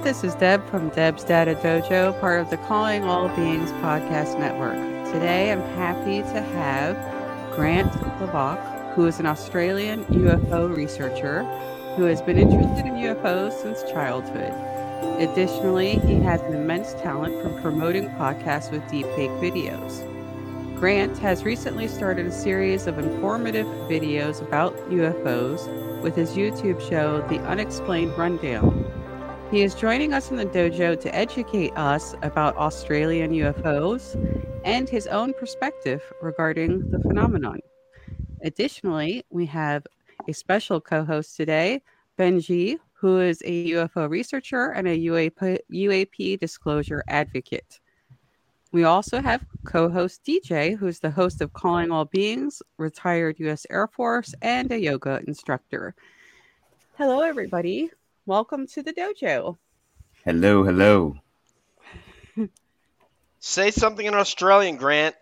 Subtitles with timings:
[0.00, 4.74] This is Deb from Deb's Data Dojo, part of the Calling All Beings podcast network.
[5.12, 6.96] Today I'm happy to have
[7.54, 11.44] Grant LeBock, who is an Australian UFO researcher
[11.96, 14.52] who has been interested in UFOs since childhood.
[15.20, 20.08] Additionally, he has an immense talent for promoting podcasts with deepfake videos.
[20.80, 27.20] Grant has recently started a series of informative videos about UFOs with his YouTube show,
[27.28, 28.81] The Unexplained Rundown.
[29.52, 34.16] He is joining us in the dojo to educate us about Australian UFOs
[34.64, 37.60] and his own perspective regarding the phenomenon.
[38.40, 39.86] Additionally, we have
[40.26, 41.82] a special co host today,
[42.18, 47.78] Benji, who is a UFO researcher and a UAP, UAP disclosure advocate.
[48.72, 53.66] We also have co host DJ, who's the host of Calling All Beings, retired U.S.
[53.68, 55.94] Air Force, and a yoga instructor.
[56.96, 57.90] Hello, everybody.
[58.24, 59.58] Welcome to the dojo.
[60.24, 61.16] Hello, hello.
[63.40, 65.16] Say something in Australian, Grant.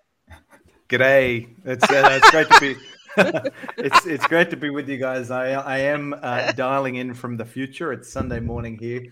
[0.91, 1.49] G'day.
[1.65, 2.77] It's, uh, it's great to be.
[3.79, 5.31] it's it's great to be with you guys.
[5.31, 7.91] I I am uh, dialing in from the future.
[7.91, 9.03] It's Sunday morning here,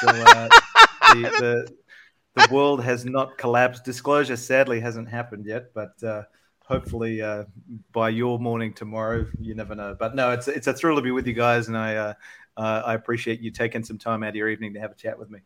[0.00, 0.48] so uh,
[1.14, 1.74] the, the
[2.34, 3.82] the world has not collapsed.
[3.82, 6.24] Disclosure sadly hasn't happened yet, but uh,
[6.68, 7.44] hopefully uh,
[7.92, 9.96] by your morning tomorrow, you never know.
[9.98, 12.14] But no, it's it's a thrill to be with you guys, and I uh,
[12.56, 15.18] uh, I appreciate you taking some time out of your evening to have a chat
[15.18, 15.40] with me.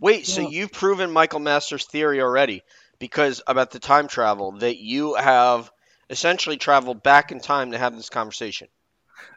[0.00, 2.62] Wait, so you've proven Michael Masters' theory already?
[3.00, 5.72] Because about the time travel, that you have
[6.08, 8.68] essentially traveled back in time to have this conversation.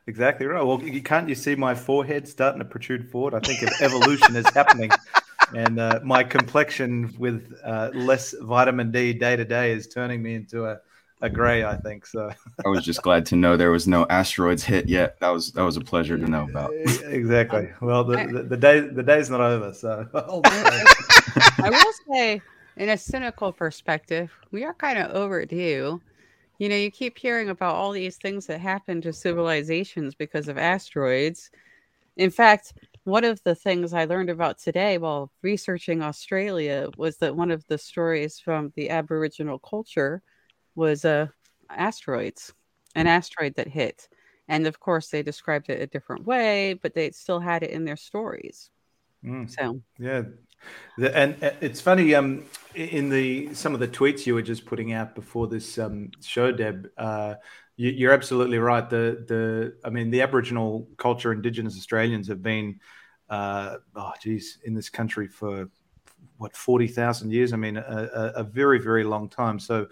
[0.05, 0.63] Exactly right.
[0.63, 3.33] Well, you can't you see my forehead starting to protrude forward?
[3.33, 4.91] I think evolution is happening,
[5.55, 10.35] and uh, my complexion with uh, less vitamin D day to day is turning me
[10.35, 10.79] into a
[11.21, 12.05] a gray, I think.
[12.05, 12.31] So
[12.65, 15.19] I was just glad to know there was no asteroids hit yet.
[15.19, 16.71] That was that was a pleasure to know about.
[16.73, 17.69] Exactly.
[17.81, 22.41] Well, the, the, the day the day's not over, so I will say,
[22.77, 26.01] in a cynical perspective, we are kind of overdue.
[26.57, 30.57] You know, you keep hearing about all these things that happen to civilizations because of
[30.57, 31.49] asteroids.
[32.17, 37.35] In fact, one of the things I learned about today while researching Australia was that
[37.35, 40.21] one of the stories from the Aboriginal culture
[40.75, 41.27] was uh,
[41.69, 42.53] asteroids,
[42.95, 44.07] an asteroid that hit.
[44.47, 47.85] And of course, they described it a different way, but they still had it in
[47.85, 48.69] their stories.
[49.23, 49.49] Mm.
[49.49, 50.23] So, yeah.
[50.97, 52.43] The, and it's funny, um,
[52.75, 56.51] in the some of the tweets you were just putting out before this um, show,
[56.51, 57.35] Deb, uh,
[57.89, 58.87] you, are absolutely right.
[58.89, 62.79] The the I mean, the Aboriginal culture, Indigenous Australians have been,
[63.29, 65.69] uh, oh geez, in this country for
[66.37, 67.53] what forty thousand years.
[67.53, 69.59] I mean, a, a, very very long time.
[69.59, 69.87] So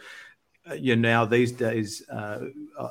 [0.69, 2.39] uh, you know, now these days, uh,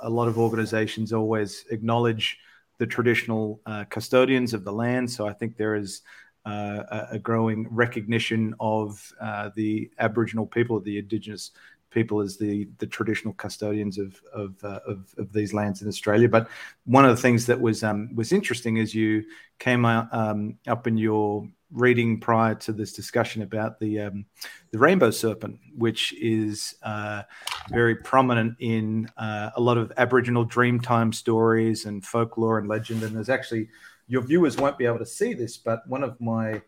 [0.02, 2.38] a lot of organizations always acknowledge
[2.78, 5.10] the traditional uh, custodians of the land.
[5.10, 6.02] So I think there is
[6.46, 11.50] uh, a growing recognition of uh, the Aboriginal people, the Indigenous
[11.90, 16.28] people, as the the traditional custodians of of, uh, of, of these lands in Australia.
[16.28, 16.48] But
[16.84, 19.24] one of the things that was um, was interesting as you
[19.58, 24.24] came out, um, up in your reading prior to this discussion about the um,
[24.70, 27.22] the rainbow serpent, which is uh,
[27.70, 33.02] very prominent in uh, a lot of Aboriginal Dreamtime stories and folklore and legend.
[33.02, 33.68] And there's actually
[34.06, 36.62] your viewers won't be able to see this, but one of my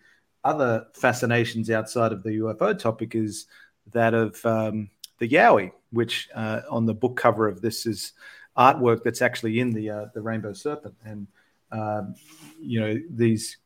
[0.44, 3.46] other fascinations outside of the UFO topic is
[3.92, 4.90] that of um,
[5.20, 8.12] the Yowie, which uh, on the book cover of this is
[8.58, 11.28] artwork that's actually in the uh, the rainbow serpent and.
[11.72, 12.16] Um,
[12.60, 13.58] you know these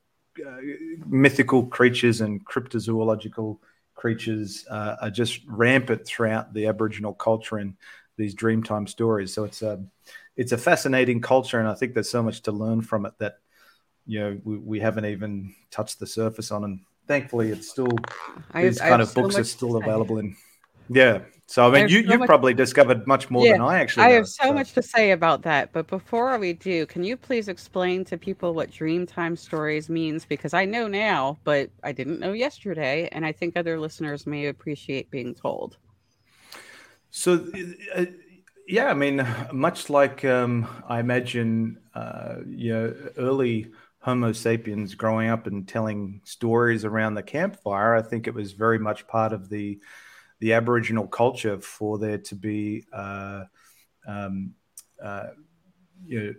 [0.47, 0.59] uh,
[1.07, 3.59] mythical creatures and cryptozoological
[3.95, 7.75] creatures uh, are just rampant throughout the Aboriginal culture and
[8.17, 9.33] these Dreamtime stories.
[9.33, 9.83] So it's a
[10.37, 13.39] it's a fascinating culture, and I think there's so much to learn from it that
[14.07, 16.65] you know we, we haven't even touched the surface on.
[16.65, 17.97] And thankfully, it's still
[18.55, 20.37] these I, kind I of books so are still available in
[20.89, 21.21] yeah.
[21.47, 22.27] So I mean, I you so you much...
[22.27, 24.05] probably discovered much more yeah, than I actually.
[24.05, 27.05] I know, have so, so, much to say about that, but before we do, can
[27.05, 30.25] you please explain to people what Dreamtime Stories means?
[30.25, 34.47] Because I know now, but I didn't know yesterday, and I think other listeners may
[34.47, 35.77] appreciate being told.
[37.11, 37.47] So,
[37.95, 38.07] uh,
[38.67, 45.29] yeah, I mean, much like um, I imagine, uh, you know, early Homo sapiens growing
[45.29, 49.49] up and telling stories around the campfire, I think it was very much part of
[49.49, 49.79] the
[50.45, 53.43] the Aboriginal culture for there to be, uh,
[54.07, 54.35] um,
[55.09, 55.29] uh,
[56.11, 56.33] you know,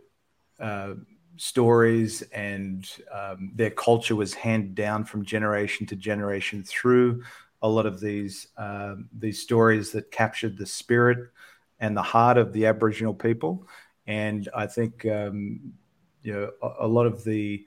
[0.68, 0.94] uh,
[1.38, 2.82] stories and
[3.20, 7.24] um, their culture was handed down from generation to generation through
[7.62, 8.36] a lot of these
[8.66, 11.20] um, these stories that captured the spirit
[11.80, 13.54] and the heart of the Aboriginal people.
[14.06, 15.74] And I think um,
[16.26, 17.66] you know a, a lot of the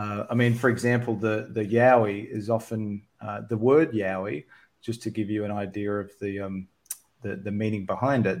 [0.00, 2.82] Uh, I mean, for example, the the Yowie is often
[3.26, 4.44] uh, the word Yowie,
[4.82, 6.68] just to give you an idea of the um,
[7.22, 8.38] the, the meaning behind it.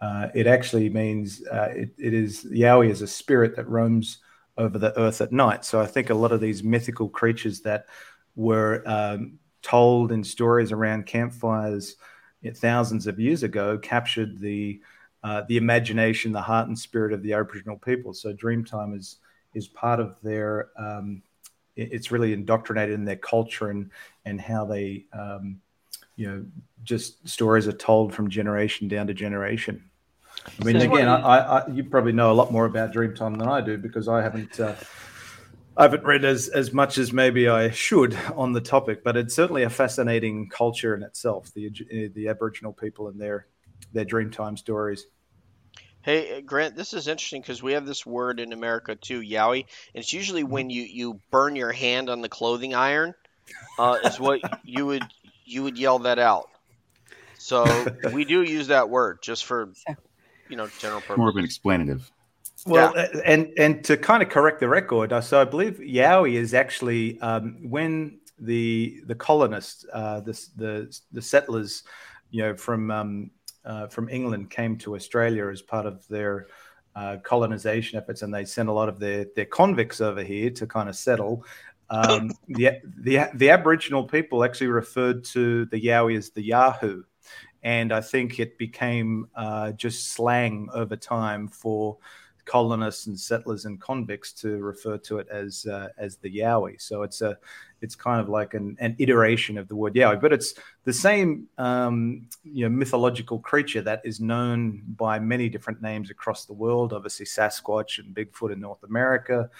[0.00, 4.18] Uh, it actually means uh, it, it is Yowie is a spirit that roams
[4.58, 5.64] over the earth at night.
[5.64, 7.86] So I think a lot of these mythical creatures that
[8.34, 11.96] were um, told in stories around campfires
[12.54, 14.80] thousands of years ago captured the
[15.24, 18.14] uh, the imagination, the heart and spirit of the Aboriginal people.
[18.14, 19.16] So Dreamtime is
[19.54, 20.70] is part of their.
[20.78, 21.22] Um,
[21.74, 23.90] it's really indoctrinated in their culture and
[24.24, 25.60] and how they, um,
[26.16, 26.44] you know,
[26.82, 29.90] just stories are told from generation down to generation.
[30.60, 33.48] I mean, so again, I, I, you probably know a lot more about Dreamtime than
[33.48, 34.58] I do because I haven't.
[34.58, 34.74] Uh,
[35.78, 39.34] I haven't read as, as much as maybe I should on the topic, but it's
[39.34, 41.52] certainly a fascinating culture in itself.
[41.52, 41.70] The
[42.14, 43.46] the Aboriginal people and their
[43.92, 45.06] their Dreamtime stories.
[46.00, 49.66] Hey Grant, this is interesting because we have this word in America too, yowie.
[49.92, 50.52] And it's usually mm-hmm.
[50.52, 53.12] when you, you burn your hand on the clothing iron,
[53.78, 55.02] uh, is what you would
[55.46, 56.50] you would yell that out.
[57.38, 57.64] So
[58.12, 59.72] we do use that word just for
[60.48, 61.16] you know general purpose.
[61.16, 62.10] More of an explanative.
[62.66, 63.08] Well, yeah.
[63.24, 67.20] and and to kind of correct the record, uh, so I believe Yowie is actually
[67.20, 71.84] um, when the the colonists, uh, the the the settlers,
[72.30, 73.30] you know, from um,
[73.64, 76.48] uh, from England came to Australia as part of their
[76.96, 80.66] uh, colonization efforts, and they sent a lot of their their convicts over here to
[80.66, 81.44] kind of settle.
[81.88, 87.02] Um, the, the the Aboriginal people actually referred to the Yowie as the Yahoo,
[87.62, 91.98] and I think it became uh, just slang over time for
[92.46, 96.80] colonists and settlers and convicts to refer to it as uh, as the Yowie.
[96.80, 97.36] So it's a
[97.82, 100.54] it's kind of like an, an iteration of the word Yowie, but it's
[100.84, 106.46] the same um, you know mythological creature that is known by many different names across
[106.46, 106.92] the world.
[106.92, 109.50] Obviously, Sasquatch and Bigfoot in North America.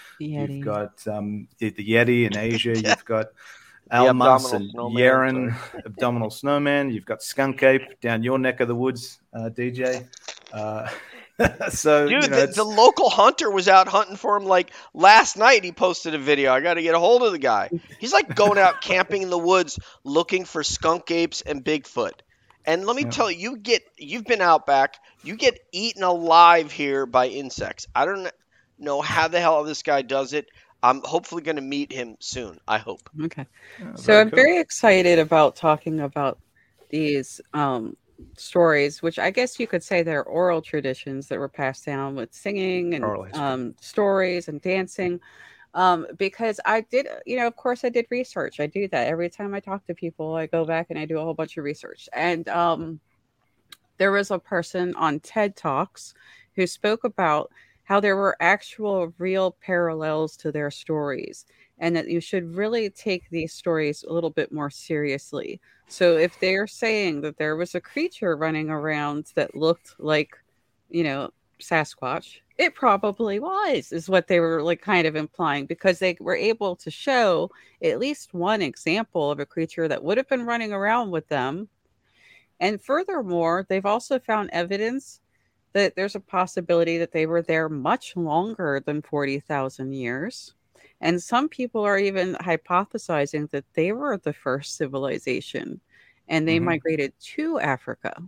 [0.57, 2.79] You've got um, the, the, Yeti in Asia.
[2.79, 2.91] yeah.
[2.97, 3.27] You've got
[3.91, 5.55] Almas and Yeren,
[5.85, 6.91] abdominal snowman.
[6.91, 10.09] You've got skunk ape down your neck of the woods, uh, DJ.
[10.53, 10.89] Uh,
[11.71, 15.37] so dude, you know, the, the, local hunter was out hunting for him like last
[15.37, 15.65] night.
[15.65, 16.53] He posted a video.
[16.53, 17.71] I got to get a hold of the guy.
[17.99, 22.13] He's like going out camping in the woods looking for skunk apes and Bigfoot.
[22.65, 23.11] And let me yeah.
[23.11, 24.97] tell you, you get you've been out back.
[25.23, 27.87] You get eaten alive here by insects.
[27.95, 28.31] I don't
[28.79, 30.47] know how the hell this guy does it.
[30.83, 32.59] I'm hopefully going to meet him soon.
[32.67, 33.09] I hope.
[33.23, 33.47] Okay.
[33.81, 34.37] Yeah, so I'm cool.
[34.37, 36.39] very excited about talking about
[36.89, 37.97] these um,
[38.37, 42.33] stories, which I guess you could say they're oral traditions that were passed down with
[42.33, 43.05] singing and
[43.35, 45.21] um, stories and dancing.
[45.75, 48.61] Um, because I did, you know, of course, I did research.
[48.61, 50.35] I do that every time I talk to people.
[50.35, 52.09] I go back and I do a whole bunch of research.
[52.15, 53.01] And um,
[53.99, 56.15] there was a person on TED Talks
[56.55, 57.51] who spoke about
[57.85, 61.45] how there were actual real parallels to their stories
[61.79, 65.61] and that you should really take these stories a little bit more seriously.
[65.89, 70.37] So if they're saying that there was a creature running around that looked like,
[70.89, 71.31] you know,
[71.61, 76.37] Sasquatch, it probably was, is what they were like kind of implying because they were
[76.37, 77.51] able to show
[77.83, 81.69] at least one example of a creature that would have been running around with them.
[82.59, 85.21] And furthermore, they've also found evidence
[85.75, 90.55] that there's a possibility that they were there much longer than 40,000 years
[91.01, 95.81] and some people are even hypothesizing that they were the first civilization
[96.29, 96.67] and they mm-hmm.
[96.67, 98.23] migrated to Africa.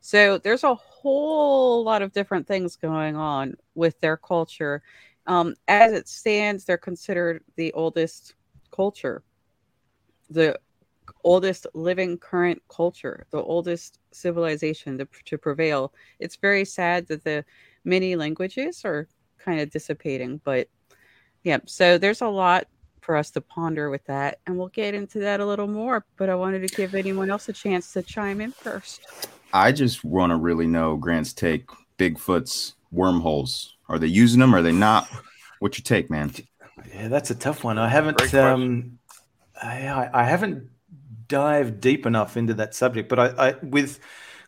[0.00, 4.82] So there's a whole lot of different things going on with their culture.
[5.26, 8.34] Um, as it stands, they're considered the oldest
[8.70, 9.22] culture,
[10.30, 10.58] the
[11.24, 15.92] oldest living current culture, the oldest civilization to, to prevail.
[16.18, 17.44] It's very sad that the
[17.84, 19.08] many languages are
[19.38, 20.68] kind of dissipating, but
[21.44, 21.68] Yep.
[21.68, 22.66] So there's a lot
[23.00, 26.04] for us to ponder with that, and we'll get into that a little more.
[26.16, 29.06] But I wanted to give anyone else a chance to chime in first.
[29.52, 31.68] I just want to really know Grant's take.
[31.98, 33.76] Bigfoot's wormholes.
[33.88, 34.54] Are they using them?
[34.54, 35.08] Are they not?
[35.58, 36.32] What's your take, man?
[36.94, 37.78] Yeah, that's a tough one.
[37.78, 38.32] I haven't.
[38.34, 38.98] Um,
[39.62, 40.70] I, I haven't
[41.28, 44.00] dived deep enough into that subject, but I, I with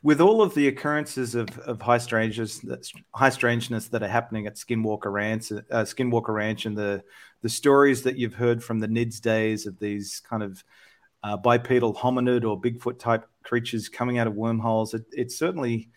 [0.03, 2.65] with all of the occurrences of, of high strangeness
[3.15, 7.03] high strangeness that are happening at Skinwalker Ranch, uh, Skinwalker Ranch, and the
[7.43, 10.63] the stories that you've heard from the NIDS days of these kind of
[11.23, 15.91] uh, bipedal hominid or Bigfoot type creatures coming out of wormholes, it, it certainly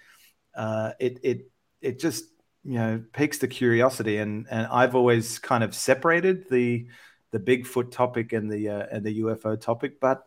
[0.55, 2.25] uh, it it it just
[2.63, 6.87] you know piques the curiosity, and and I've always kind of separated the
[7.31, 10.23] the Bigfoot topic and the uh, and the UFO topic, but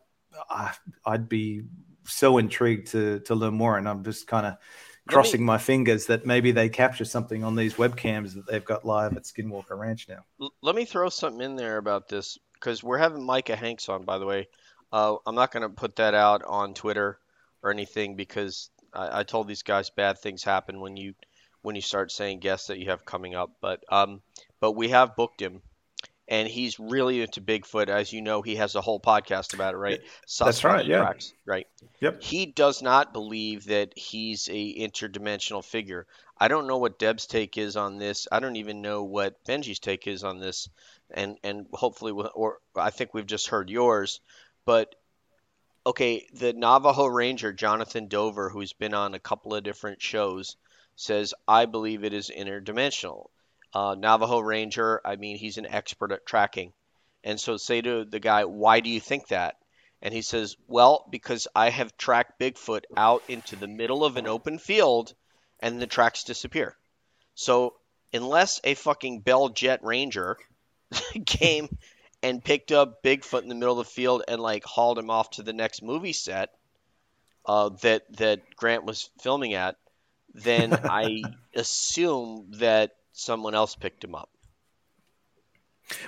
[0.51, 0.75] I,
[1.07, 1.63] I'd be
[2.09, 4.57] so intrigued to to learn more, and I'm just kind of
[5.09, 9.17] crossing my fingers that maybe they capture something on these webcams that they've got live
[9.17, 10.25] at Skinwalker Ranch now.
[10.63, 14.19] Let me throw something in there about this because we're having Micah Hanks on, by
[14.19, 14.49] the way.
[14.93, 17.19] Uh, I'm not going to put that out on Twitter
[17.63, 21.15] or anything because I, I told these guys bad things happen when you
[21.63, 23.51] when you start saying guests that you have coming up.
[23.61, 24.23] But um,
[24.61, 25.63] but we have booked him,
[26.29, 27.89] and he's really into Bigfoot.
[27.89, 30.01] As you know, he has a whole podcast about it, right?
[30.39, 30.99] That's right, yeah.
[30.99, 31.67] Tracks, right.
[32.01, 32.23] Yep.
[32.23, 36.07] He does not believe that he's a interdimensional figure.
[36.39, 38.29] I don't know what Deb's take is on this.
[38.31, 40.69] I don't even know what Benji's take is on this,
[41.11, 44.21] and and hopefully, we'll, or I think we've just heard yours.
[44.65, 44.95] But
[45.87, 50.57] okay, the Navajo Ranger Jonathan Dover, who's been on a couple of different shows,
[50.95, 53.29] says I believe it is interdimensional.
[53.75, 56.73] Uh, Navajo Ranger, I mean, he's an expert at tracking,
[57.23, 59.57] and so say to the guy, why do you think that?
[60.01, 64.27] And he says, Well, because I have tracked Bigfoot out into the middle of an
[64.27, 65.13] open field
[65.61, 66.77] and the tracks disappear.
[67.35, 67.75] So,
[68.13, 70.39] unless a fucking Bell Jet Ranger
[71.27, 71.69] came
[72.23, 75.31] and picked up Bigfoot in the middle of the field and like hauled him off
[75.31, 76.51] to the next movie set
[77.47, 79.77] uh, that that Grant was filming at,
[80.35, 81.23] then I
[81.55, 84.31] assume that someone else picked him up.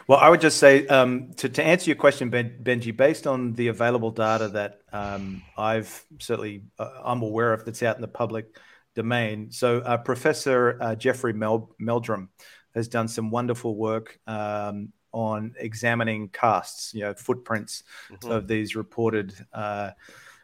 [0.06, 3.54] Well, I would just say um, to, to answer your question, ben, Benji, based on
[3.54, 8.08] the available data that um, I've certainly uh, I'm aware of that's out in the
[8.08, 8.54] public
[8.94, 9.50] domain.
[9.50, 12.28] So, uh, Professor uh, Jeffrey Mel- Meldrum
[12.74, 18.30] has done some wonderful work um, on examining casts, you know, footprints Mhm.
[18.30, 19.92] of these reported, uh,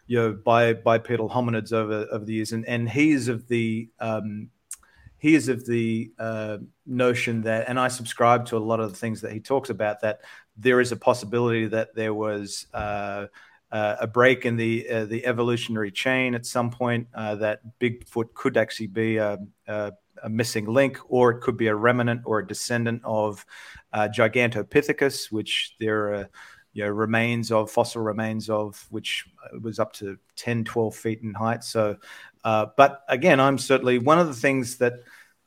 [0.07, 4.49] you know, bi- bipedal hominids over over the years, and and he's of the um,
[5.19, 8.97] he is of the uh, notion that, and I subscribe to a lot of the
[8.97, 10.21] things that he talks about, that
[10.57, 13.27] there is a possibility that there was uh,
[13.73, 18.35] uh, a break in the uh, the evolutionary chain at some point, uh, that Bigfoot
[18.35, 19.93] could actually be a, a,
[20.23, 23.45] a missing link, or it could be a remnant or a descendant of
[23.93, 26.29] uh, Gigantopithecus, which there are
[26.75, 29.25] you know, remains of fossil remains of which
[29.63, 31.65] was up to 10, 12 feet in height.
[31.65, 31.97] So,
[32.47, 35.03] uh, but again, I'm certainly one of the things that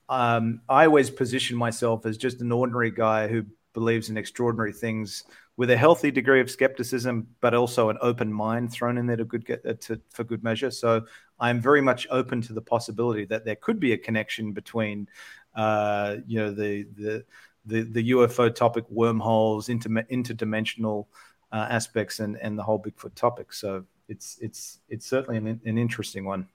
[0.09, 5.23] um, I always position myself as just an ordinary guy who believes in extraordinary things
[5.55, 9.23] with a healthy degree of skepticism, but also an open mind thrown in there to
[9.23, 10.69] good get, uh, to, for good measure.
[10.69, 11.05] So
[11.39, 15.07] I'm very much open to the possibility that there could be a connection between,
[15.55, 17.25] uh, you know, the the
[17.65, 21.05] the, the UFO topic, wormholes, inter, interdimensional
[21.53, 23.53] uh, aspects, and and the whole Bigfoot topic.
[23.53, 26.49] So it's it's it's certainly an, an interesting one.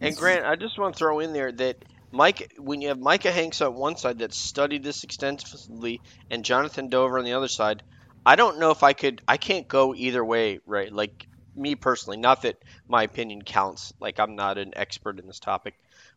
[0.00, 3.30] And Grant, I just want to throw in there that Mike, when you have Micah
[3.30, 6.00] Hanks on one side that studied this extensively,
[6.30, 7.82] and Jonathan Dover on the other side,
[8.26, 9.22] I don't know if I could.
[9.28, 10.92] I can't go either way, right?
[10.92, 12.56] Like me personally, not that
[12.88, 13.92] my opinion counts.
[14.00, 15.74] Like I'm not an expert in this topic,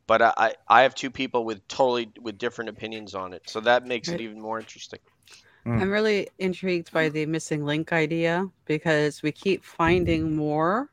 [0.08, 3.62] but I I, I have two people with totally with different opinions on it, so
[3.62, 5.00] that makes it even more interesting.
[5.64, 5.80] Hmm.
[5.80, 10.90] I'm really intrigued by the missing link idea because we keep finding more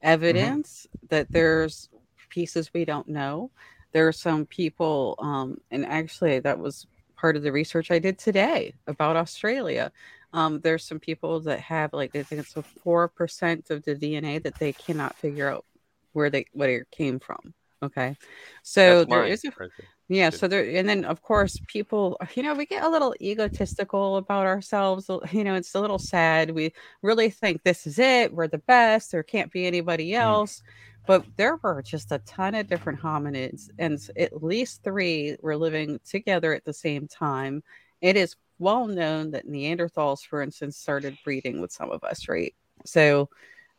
[0.00, 1.06] evidence mm-hmm.
[1.08, 1.88] that there's
[2.32, 3.50] pieces we don't know.
[3.92, 8.18] There are some people, um, and actually, that was part of the research I did
[8.18, 9.92] today about Australia.
[10.32, 13.94] Um, there's some people that have like I think it's a four percent of the
[13.94, 15.66] DNA that they cannot figure out
[16.14, 17.52] where they where it came from.
[17.82, 18.16] Okay,
[18.62, 19.70] so there a right
[20.12, 24.18] yeah, so there, and then of course, people, you know, we get a little egotistical
[24.18, 25.08] about ourselves.
[25.32, 26.50] You know, it's a little sad.
[26.50, 30.62] We really think this is it, we're the best, there can't be anybody else.
[31.06, 35.98] But there were just a ton of different hominids, and at least three were living
[36.08, 37.62] together at the same time.
[38.00, 42.54] It is well known that Neanderthals, for instance, started breeding with some of us, right?
[42.84, 43.28] So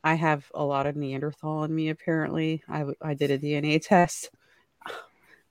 [0.03, 2.61] I have a lot of Neanderthal in me, apparently.
[2.67, 4.29] I, I did a DNA test.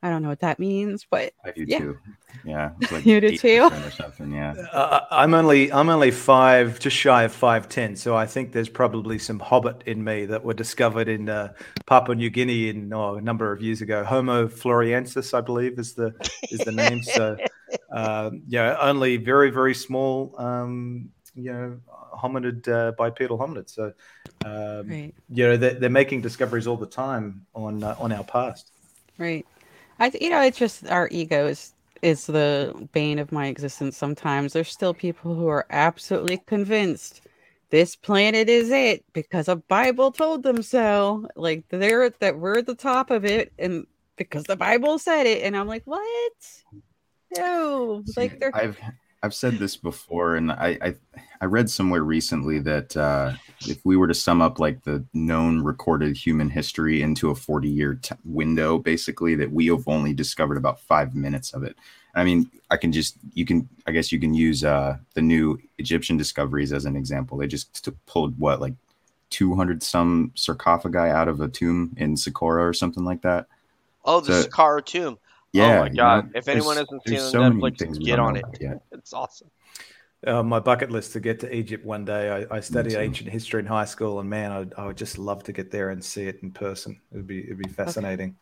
[0.04, 1.78] I don't know what that means, but I do Yeah.
[1.78, 1.98] too.
[2.44, 3.70] Yeah, like You do too?
[3.72, 4.32] or something.
[4.32, 4.54] Yeah.
[4.72, 7.94] Uh, I'm only I'm only five, just shy of five ten.
[7.94, 11.52] So I think there's probably some hobbit in me that were discovered in uh,
[11.86, 14.02] Papua New Guinea in oh, a number of years ago.
[14.02, 16.12] Homo floresiensis, I believe, is the
[16.50, 17.04] is the name.
[17.04, 17.36] So
[17.92, 21.78] um, yeah, only very very small, um, you know,
[22.12, 23.70] hominid uh, bipedal hominid.
[23.70, 23.92] So
[24.44, 25.14] um, right.
[25.30, 28.72] you know they're, they're making discoveries all the time on uh, on our past.
[29.16, 29.46] Right.
[30.02, 34.52] I you know, it's just our ego is is the bane of my existence sometimes.
[34.52, 37.20] There's still people who are absolutely convinced
[37.70, 41.28] this planet is it because a Bible told them so.
[41.36, 45.44] Like they're that we're at the top of it and because the Bible said it.
[45.44, 46.32] And I'm like, what?
[47.38, 48.02] No.
[48.16, 48.80] Like they're I've
[49.22, 50.94] I've said this before, and I I,
[51.40, 53.34] I read somewhere recently that uh,
[53.68, 57.68] if we were to sum up like the known recorded human history into a 40
[57.68, 61.76] year t- window, basically, that we have only discovered about five minutes of it.
[62.14, 65.58] I mean, I can just you can I guess you can use uh, the new
[65.78, 67.38] Egyptian discoveries as an example.
[67.38, 68.74] They just pulled what like
[69.30, 73.46] 200 some sarcophagi out of a tomb in Saqqara or something like that.
[74.04, 75.18] Oh, the so, Saqqara tomb.
[75.52, 75.78] Yeah.
[75.78, 76.26] Oh my god!
[76.26, 78.44] You know, if anyone hasn't seen so Netflix, get on it.
[78.60, 78.82] Yet.
[78.90, 79.50] It's awesome.
[80.24, 82.46] Uh, my bucket list to get to Egypt one day.
[82.50, 85.42] I, I studied ancient history in high school, and man, I'd, I would just love
[85.44, 86.98] to get there and see it in person.
[87.10, 88.36] It'd be it'd be fascinating.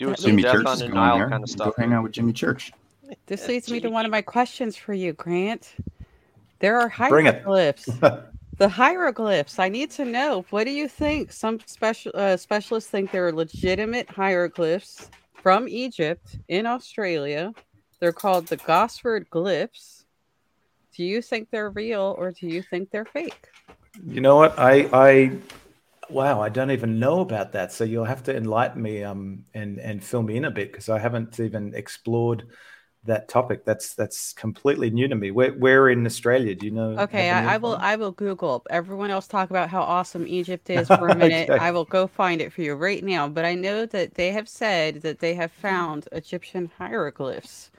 [0.00, 0.10] Okay.
[0.10, 1.74] Do some Jimmy Church on the Nile kind of stuff.
[1.76, 2.72] Go hang out with Jimmy Church.
[3.26, 5.74] This leads me to one of my questions for you, Grant.
[6.60, 7.84] There are hieroglyphs.
[8.58, 9.58] the hieroglyphs.
[9.58, 10.46] I need to know.
[10.50, 11.32] What do you think?
[11.32, 15.10] Some special uh, specialists think they're legitimate hieroglyphs
[15.44, 17.52] from Egypt in Australia.
[18.00, 20.04] They're called the Gosford glyphs.
[20.96, 23.48] Do you think they're real or do you think they're fake?
[24.06, 24.58] You know what?
[24.58, 25.32] I I
[26.08, 27.72] wow, I don't even know about that.
[27.72, 30.88] So you'll have to enlighten me um and and fill me in a bit because
[30.88, 32.46] I haven't even explored
[33.06, 33.64] that topic.
[33.64, 35.30] That's that's completely new to me.
[35.30, 36.96] Where where in Australia do you know?
[36.98, 38.64] Okay, I, I, will I will Google.
[38.70, 41.50] Everyone else talk about how awesome Egypt is for a minute.
[41.50, 41.62] okay.
[41.62, 43.28] I will go find it for you right now.
[43.28, 47.70] But I know that they have said that they have found Egyptian hieroglyphs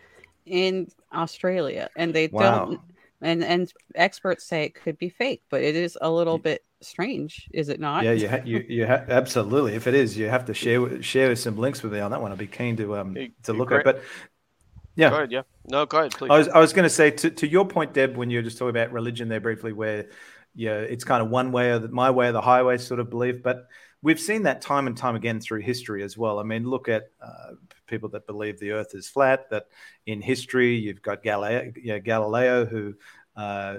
[0.45, 2.65] in Australia, and they wow.
[2.65, 2.79] don't.
[3.21, 7.49] And and experts say it could be fake, but it is a little bit strange,
[7.53, 8.03] is it not?
[8.03, 9.73] Yeah, you ha- you, you ha- absolutely.
[9.73, 12.31] If it is, you have to share share some links with me on that one.
[12.31, 13.83] I'd be keen to um to look at.
[13.83, 14.03] But
[14.95, 15.09] yeah.
[15.09, 15.31] Go ahead.
[15.31, 15.41] Yeah.
[15.67, 16.29] No, go ahead, please.
[16.31, 18.43] I was, I was going to say to, to your point, Deb, when you were
[18.43, 20.09] just talking about religion there briefly, where
[20.55, 23.09] yeah, it's kind of one way or the, my way or the highway sort of
[23.09, 23.67] belief, but
[24.01, 26.39] we've seen that time and time again through history as well.
[26.39, 27.53] I mean, look at uh,
[27.87, 29.49] people that believe the Earth is flat.
[29.49, 29.65] That
[30.05, 32.93] in history, you've got Galileo, you know, Galileo who
[33.35, 33.77] uh,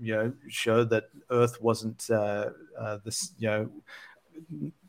[0.00, 3.70] you know showed that Earth wasn't uh, uh, this, you know.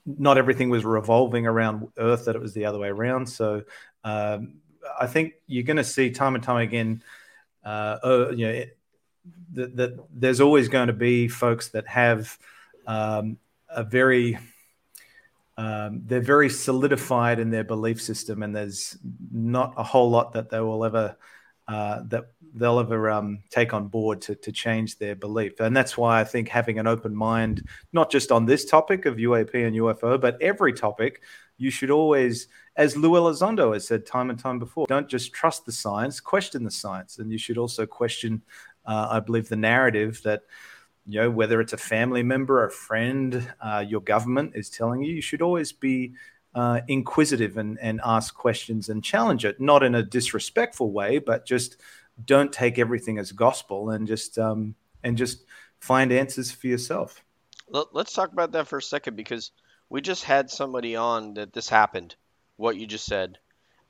[0.06, 3.28] Not everything was revolving around Earth; that it was the other way around.
[3.28, 3.64] So,
[4.04, 4.56] um,
[5.00, 7.04] I think you're going to see time and time again,
[7.64, 8.64] uh, uh, you know,
[9.54, 12.38] that, that, there's always going to be folks that have
[12.86, 13.38] um,
[13.70, 14.38] a very
[15.58, 18.96] um, they're very solidified in their belief system, and there's
[19.32, 21.18] not a whole lot that they will ever
[21.68, 25.60] uh, that they'll ever um, take on board to, to change their belief.
[25.60, 29.18] And that's why I think having an open mind, not just on this topic of
[29.18, 31.22] UAP and UFO, but every topic,
[31.58, 35.66] you should always as Lou Elizondo has said time and time before, don't just trust
[35.66, 37.18] the science, question the science.
[37.18, 38.44] And you should also question,
[38.86, 40.44] uh, I believe, the narrative that,
[41.08, 45.12] you know, whether it's a family member, a friend, uh, your government is telling you,
[45.12, 46.14] you should always be
[46.54, 51.48] uh, inquisitive and, and ask questions and challenge it, not in a disrespectful way, but
[51.48, 51.78] just
[52.26, 55.46] don't take everything as gospel and just um, and just
[55.80, 57.24] find answers for yourself.
[57.70, 59.52] Let's talk about that for a second because
[59.90, 62.16] we just had somebody on that this happened
[62.58, 63.38] what you just said.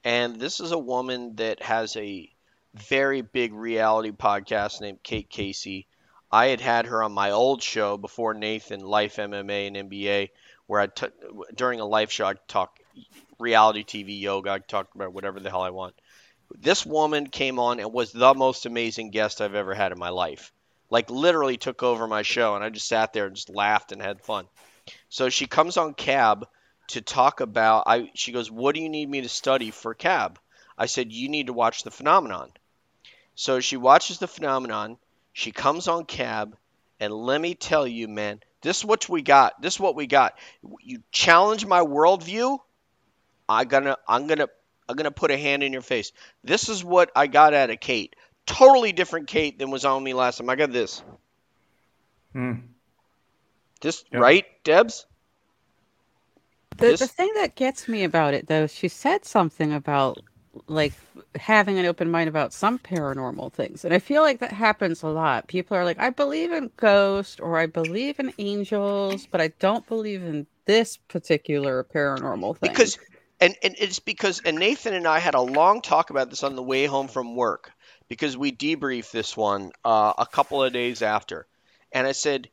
[0.03, 2.29] And this is a woman that has a
[2.75, 5.88] very big reality podcast named Kate Casey.
[6.31, 10.29] I had had her on my old show before Nathan, Life MMA and NBA,
[10.67, 11.07] where I t-
[11.55, 12.79] during a life show I talk
[13.39, 14.51] reality TV yoga.
[14.51, 15.95] I talk about whatever the hell I want.
[16.55, 20.10] This woman came on and was the most amazing guest I've ever had in my
[20.10, 20.51] life.
[20.89, 24.01] Like literally took over my show, and I just sat there and just laughed and
[24.01, 24.47] had fun.
[25.10, 26.47] So she comes on Cab
[26.88, 30.39] to talk about I she goes, "What do you need me to study for cab?"
[30.78, 32.52] I said, "You need to watch the phenomenon."
[33.36, 34.97] So she watches the phenomenon,
[35.32, 36.58] she comes on cab,
[37.00, 39.62] and let me tell you, man, this is what we got.
[39.62, 40.34] This is what we got.
[40.82, 42.58] You challenge my worldview,
[43.47, 44.47] I gonna I'm gonna
[44.89, 46.12] I'm gonna put a hand in your face.
[46.43, 48.15] This is what I got out of Kate.
[48.45, 50.50] Totally different Kate than was on me last time.
[50.50, 51.04] I got this.
[52.34, 52.54] Hmm.
[53.77, 54.21] This yep.
[54.21, 55.05] right, Debs?
[56.77, 56.99] The, this...
[56.99, 60.19] the thing that gets me about it, though, she said something about
[60.67, 60.93] like
[61.35, 63.85] having an open mind about some paranormal things.
[63.85, 65.47] And I feel like that happens a lot.
[65.47, 69.85] People are like, I believe in ghosts or I believe in angels, but I don't
[69.87, 72.71] believe in this particular paranormal thing.
[72.71, 72.97] Because
[73.39, 76.55] and, and it's because and Nathan and I had a long talk about this on
[76.55, 77.71] the way home from work
[78.07, 81.45] because we debriefed this one uh, a couple of days after.
[81.91, 82.49] And I said,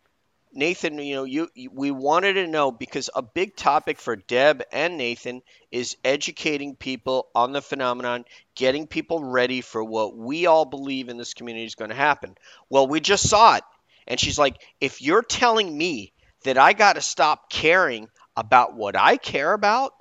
[0.56, 4.62] Nathan, you know, you, you, we wanted to know because a big topic for Deb
[4.72, 10.64] and Nathan is educating people on the phenomenon, getting people ready for what we all
[10.64, 12.36] believe in this community is going to happen.
[12.70, 13.64] Well, we just saw it.
[14.06, 16.12] And she's like, if you're telling me
[16.44, 19.92] that I got to stop caring about what I care about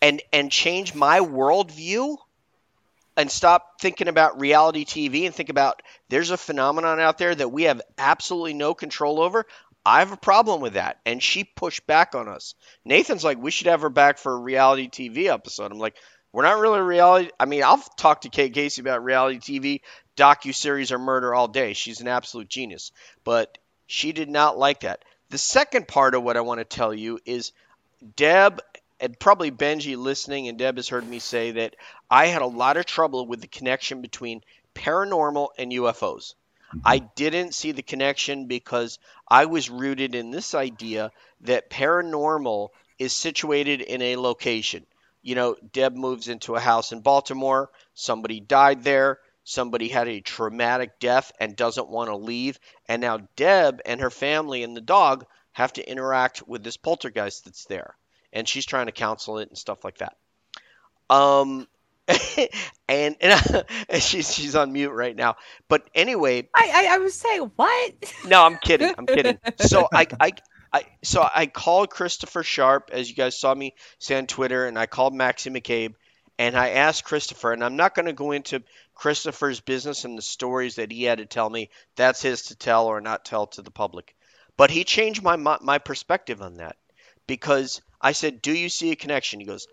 [0.00, 2.16] and and change my worldview,
[3.16, 7.52] and stop thinking about reality TV and think about there's a phenomenon out there that
[7.52, 9.46] we have absolutely no control over.
[9.84, 10.98] I have a problem with that.
[11.04, 12.54] And she pushed back on us.
[12.84, 15.72] Nathan's like, we should have her back for a reality TV episode.
[15.72, 15.96] I'm like,
[16.32, 17.30] we're not really reality.
[17.38, 19.80] I mean, I'll talk to Kate Casey about reality TV,
[20.16, 21.74] docu series, or murder all day.
[21.74, 22.92] She's an absolute genius.
[23.24, 25.04] But she did not like that.
[25.28, 27.52] The second part of what I want to tell you is
[28.16, 28.60] Deb
[29.02, 31.74] and probably Benji listening, and Deb has heard me say that
[32.08, 34.44] I had a lot of trouble with the connection between
[34.76, 36.34] paranormal and UFOs.
[36.68, 36.78] Mm-hmm.
[36.84, 41.10] I didn't see the connection because I was rooted in this idea
[41.40, 44.86] that paranormal is situated in a location.
[45.20, 50.20] You know, Deb moves into a house in Baltimore, somebody died there, somebody had a
[50.20, 54.80] traumatic death and doesn't want to leave, and now Deb and her family and the
[54.80, 57.96] dog have to interact with this poltergeist that's there
[58.32, 60.16] and she's trying to counsel it and stuff like that.
[61.10, 61.66] Um,
[62.88, 63.64] and and
[64.02, 65.36] she's she's on mute right now.
[65.68, 68.14] But anyway, I I, I was saying what?
[68.26, 68.92] No, I'm kidding.
[68.96, 69.38] I'm kidding.
[69.58, 70.32] So I I.
[70.74, 74.78] I, so I called Christopher Sharp, as you guys saw me say on Twitter, and
[74.78, 75.92] I called Maxie McCabe,
[76.38, 78.62] and I asked Christopher, and I'm not going to go into
[78.94, 81.68] Christopher's business and the stories that he had to tell me.
[81.96, 84.14] That's his to tell or not tell to the public.
[84.56, 86.76] But he changed my my perspective on that
[87.26, 89.40] because I said, Do you see a connection?
[89.40, 89.66] He goes,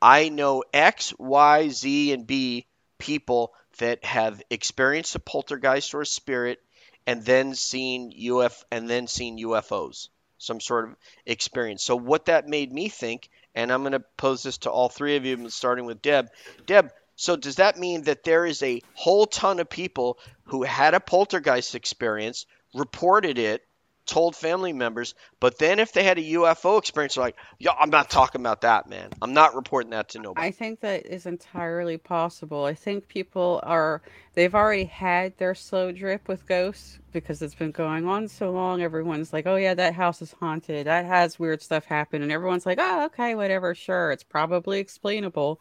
[0.00, 2.66] I know X, Y, Z, and B
[2.98, 6.60] people that have experienced a poltergeist or a spirit
[7.06, 11.82] and then seen UF and then seen UFOs, some sort of experience.
[11.82, 15.16] So what that made me think, and I'm going to pose this to all three
[15.16, 16.28] of you, starting with Deb.
[16.66, 20.94] Deb, so does that mean that there is a whole ton of people who had
[20.94, 23.62] a poltergeist experience, reported it,
[24.06, 25.14] told family members.
[25.40, 28.88] But then if they had a UFO experience, like, "Yeah, I'm not talking about that,
[28.88, 29.10] man.
[29.20, 32.64] I'm not reporting that to nobody." I think that is entirely possible.
[32.64, 34.02] I think people are
[34.34, 38.82] they've already had their slow drip with ghosts because it's been going on so long.
[38.82, 40.86] Everyone's like, "Oh yeah, that house is haunted.
[40.86, 43.74] That has weird stuff happen," and everyone's like, "Oh, okay, whatever.
[43.74, 45.60] Sure, it's probably explainable."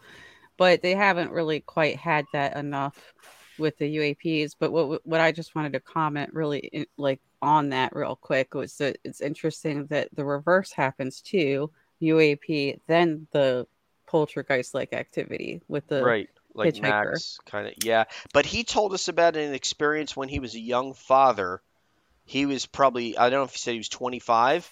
[0.57, 3.13] But they haven't really quite had that enough
[3.57, 4.55] with the UAPs.
[4.59, 8.77] But what what I just wanted to comment really like on that real quick was
[8.77, 13.67] that it's interesting that the reverse happens too UAP, then the
[14.07, 16.81] poltergeist like activity with the right like hitchhiker.
[16.81, 18.05] Max kind of yeah.
[18.33, 21.61] But he told us about an experience when he was a young father.
[22.25, 24.69] He was probably I don't know if he said he was 25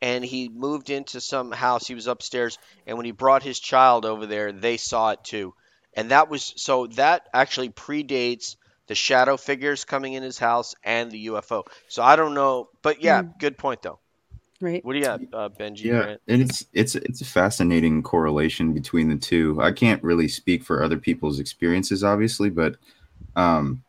[0.00, 1.86] and he moved into some house.
[1.86, 5.54] He was upstairs and when he brought his child over there, they saw it too.
[5.94, 8.56] And that was so that actually predates
[8.88, 11.64] the shadow figures coming in his house and the UFO.
[11.88, 13.38] So I don't know, but yeah, mm.
[13.38, 13.98] good point though.
[14.60, 14.84] Right.
[14.84, 15.84] What do you got, uh, Benji?
[15.84, 16.20] Yeah, Grant?
[16.28, 19.60] and it's it's it's a fascinating correlation between the two.
[19.60, 22.76] I can't really speak for other people's experiences, obviously, but
[23.34, 23.82] um,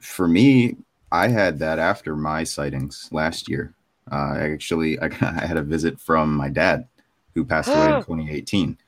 [0.00, 0.76] for me,
[1.12, 3.74] I had that after my sightings last year.
[4.10, 6.88] Uh, actually, I, I had a visit from my dad,
[7.34, 8.78] who passed away in 2018.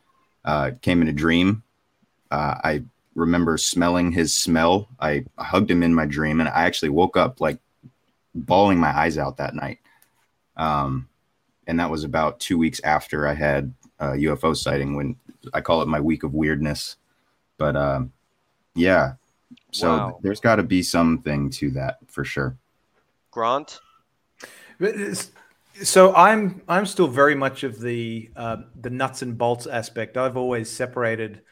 [0.44, 1.62] Uh, came in a dream.
[2.30, 2.82] Uh, I
[3.14, 4.88] remember smelling his smell.
[5.00, 7.58] I hugged him in my dream, and I actually woke up like
[8.34, 9.78] bawling my eyes out that night.
[10.56, 11.08] Um,
[11.66, 14.96] and that was about two weeks after I had a UFO sighting.
[14.96, 15.16] When
[15.52, 16.96] I call it my week of weirdness,
[17.58, 18.12] but um,
[18.74, 19.14] yeah.
[19.70, 20.18] So wow.
[20.22, 22.56] there's got to be something to that for sure.
[23.30, 23.80] Grant.
[25.82, 30.16] So I'm I'm still very much of the uh, the nuts and bolts aspect.
[30.16, 31.42] I've always separated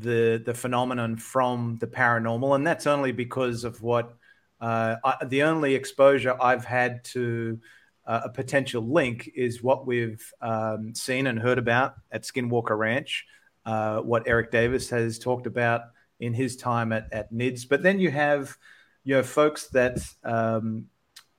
[0.00, 4.14] the the phenomenon from the paranormal, and that's only because of what
[4.60, 7.60] uh, I, the only exposure I've had to
[8.06, 13.26] uh, a potential link is what we've um, seen and heard about at Skinwalker Ranch,
[13.66, 15.82] uh, what Eric Davis has talked about
[16.18, 17.68] in his time at, at NIDS.
[17.68, 18.56] But then you have
[19.04, 20.86] you know folks that um,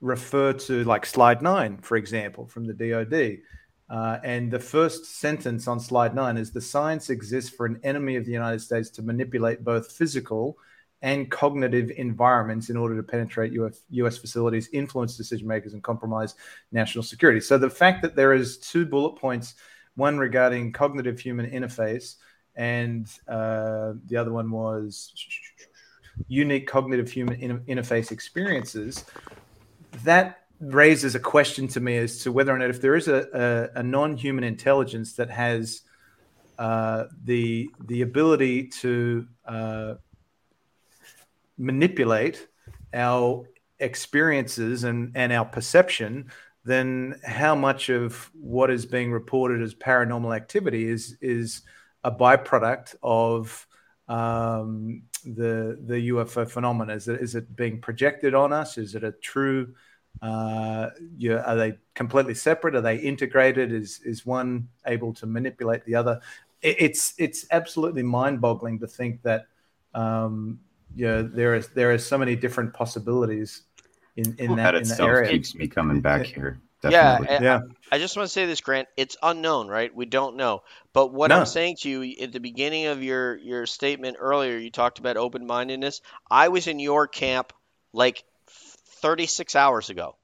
[0.02, 3.40] refer to like Slide Nine, for example, from the DoD.
[3.90, 8.16] Uh, and the first sentence on slide nine is the science exists for an enemy
[8.16, 10.58] of the United States to manipulate both physical
[11.02, 16.36] and cognitive environments in order to penetrate US, US facilities, influence decision makers, and compromise
[16.72, 17.40] national security.
[17.40, 19.56] So the fact that there is two bullet points,
[19.96, 22.16] one regarding cognitive human interface,
[22.56, 25.14] and uh, the other one was
[26.28, 29.06] unique cognitive human in- interface experiences,
[30.04, 33.70] that raises a question to me as to whether or not if there is a,
[33.76, 35.82] a, a non-human intelligence that has
[36.58, 39.94] uh, the the ability to uh,
[41.58, 42.48] manipulate
[42.94, 43.48] our
[43.80, 46.30] experiences and, and our perception,
[46.66, 51.62] then how much of what is being reported as paranormal activity is is
[52.04, 53.66] a byproduct of
[54.08, 56.96] um, the the UFO phenomenon?
[56.96, 58.78] Is it is it being projected on us?
[58.78, 59.74] Is it a true?
[60.22, 62.76] Uh, you are they completely separate?
[62.76, 63.72] Are they integrated?
[63.72, 66.20] Is is one able to manipulate the other?
[66.62, 69.48] It, it's it's absolutely mind-boggling to think that
[69.94, 70.60] um,
[70.96, 73.64] you know, there is there is so many different possibilities
[74.18, 75.32] in in well, that, that in that area.
[75.32, 76.60] keeps me coming back here.
[76.82, 77.28] Definitely.
[77.30, 77.60] Yeah, yeah.
[77.92, 78.88] I, I, just want to say this, Grant.
[78.96, 79.94] It's unknown, right?
[79.94, 80.64] We don't know.
[80.94, 81.40] But what no.
[81.40, 85.18] I'm saying to you at the beginning of your your statement earlier, you talked about
[85.18, 86.02] open mindedness.
[86.32, 87.52] I was in your camp
[87.92, 88.24] like
[89.02, 90.16] 36 hours ago.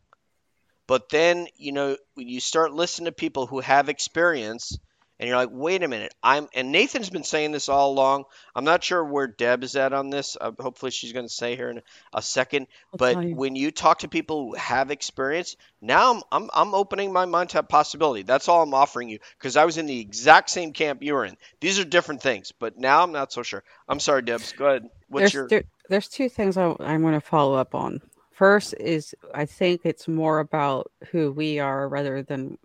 [0.87, 4.77] But then, you know, when you start listening to people who have experience,
[5.17, 8.25] and you're like, wait a minute, I'm and Nathan's been saying this all along.
[8.53, 10.35] I'm not sure where Deb is at on this.
[10.39, 11.81] Uh, hopefully, she's going to say here in
[12.13, 12.67] a second.
[12.93, 13.35] I'll but you.
[13.35, 17.51] when you talk to people who have experience, now I'm, I'm I'm opening my mind
[17.51, 18.23] to a possibility.
[18.23, 21.25] That's all I'm offering you because I was in the exact same camp you were
[21.25, 21.37] in.
[21.61, 23.63] These are different things, but now I'm not so sure.
[23.87, 24.51] I'm sorry, Debs.
[24.51, 24.89] Go ahead.
[25.07, 25.47] What's there's, your?
[25.47, 28.01] There, there's two things I, I'm going to follow up on.
[28.35, 32.57] First is I think it's more about who we are rather than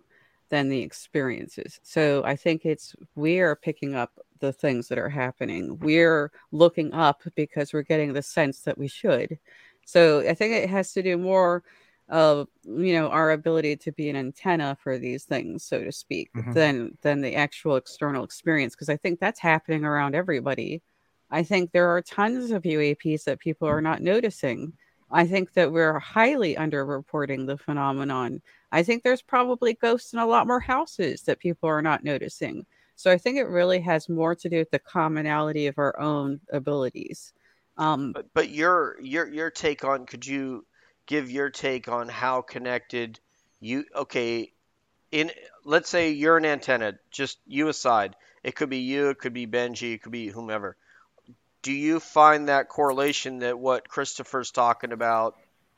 [0.49, 1.79] than the experiences.
[1.81, 5.79] So I think it's we're picking up the things that are happening.
[5.79, 9.39] We're looking up because we're getting the sense that we should.
[9.85, 11.63] So I think it has to do more
[12.09, 16.33] of you know our ability to be an antenna for these things, so to speak,
[16.35, 16.51] mm-hmm.
[16.51, 18.75] than than the actual external experience.
[18.75, 20.81] Because I think that's happening around everybody.
[21.29, 24.73] I think there are tons of UAPs that people are not noticing.
[25.11, 28.41] I think that we're highly underreporting the phenomenon.
[28.71, 32.65] I think there's probably ghosts in a lot more houses that people are not noticing.
[32.95, 36.39] So I think it really has more to do with the commonality of our own
[36.51, 37.33] abilities.
[37.77, 40.65] Um, but, but your your your take on could you
[41.07, 43.19] give your take on how connected
[43.59, 44.51] you okay
[45.11, 45.31] in
[45.65, 49.47] let's say you're an antenna just you aside it could be you it could be
[49.47, 50.77] benji it could be whomever
[51.61, 55.35] do you find that correlation that what christopher's talking about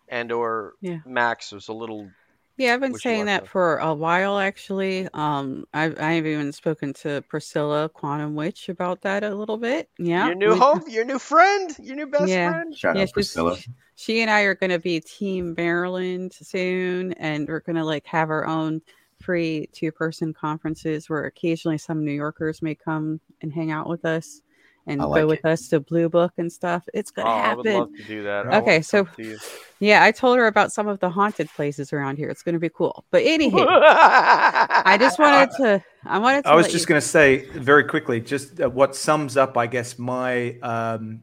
[0.07, 0.99] and or yeah.
[1.05, 2.09] max was a little
[2.55, 5.09] yeah, I've been saying that for a while actually.
[5.11, 9.89] Um, I've I've even spoken to Priscilla Quantum Witch about that a little bit.
[9.97, 12.51] Yeah, your new we, home, your new friend, your new best yeah.
[12.51, 12.77] friend.
[12.77, 13.57] Shout yeah, out Priscilla.
[13.95, 18.05] She and I are going to be Team Maryland soon, and we're going to like
[18.05, 18.81] have our own
[19.19, 24.05] free two person conferences where occasionally some New Yorkers may come and hang out with
[24.05, 24.43] us
[24.85, 25.45] and like go with it.
[25.45, 26.83] us to Blue Book and stuff.
[26.93, 27.67] It's gonna oh, happen.
[27.67, 28.47] I would love to do that.
[28.47, 29.07] Okay, so
[29.79, 32.29] yeah, I told her about some of the haunted places around here.
[32.29, 33.05] It's gonna be cool.
[33.11, 35.83] But anyway, I just wanted to.
[36.05, 36.43] I wanted.
[36.43, 39.97] To I was just gonna say very quickly, just uh, what sums up, I guess,
[39.97, 41.21] my um,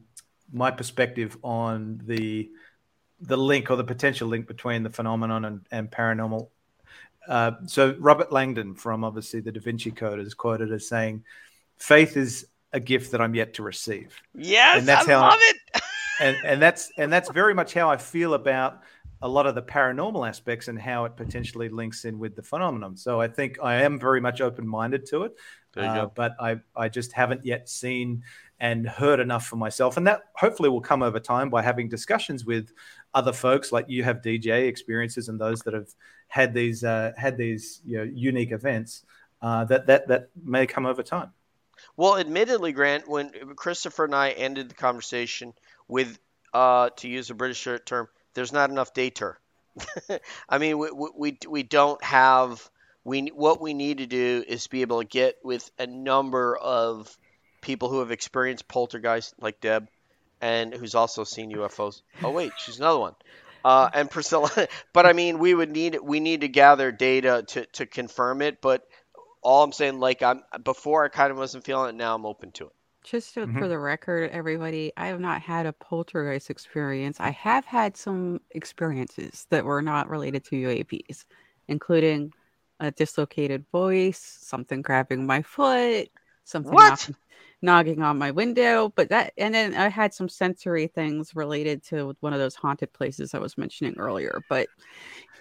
[0.51, 2.49] my perspective on the
[3.19, 6.49] the link or the potential link between the phenomenon and, and paranormal.
[7.27, 11.23] Uh, so Robert Langdon from obviously the Da Vinci Code is quoted as saying,
[11.77, 14.21] "Faith is a gift that I'm yet to receive.
[14.35, 15.83] Yes, and that's I how love I, it.
[16.19, 18.81] and and that's and that's very much how I feel about
[19.23, 22.97] a lot of the paranormal aspects and how it potentially links in with the phenomenon.
[22.97, 25.35] So I think I am very much open minded to it,
[25.77, 28.23] uh, but I I just haven't yet seen
[28.59, 32.45] and heard enough for myself, and that hopefully will come over time by having discussions
[32.45, 32.71] with
[33.13, 35.89] other folks like you have DJ experiences and those that have
[36.27, 39.03] had these uh, had these you know, unique events.
[39.41, 41.31] Uh, that that that may come over time.
[41.97, 45.53] Well, admittedly, Grant, when Christopher and I ended the conversation
[45.87, 46.17] with,
[46.53, 49.35] uh, to use a British term, there's not enough data.
[50.49, 52.69] I mean, we, we, we don't have
[53.03, 57.15] we what we need to do is be able to get with a number of
[57.61, 59.87] people who have experienced poltergeist, like Deb,
[60.39, 62.01] and who's also seen UFOs.
[62.23, 63.15] Oh wait, she's another one.
[63.63, 64.49] Uh, and Priscilla,
[64.93, 68.61] but I mean, we would need we need to gather data to, to confirm it.
[68.61, 68.87] But
[69.41, 71.95] all I'm saying, like I'm before I kind of wasn't feeling it.
[71.95, 72.71] Now I'm open to it.
[73.03, 73.57] Just to, mm-hmm.
[73.57, 77.19] for the record, everybody, I have not had a poltergeist experience.
[77.19, 81.25] I have had some experiences that were not related to UAPs,
[81.67, 82.31] including
[82.79, 86.09] a dislocated voice, something grabbing my foot,
[86.43, 87.15] something knocking,
[87.61, 88.91] knocking on my window.
[88.95, 92.93] But that, and then I had some sensory things related to one of those haunted
[92.93, 94.41] places I was mentioning earlier.
[94.49, 94.67] But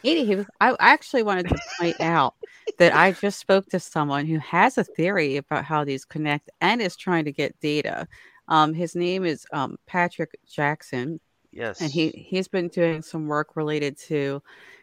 [0.04, 2.34] Anywho, I actually wanted to point out
[2.78, 6.80] that I just spoke to someone who has a theory about how these connect and
[6.80, 8.08] is trying to get data.
[8.48, 11.20] Um, his name is um, Patrick Jackson.
[11.52, 11.80] Yes.
[11.80, 14.42] And he, he's been doing some work related to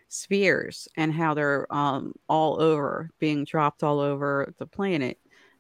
[0.09, 5.17] spheres and how they're um, all over, being dropped all over the planet.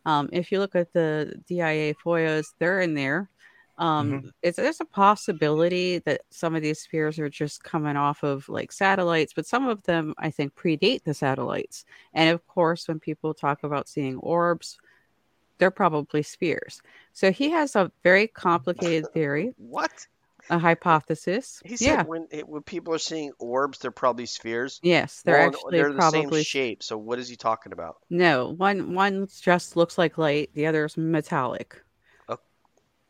[0.07, 3.29] Um, if you look at the DIA FOIAs, they're in there.
[3.77, 4.27] Um, mm-hmm.
[4.41, 8.71] is there's a possibility that some of these spheres are just coming off of like
[8.71, 11.83] satellites, but some of them I think predate the satellites.
[12.13, 14.79] And of course, when people talk about seeing orbs,
[15.57, 16.81] they're probably spheres.
[17.11, 20.07] So he has a very complicated theory, What?
[20.49, 21.61] A hypothesis.
[21.65, 22.03] He said yeah.
[22.03, 24.79] when it, when people are seeing orbs, they're probably spheres.
[24.81, 26.83] Yes, they're Well, actually they're the probably same shape.
[26.83, 27.97] So what is he talking about?
[28.09, 28.93] no one.
[28.93, 30.49] One just looks like light.
[30.53, 31.81] The other is metallic.
[32.29, 32.37] Oh,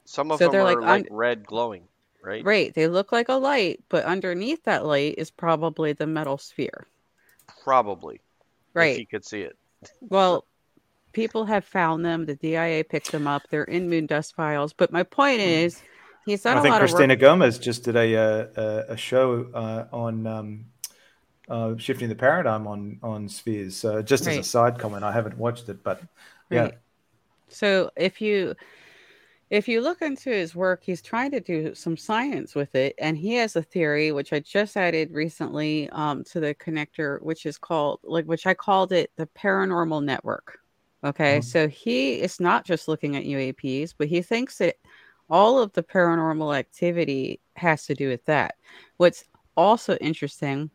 [0.05, 1.87] some of So them they're are like like, un- red glowing,
[2.21, 2.45] right?
[2.45, 6.87] Right, they look like a light, but underneath that light is probably the metal sphere.
[7.63, 8.15] Probably.
[8.15, 8.21] If
[8.73, 8.97] Right.
[8.97, 9.57] you could see it.
[10.01, 10.45] Well,
[11.13, 12.25] people have found them.
[12.25, 13.47] The DIA picked them up.
[13.49, 14.73] They're in moon dust files.
[14.73, 15.47] But my point hmm.
[15.47, 15.83] is,
[16.27, 17.19] he's done I a think Christina work.
[17.19, 18.47] Gomez just did a uh,
[18.89, 20.65] a, a show uh, on um,
[21.49, 23.77] uh, shifting the paradigm on on spheres.
[23.77, 26.01] So just as a side comment, I haven't watched it, but
[26.51, 26.73] yeah, Right.
[27.49, 28.55] So if you
[29.49, 33.17] if you look into his work, he's trying to do some science with it, and
[33.17, 37.57] he has a theory which I just added recently um, to the connector, which is
[37.57, 40.59] called like which I called it the paranormal network.
[41.03, 41.43] Okay, Mhm.
[41.43, 44.75] so he is not just looking at UAPs, but he thinks that
[45.29, 48.55] all of the paranormal activity has to do with that.
[48.97, 50.69] What's also interesting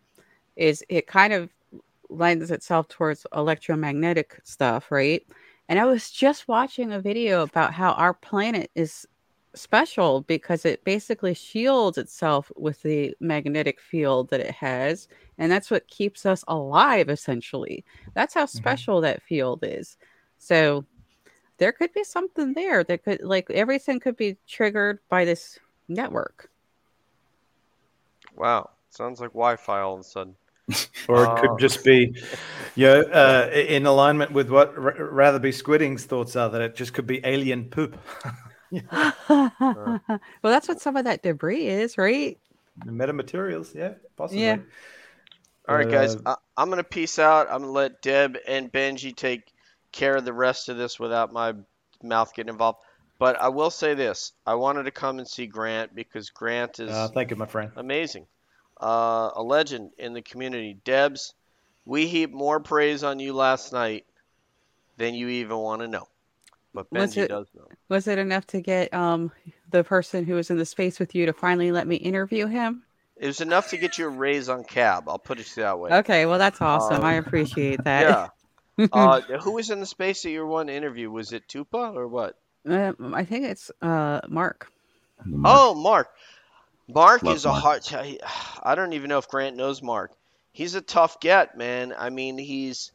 [0.56, 1.50] is it kind of
[2.08, 5.26] lends itself towards electromagnetic stuff, right?
[5.68, 9.06] And I was just watching a video about how our planet is
[9.54, 15.08] special because it basically shields itself with the magnetic field that it has.
[15.38, 17.84] And that's what keeps us alive, essentially.
[18.14, 18.58] That's how mm-hmm.
[18.58, 19.96] special that field is.
[20.38, 20.84] So
[21.58, 26.50] there could be something there that could, like, everything could be triggered by this network.
[28.36, 28.70] Wow.
[28.90, 30.36] Sounds like Wi-Fi all of a sudden.
[31.08, 31.36] or it Oh.
[31.40, 32.14] could just be,
[32.74, 36.94] you know, uh, in alignment with what R- Ratherby Squidding's thoughts are that it just
[36.94, 37.98] could be alien poop.
[39.28, 40.00] well,
[40.42, 42.38] that's what some of that debris is, right?
[42.86, 44.44] Metamaterials, yeah, possibly.
[44.44, 44.58] Yeah.
[45.68, 46.16] All right, guys.
[46.16, 47.48] Uh, I, I'm gonna peace out.
[47.50, 49.51] I'm gonna let Deb and Benji take
[49.92, 51.54] care of the rest of this without my
[52.02, 52.78] mouth getting involved.
[53.18, 56.90] But I will say this: I wanted to come and see Grant because Grant is
[56.90, 57.70] Uh, thank you, my friend.
[57.76, 58.26] amazing,
[58.80, 60.74] uh, a legend in the community.
[60.84, 61.34] Debs,
[61.84, 64.06] we heap more praise on you last night
[64.96, 66.08] than you even want to know.
[66.74, 67.68] But Was it- does know.
[67.88, 69.30] Was it enough to get um
[69.70, 72.82] the person who was in the space with you to finally let me interview him?
[73.16, 75.08] It was enough to get you a raise on cab.
[75.08, 75.92] I'll put it that way.
[75.92, 76.98] Okay, well that's awesome.
[76.98, 78.00] Um, I appreciate that.
[78.08, 78.28] Yeah.
[78.78, 81.10] Uh, who was in the space that you were wanting interview?
[81.10, 82.36] Was it Tupa or what?
[82.66, 84.70] Um, I think it's uh Mark.
[85.44, 86.08] Oh, Mark.
[86.88, 87.82] Mark Love is a hard.
[88.62, 90.12] I don't even know if Grant knows Mark.
[90.52, 91.94] He's a tough get, man.
[91.96, 92.92] I mean, he's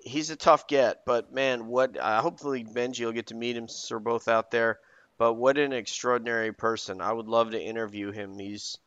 [0.00, 1.96] he's a tough get, but man, what?
[1.98, 3.68] Uh, hopefully Benji will get to meet him.
[3.68, 4.78] Since we're both out there.
[5.16, 7.00] But what an extraordinary person!
[7.00, 8.38] I would love to interview him.
[8.38, 8.78] He's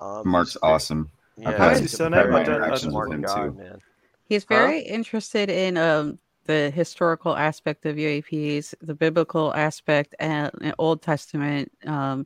[0.00, 1.10] um, Mark's he's- awesome.
[1.36, 3.44] Yeah, I've had he's some a surname, I don't- I smart interactions with him, guy,
[3.46, 3.52] too.
[3.52, 3.80] man.
[4.30, 4.56] He's Huh?
[4.56, 11.02] very interested in um the historical aspect of UAPs, the biblical aspect, and and Old
[11.02, 12.24] Testament, um,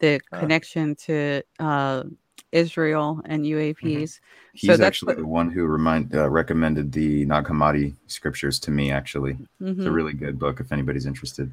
[0.00, 0.38] the Huh.
[0.40, 2.04] connection to uh,
[2.52, 4.20] Israel and UAPs.
[4.52, 8.70] He's that's actually what- the one who remind uh, recommended the Nag Hammadi scriptures to
[8.70, 8.90] me.
[8.90, 9.38] Actually,
[9.78, 11.52] it's a Mhm, really good book if anybody's interested.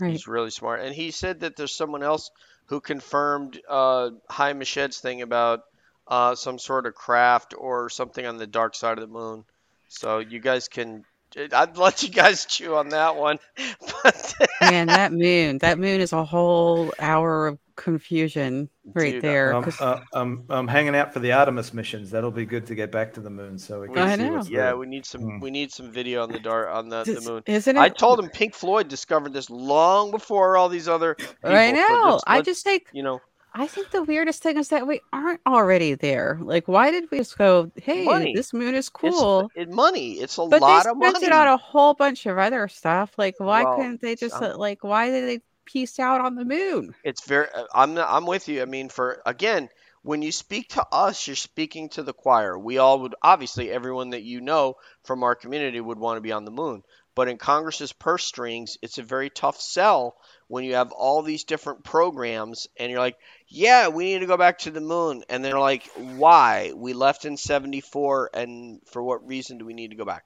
[0.00, 0.10] right.
[0.12, 2.30] He's really smart, and he said that there's someone else
[2.68, 5.60] who confirmed uh, Haim Eshed's thing about
[6.08, 9.44] uh, some sort of craft or something on the dark side of the moon.
[9.88, 11.04] So you guys can.
[11.52, 13.38] I'd let you guys chew on that one.
[14.02, 19.54] But Man, that moon, that moon is a whole hour of confusion right Dude, there.
[19.54, 22.10] I'm, 'cause- uh, I'm, I'm hanging out for the Artemis missions.
[22.10, 24.32] That'll be good to get back to the moon, so we can I see know.
[24.32, 24.76] what's yeah, there.
[24.76, 25.22] we need some.
[25.22, 25.38] Hmm.
[25.40, 27.42] We need some video on the dark on the, the moon.
[27.46, 27.80] Isn't it?
[27.80, 31.14] I told him Pink Floyd discovered this long before all these other.
[31.14, 32.10] People, I so know.
[32.10, 33.20] let's- I let's, just think you know
[33.54, 36.38] I think the weirdest thing is that we aren't already there.
[36.42, 37.70] Like, why did we just go?
[37.76, 38.32] Hey, Money.
[38.32, 39.50] this moon is it's cool.
[39.54, 40.14] it money.
[40.20, 41.26] It's a But lot they of spent money.
[41.26, 43.12] it on a whole bunch of other stuff.
[43.18, 44.84] Like, why Well, couldn't they just uh, like?
[44.84, 46.94] Why did they piece out on the moon?
[47.04, 47.48] It's very.
[47.54, 48.62] uh, I'm I'm with you.
[48.62, 49.68] I mean, for again,
[50.02, 52.58] when you speak to us, you're speaking to the choir.
[52.58, 54.74] We all would obviously everyone that you know
[55.04, 56.82] from our community would want to be on the moon.
[57.14, 60.16] But in Congress's purse strings, it's a very tough sell
[60.52, 63.16] when you have all these different programs and you're like,
[63.48, 65.24] yeah, we need to go back to the moon.
[65.30, 66.72] And they're like, why?
[66.76, 70.24] We left in 74, and for what reason do we need to go back?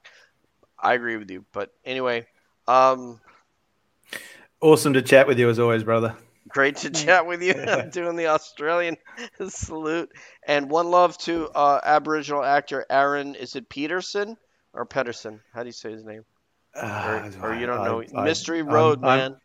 [0.77, 1.45] I agree with you.
[1.53, 2.27] But anyway,
[2.67, 3.21] um,
[4.59, 6.17] Awesome to chat with you as always, brother.
[6.49, 7.53] Great to chat with you.
[7.67, 8.97] I'm doing the Australian
[9.47, 10.11] salute.
[10.45, 14.35] And one love to uh, Aboriginal actor Aaron, is it Peterson
[14.73, 15.39] or Pedersen?
[15.53, 16.25] How do you say his name?
[16.81, 18.01] Or, or you don't know.
[18.01, 19.35] I- I- Mystery I'm- Road, I'm, man.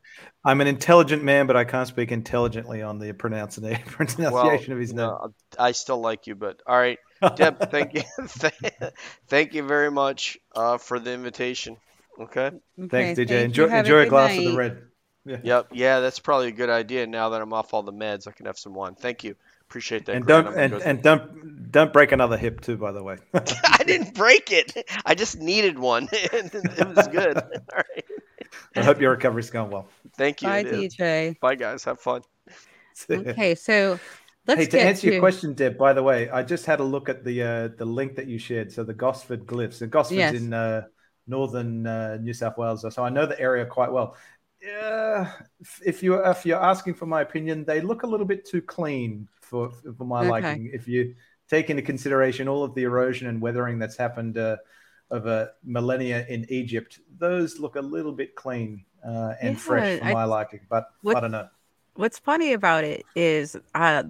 [0.45, 4.93] I'm an intelligent man, but I can't speak intelligently on the pronunciation pronunciation of his
[4.93, 5.07] name.
[5.07, 6.99] no, I still like you, but all right.
[7.37, 8.03] Deb, thank you.
[9.28, 11.76] Thank you very much uh, for the invitation.
[12.20, 12.51] Okay.
[12.51, 13.28] Thanks, Okay, DJ.
[13.28, 13.74] thank enjoy you.
[13.76, 14.83] Enjoy a good glass of the red.
[15.24, 15.37] Yeah.
[15.45, 15.68] Yep.
[15.72, 17.07] Yeah, that's probably a good idea.
[17.07, 18.97] Now that I'm off all the meds, I can have some wine.
[18.97, 19.37] Thank you.
[19.73, 20.16] Appreciate that.
[20.16, 20.45] And Grant.
[20.45, 23.16] don't and, and don't don't break another hip too, by the way.
[23.35, 24.87] I didn't break it.
[25.07, 26.11] I just needed one.
[26.35, 27.39] and it was good.
[27.39, 28.05] All right.
[28.77, 29.89] I hope your recovery's going well.
[30.18, 30.49] Thank you.
[30.49, 31.41] Bye, DJ.
[31.41, 31.85] Bye, guys.
[31.85, 32.20] Have fun.
[33.11, 33.99] Okay, so
[34.47, 35.79] let's hey, to get answer your question, Deb.
[35.79, 38.37] By the way, I just had a look at the uh, the link that you
[38.37, 38.70] shared.
[38.73, 39.81] So the Gosford glyphs.
[39.81, 40.35] And Gosford's Yes.
[40.35, 40.83] in uh,
[41.27, 44.16] northern uh, New South Wales, so I know the area quite well.
[44.63, 45.33] Yeah,
[45.85, 49.29] if- you if you're asking for my opinion, they look a little bit too clean
[49.41, 50.29] for for my Okay.
[50.31, 50.71] liking.
[50.73, 51.15] If you
[51.49, 54.57] take into consideration all of the erosion and weathering that's happened uh,
[55.11, 60.05] over millennia in Egypt, those look a little bit clean uh, and Yeah, fresh for
[60.07, 60.61] I- my liking.
[60.69, 61.49] But What- I don't know.
[61.95, 64.05] what's funny about it is uh,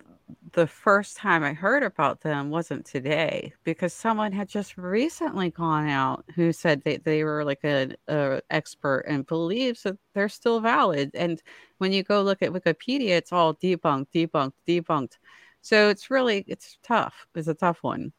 [0.53, 5.89] the first time I heard about them wasn't today because someone had just recently gone
[5.89, 10.61] out who said they, they were like an a expert and believes that they're still
[10.61, 11.11] valid.
[11.14, 11.43] And
[11.78, 15.12] when you go look at Wikipedia, it's all debunked, debunked, debunked.
[15.61, 17.26] So it's really it's tough.
[17.35, 18.12] It's a tough one,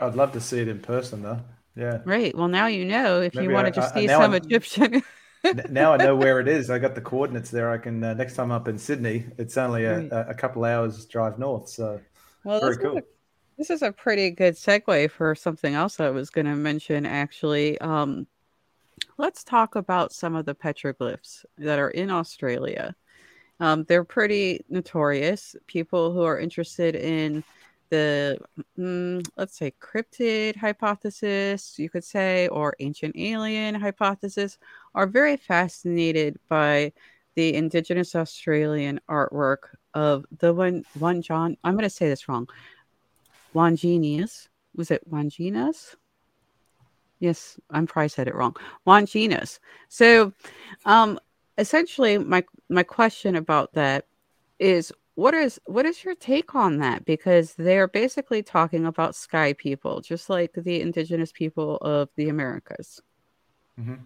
[0.00, 1.40] I'd love to see it in person, though.
[1.74, 1.98] Yeah.
[2.06, 2.34] right?
[2.34, 4.36] Well, now you know if Maybe you want I- to just I- see some I-
[4.36, 5.02] Egyptian.
[5.70, 6.70] Now I know where it is.
[6.70, 7.70] I got the coordinates there.
[7.70, 9.26] I can uh, next time up in Sydney.
[9.38, 11.68] It's only a, a, couple hours drive north.
[11.68, 12.00] So
[12.44, 12.98] Well, Very this, is cool.
[12.98, 13.02] a,
[13.58, 17.78] this is a pretty good segue for something else I was going to mention, actually.
[17.80, 18.26] Um,
[19.18, 22.94] let's talk about some of the petroglyphs that are in Australia.
[23.60, 25.56] Um, they're pretty notorious.
[25.66, 27.42] People who are interested in
[27.90, 28.38] the,
[28.78, 34.58] mm, let's say, cryptid hypothesis, you could say, or ancient alien hypothesis,
[34.94, 36.92] are very fascinated by
[37.34, 39.58] the Indigenous Australian artwork
[39.94, 41.56] of the one one John.
[41.64, 42.48] I'm going to say this wrong.
[43.54, 44.48] Wangenius.
[44.74, 45.94] Was it Wanginas?
[47.18, 48.56] Yes, I'm probably said it wrong.
[48.86, 49.58] Wanginas.
[49.88, 50.32] So,
[50.84, 51.18] um,
[51.56, 54.06] essentially, my my question about that
[54.58, 57.04] is what is what is your take on that?
[57.04, 63.00] Because they're basically talking about sky people, just like the indigenous people of the Americas.
[63.80, 63.98] Mhm.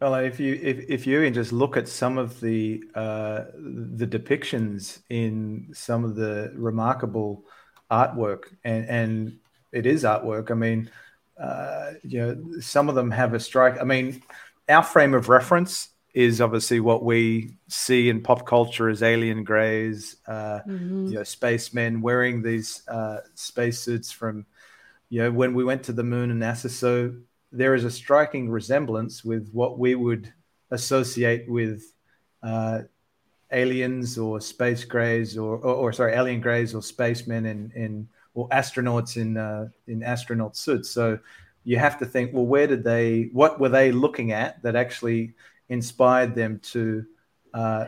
[0.00, 4.06] Well, if you if, if you even just look at some of the uh, the
[4.06, 7.44] depictions in some of the remarkable
[7.90, 9.38] artwork, and and
[9.72, 10.52] it is artwork.
[10.52, 10.90] I mean,
[11.40, 13.80] uh, you know, some of them have a strike.
[13.80, 14.22] I mean,
[14.68, 20.16] our frame of reference is obviously what we see in pop culture as alien greys,
[20.26, 21.10] uh, Mhm.
[21.10, 24.46] you know, spacemen wearing these uh, spacesuits from,
[25.10, 26.70] you know, when we went to the moon and NASA.
[26.70, 27.12] So
[27.52, 30.32] there is a striking resemblance with what we would
[30.70, 31.92] associate with
[32.42, 32.80] uh,
[33.52, 38.48] aliens or space greys or, or, or sorry, alien greys or spacemen in, in or
[38.48, 40.88] astronauts in uh, in astronaut suits.
[40.88, 41.18] So
[41.64, 43.28] you have to think, well, where did they?
[43.34, 45.34] What were they looking at that actually
[45.68, 47.04] inspired them to,
[47.54, 47.86] uh,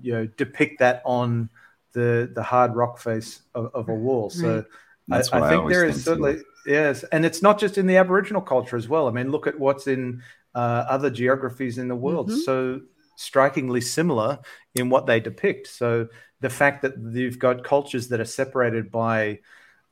[0.00, 1.50] you know, depict that on
[1.92, 4.30] the the hard rock face of, of a wall?
[4.30, 4.64] So Right.
[5.10, 6.04] I, I I think always there think, is too.
[6.04, 9.08] certainly yes, and it's not just in the Aboriginal culture as well.
[9.08, 10.22] I mean, look at what's in
[10.54, 12.30] uh, other geographies in the world.
[12.30, 12.44] Mhm.
[12.44, 12.80] So
[13.16, 14.38] strikingly similar
[14.74, 15.66] in what they depict.
[15.66, 16.08] So
[16.40, 19.40] the fact that you've got cultures that are separated by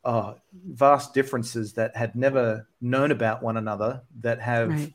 [0.04, 4.92] uh, vast differences that had never known about one another, that have Right.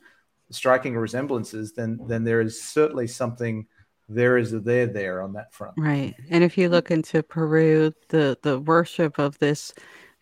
[0.52, 3.66] Striking resemblances, then then there is certainly something
[4.08, 5.74] there is a there there on that front.
[5.78, 6.14] Right.
[6.30, 9.72] And if you look into Peru, the the worship of this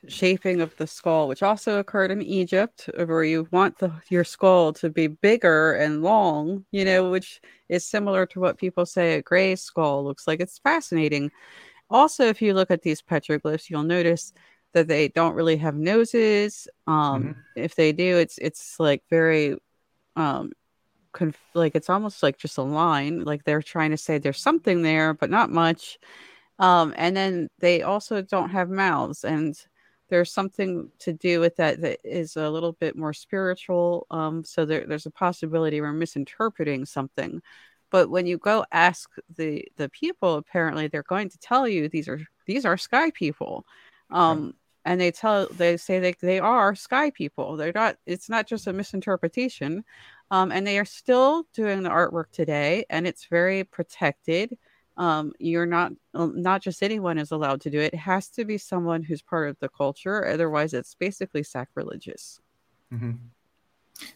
[0.09, 4.73] shaping of the skull, which also occurred in Egypt, where you want the your skull
[4.75, 9.23] to be bigger and long, you know, which is similar to what people say a
[9.23, 10.41] gray skull looks like.
[10.41, 11.31] It's fascinating.
[11.91, 14.33] Also, if you look at these petroglyphs, you'll notice
[14.73, 16.69] that they don't really have noses.
[16.87, 17.37] Um, Mhm.
[17.57, 19.57] If they do, it's it's like very
[20.17, 20.53] um
[21.13, 24.83] conf- like it's almost like just a line like they're trying to say there's something
[24.83, 25.99] there but not much.
[26.59, 29.57] Um and then they also don't have mouths and
[30.09, 34.65] there's something to do with that that is a little bit more spiritual um so
[34.65, 37.43] there, there's a possibility we're misinterpreting something.
[37.91, 42.09] But when you go ask the the people apparently they're going to tell you these
[42.09, 43.65] are these are sky people.
[44.11, 44.55] Um
[44.85, 47.57] and they tell they say they, they are sky people.
[47.57, 49.85] They're not it's not just a misinterpretation
[50.31, 54.57] um, and they are still doing the artwork today and it's very protected.
[54.97, 57.95] Um, you're not uh, not just anyone is allowed to do it.
[57.95, 62.41] It has to be someone who's part of the culture otherwise it's basically sacrilegious.
[62.93, 63.19] Mhm.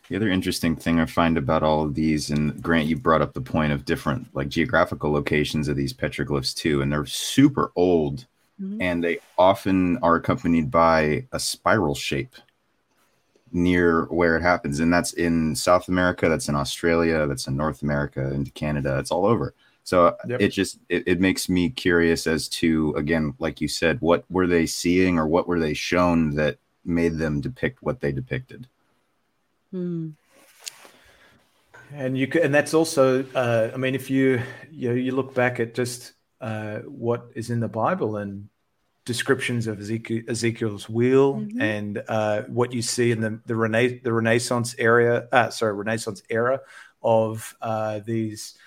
[0.08, 3.32] The other interesting thing I find about all of these, and Grant, you brought up
[3.32, 8.26] the point of different like geographical locations of these petroglyphs too, and they're super old,
[8.60, 8.80] Mhm.
[8.80, 12.34] and they often are accompanied by a spiral shape.
[13.52, 17.82] near where it happens, and that's in South America, that's in Australia, that's in North
[17.82, 19.54] America, into Canada, it's all over.
[19.84, 20.40] So yep.
[20.40, 24.46] it just it, it makes me curious as to again, like you said, what were
[24.46, 28.66] they seeing or what were they shown that made them depict what they depicted?
[29.72, 30.10] Hmm.
[31.92, 35.34] And you could, and that's also, uh, I mean, if you you know, you look
[35.34, 36.14] back at just
[36.44, 38.50] uh, what is in the Bible and
[39.06, 41.58] descriptions of Ezekiel, Ezekiel's wheel mm-hmm.
[41.58, 46.22] and uh, what you see in the the, Rena- the Renaissance area, uh, sorry, Renaissance
[46.28, 46.60] era
[47.02, 48.58] of uh, these,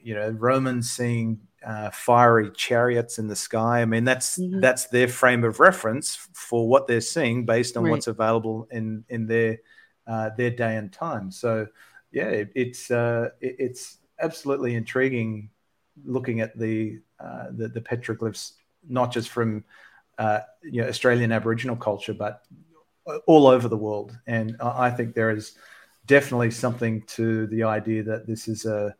[0.00, 3.82] you know, Romans seeing uh, fiery chariots in the sky.
[3.82, 4.60] I mean, that's mm-hmm.
[4.60, 7.90] that's their frame of reference for what they're seeing based on right.
[7.90, 9.58] what's available in in their
[10.06, 11.32] uh, their day and time.
[11.32, 11.66] So,
[12.12, 15.50] yeah, it, it's uh, it, it's absolutely intriguing
[16.04, 17.00] looking at the
[17.52, 18.52] the, the petroglyphs
[18.88, 19.64] not just from
[20.18, 22.42] uh, you know, Australian Aboriginal culture, but
[23.26, 24.16] all over the world.
[24.26, 25.56] And I think there is
[26.06, 28.94] definitely something to the idea that this is a,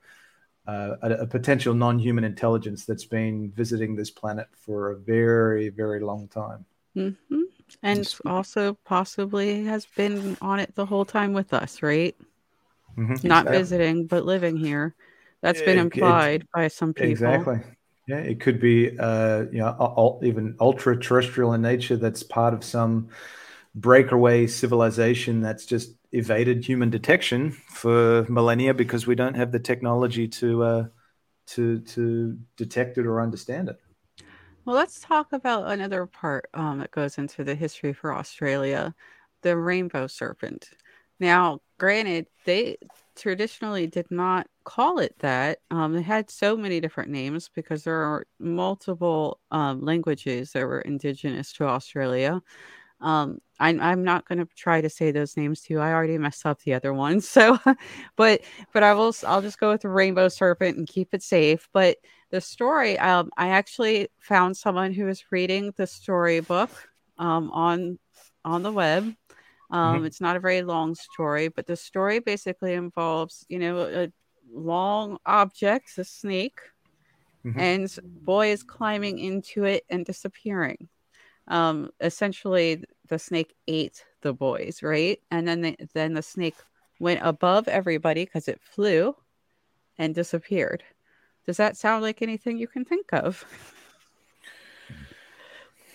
[0.66, 6.28] a, a potential non-human intelligence that's been visiting this planet for a very, very long
[6.28, 6.64] time.
[6.96, 7.42] Mm-hmm.
[7.82, 12.14] And also possibly has been on it the whole time with us, right?
[12.96, 13.26] Mm-hmm.
[13.26, 13.58] Not exactly.
[13.58, 14.94] visiting, but living here.
[15.42, 17.10] That's been implied it, by some people.
[17.10, 17.60] Exactly.
[18.08, 21.96] Yeah, it could be, uh, you know, even ultra terrestrial in nature.
[21.96, 23.08] That's part of some
[23.74, 30.28] breakaway civilization that's just evaded human detection for millennia because we don't have the technology
[30.28, 30.84] to uh,
[31.46, 33.80] to to detect it or understand it.
[34.64, 38.94] Well, let's talk about another part um, that goes into the history for Australia,
[39.42, 40.70] the rainbow serpent.
[41.18, 42.76] Now, granted, they
[43.16, 45.58] traditionally did not call it that.
[45.70, 50.80] Um, it had so many different names because there are multiple um, languages that were
[50.80, 52.42] indigenous to Australia.
[53.00, 55.80] Um, I, I'm not going to try to say those names too.
[55.80, 57.28] I already messed up the other ones.
[57.32, 57.58] So,
[58.16, 58.42] but
[58.72, 59.14] but I will.
[59.26, 61.68] I'll just go with the rainbow serpent and keep it safe.
[61.72, 61.98] But
[62.30, 66.70] the story, um, I actually found someone who was reading the storybook
[67.18, 67.98] um, on
[68.44, 69.14] on the web
[69.72, 70.04] um, mm-hmm.
[70.04, 74.12] It's not a very long story, but the story basically involves, you know, a
[74.52, 76.60] long object, a snake,
[77.44, 77.58] mm-hmm.
[77.58, 80.88] and boy is climbing into it and disappearing.
[81.48, 85.18] Um, essentially, the snake ate the boys, right?
[85.30, 86.56] And then the, then the snake
[87.00, 89.16] went above everybody because it flew
[89.96, 90.84] and disappeared.
[91.46, 93.44] Does that sound like anything you can think of?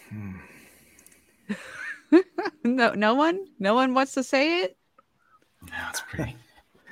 [0.09, 0.38] Hmm.
[2.64, 4.78] no, no one, no one wants to say it.
[5.70, 6.36] That's pretty.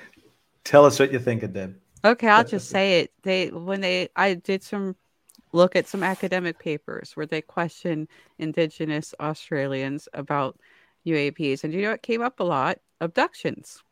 [0.63, 1.79] Tell us what you think of them.
[2.03, 3.11] Okay, I'll just say it.
[3.23, 4.95] They when they I did some
[5.53, 8.07] look at some academic papers where they question
[8.37, 10.59] indigenous Australians about
[11.05, 13.83] UAPs, and you know it came up a lot: abductions.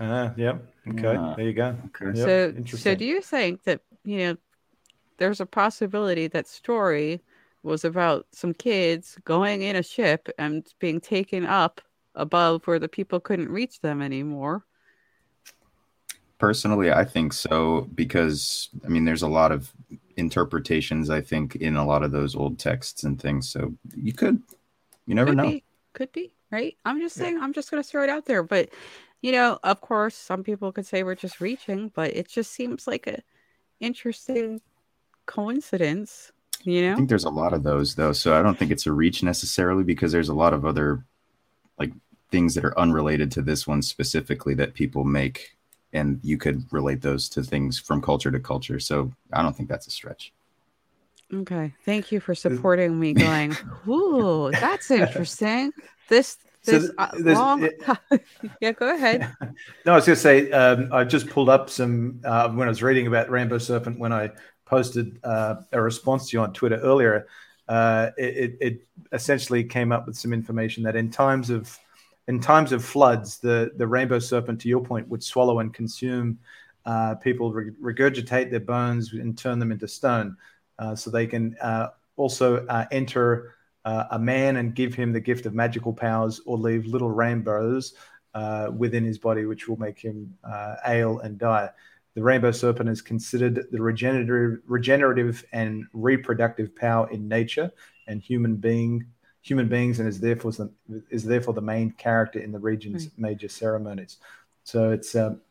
[0.00, 0.58] Ah, uh, yeah.
[0.88, 1.76] Okay, uh, there you go.
[1.86, 2.18] Okay.
[2.18, 2.66] Yep.
[2.66, 4.36] So, so do you think that you know
[5.18, 7.20] there's a possibility that story
[7.66, 11.80] was about some kids going in a ship and being taken up
[12.14, 14.64] above where the people couldn't reach them anymore.
[16.38, 19.72] Personally, I think so because I mean, there's a lot of
[20.16, 23.50] interpretations, I think, in a lot of those old texts and things.
[23.50, 24.42] So you could,
[25.06, 25.50] you never could know.
[25.50, 25.64] Be.
[25.92, 26.76] Could be, right?
[26.84, 27.42] I'm just saying, yeah.
[27.42, 28.42] I'm just going to throw it out there.
[28.42, 28.68] But,
[29.22, 32.86] you know, of course, some people could say we're just reaching, but it just seems
[32.86, 33.22] like a
[33.80, 34.60] interesting
[35.24, 36.32] coincidence
[36.66, 36.92] you know?
[36.92, 38.12] I think there's a lot of those though.
[38.12, 41.04] So I don't think it's a reach necessarily because there's a lot of other
[41.78, 41.92] like
[42.30, 45.56] things that are unrelated to this one specifically that people make
[45.92, 48.80] and you could relate those to things from culture to culture.
[48.80, 50.32] So I don't think that's a stretch.
[51.32, 51.72] Okay.
[51.84, 53.56] Thank you for supporting me going,
[53.88, 55.72] ooh, that's interesting.
[56.08, 57.62] This this so uh, long...
[57.62, 57.80] it,
[58.60, 59.32] yeah, go ahead.
[59.86, 62.70] no, I was going to say um, I just pulled up some uh, when I
[62.70, 64.30] was reading about Rainbow Serpent when I
[64.66, 67.26] posted uh, a response to you on Twitter earlier,
[67.68, 71.78] uh, it, it, essentially came up with some information that in times of
[72.28, 76.38] in times of floods, the the rainbow serpent, to your point, would swallow and consume
[76.84, 80.36] uh, people, regurgitate their bones and turn them into stone,
[80.78, 83.54] uh, so they can uh, also uh, enter
[83.84, 87.94] a man and give him the gift of magical powers, or leave little rainbows
[88.76, 90.36] within his body, which will make him
[90.84, 91.70] ail and die.
[92.16, 97.70] The rainbow serpent is considered the regenerative, regenerative and reproductive power in nature
[98.06, 99.06] and human being
[99.42, 100.72] human beings, and is therefore the,
[101.10, 103.18] is therefore the main character in the region's mm.
[103.18, 104.16] major ceremonies.
[104.64, 105.42] So it's um,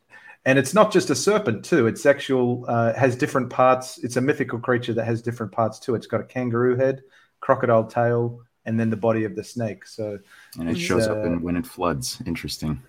[0.44, 1.86] and it's not just a serpent too.
[1.86, 3.98] It's actual uh, has different parts.
[3.98, 5.94] It's a mythical creature that has different parts too.
[5.94, 7.02] It's got a kangaroo head,
[7.38, 9.86] crocodile tail, and then the body of the snake.
[9.86, 10.18] So
[10.58, 12.20] and it it's, shows up uh, in when it floods.
[12.26, 12.82] Interesting.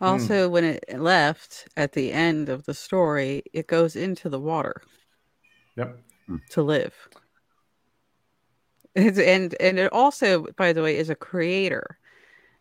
[0.00, 4.82] Also, when it left at the end of the story, it goes into the water
[5.76, 5.98] Yep.
[6.50, 6.94] to live.
[8.94, 11.98] It's, and and it also, by the way, is a creator.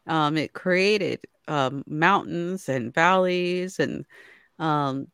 [0.08, 4.06] Um, it created um, mountains and valleys and
[4.60, 5.08] um,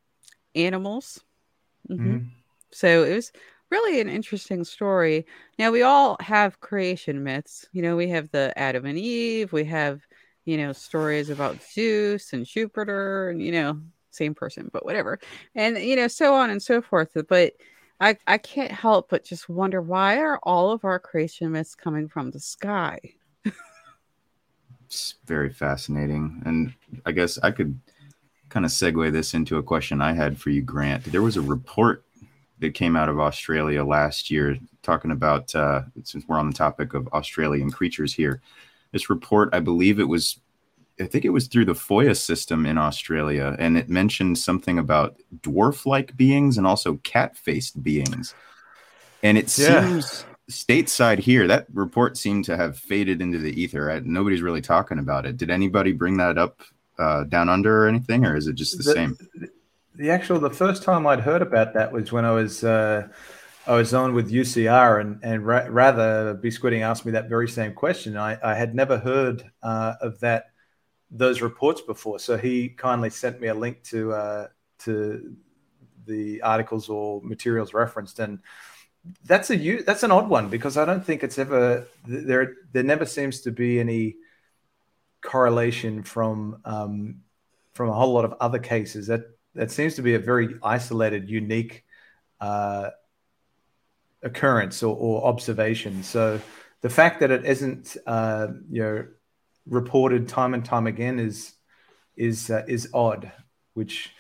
[0.56, 1.24] animals.
[1.90, 1.98] Mhm.
[2.00, 2.26] Mhm.
[2.72, 3.32] So it was
[3.70, 5.26] really an interesting story.
[5.60, 7.66] Now we all have creation myths.
[7.72, 9.54] You know, we have the Adam and Eve.
[9.54, 10.06] We have,
[10.46, 13.80] you know, stories about Zeus and Jupiter, and you know,
[14.12, 15.20] same person, but whatever,
[15.56, 17.16] and you know, so on and so forth.
[17.28, 17.54] But
[18.00, 22.08] I I can't help but just wonder why are all of our creation myths coming
[22.08, 23.00] from the sky?
[24.94, 26.44] It's very fascinating.
[26.46, 26.72] And
[27.04, 27.80] I guess I could
[28.50, 31.06] kind of segue this into a question I had for you, Grant.
[31.06, 32.04] There was a report
[32.60, 36.94] that came out of Australia last year talking about, uh, since we're on the topic
[36.94, 38.40] of Australian creatures here,
[38.94, 40.40] this report, I believe it was,
[41.02, 45.18] I think it was through the FOIA system in Australia, and it mentioned something about
[45.42, 48.34] dwarf like beings and also cat faced beings.
[49.22, 49.90] And it Yeah.
[49.90, 53.90] seems stateside here, that report seemed to have faded into the ether.
[53.90, 55.38] I, nobody's really talking about it.
[55.38, 56.62] Did anybody bring that up
[57.00, 59.18] uh, down under or anything, or is it just the, The- same?
[59.96, 63.08] The actual the first time I'd heard about that was when I was uh,
[63.66, 67.48] I was on with UCR and and ra- rather B Squidding asked me that very
[67.48, 68.18] same question.
[68.18, 70.48] I, I had never heard uh, of that
[71.10, 74.48] those reports before, so he kindly sent me a link to uh,
[74.80, 75.36] to
[76.06, 78.40] the articles or materials referenced, and
[79.26, 82.56] that's a that's an odd one because I don't think it's ever there.
[82.74, 84.18] There never seems to be any
[85.22, 87.22] correlation from um,
[87.74, 89.08] from a whole lot of other cases.
[89.08, 89.22] That
[89.56, 91.86] that seems to be a very isolated, unique
[92.42, 92.90] uh,
[94.24, 96.04] occurrence or, or observation.
[96.04, 96.40] So
[96.82, 99.08] the fact that it isn't, uh, you know,
[99.66, 101.54] reported time and time again is
[102.16, 103.32] is uh, is odd.
[103.74, 104.12] Which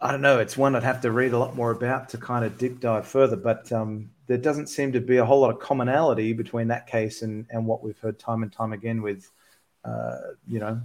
[0.00, 0.38] I don't know.
[0.38, 3.06] It's one I'd have to read a lot more about to kind of deep dive
[3.06, 3.36] further.
[3.36, 7.22] But um, there doesn't seem to be a whole lot of commonality between that case
[7.22, 9.30] and and what we've heard time and time again with,
[9.84, 10.16] uh,
[10.46, 10.80] you know,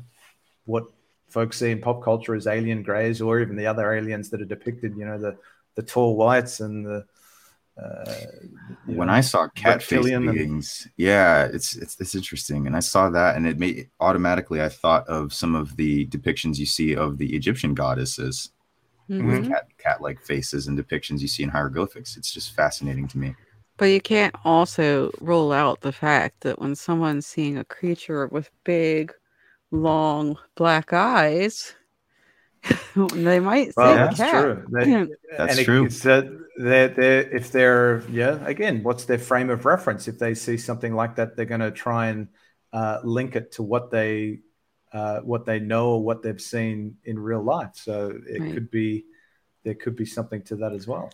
[0.65, 0.85] what
[1.27, 4.45] folks see in pop culture as alien greys or even the other aliens that are
[4.45, 5.35] depicted you know the
[5.75, 7.05] the tall whites and the
[7.81, 8.05] uh,
[8.85, 12.75] when know, I saw cat faced reptilian and- beings, yeah, it's, it's it's interesting, and
[12.75, 16.65] I saw that, and it made automatically I thought of some of the depictions you
[16.65, 18.51] see of the Egyptian goddesses
[19.09, 19.27] Mhm.
[19.27, 22.17] with cat cat like faces and depictions you see in hieroglyphics.
[22.17, 23.35] It's just fascinating to me.
[23.77, 28.49] But you can't also rule out the fact that when someone's seeing a creature with
[28.63, 29.13] big,
[29.71, 31.75] long black eyes,
[32.95, 34.31] they might say well, a that's cat.
[34.31, 34.65] true.
[34.71, 35.07] They-
[35.37, 35.85] That's and it- true.
[35.85, 36.25] It's that
[36.57, 40.07] they're, they're, if they're, yeah, again, what's their frame of reference?
[40.07, 42.29] If they see something like that, they're going to try and
[42.71, 44.39] uh, link it to what they
[44.93, 47.71] uh, what they know or what they've seen in real life.
[47.73, 48.53] So it Right.
[48.53, 49.05] could be
[49.65, 51.09] there could be something to that as well.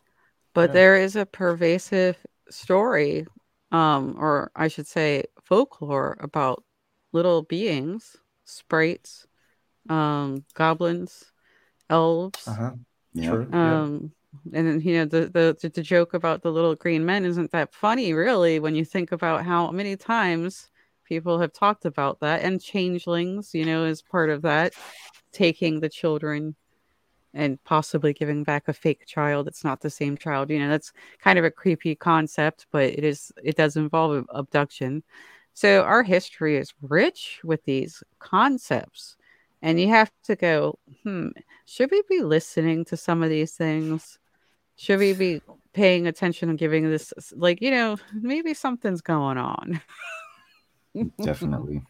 [0.54, 0.74] But Yeah.
[0.74, 2.18] there is a pervasive
[2.50, 3.26] story,
[3.72, 6.64] um, or I should say folklore about
[7.12, 9.26] little beings, sprites,
[9.90, 11.32] um, goblins,
[11.92, 12.48] elves.
[12.48, 12.72] Uh-huh.
[13.14, 13.30] Yeah.
[13.30, 13.48] True.
[13.52, 13.82] yeah.
[13.82, 14.12] Um,
[14.54, 15.30] and then you know the,
[15.62, 19.12] the the joke about the little green men isn't that funny, really, when you think
[19.12, 20.70] about how many times
[21.04, 24.74] people have talked about that, and changelings, you know, is part of that,
[25.34, 26.56] taking the children
[27.34, 29.48] and possibly giving back a fake child.
[29.48, 30.70] It's not the same child, you know.
[30.70, 35.04] That's kind of a creepy concept, but it is it does involve abduction.
[35.54, 39.18] So our history is rich with these concepts,
[39.62, 41.28] and you have to go, hmm,
[41.66, 44.20] should we be listening to some of these things?
[44.78, 45.42] Should we be
[45.74, 49.82] paying attention and giving this, like, you know, maybe something's going on?
[51.22, 51.82] Definitely.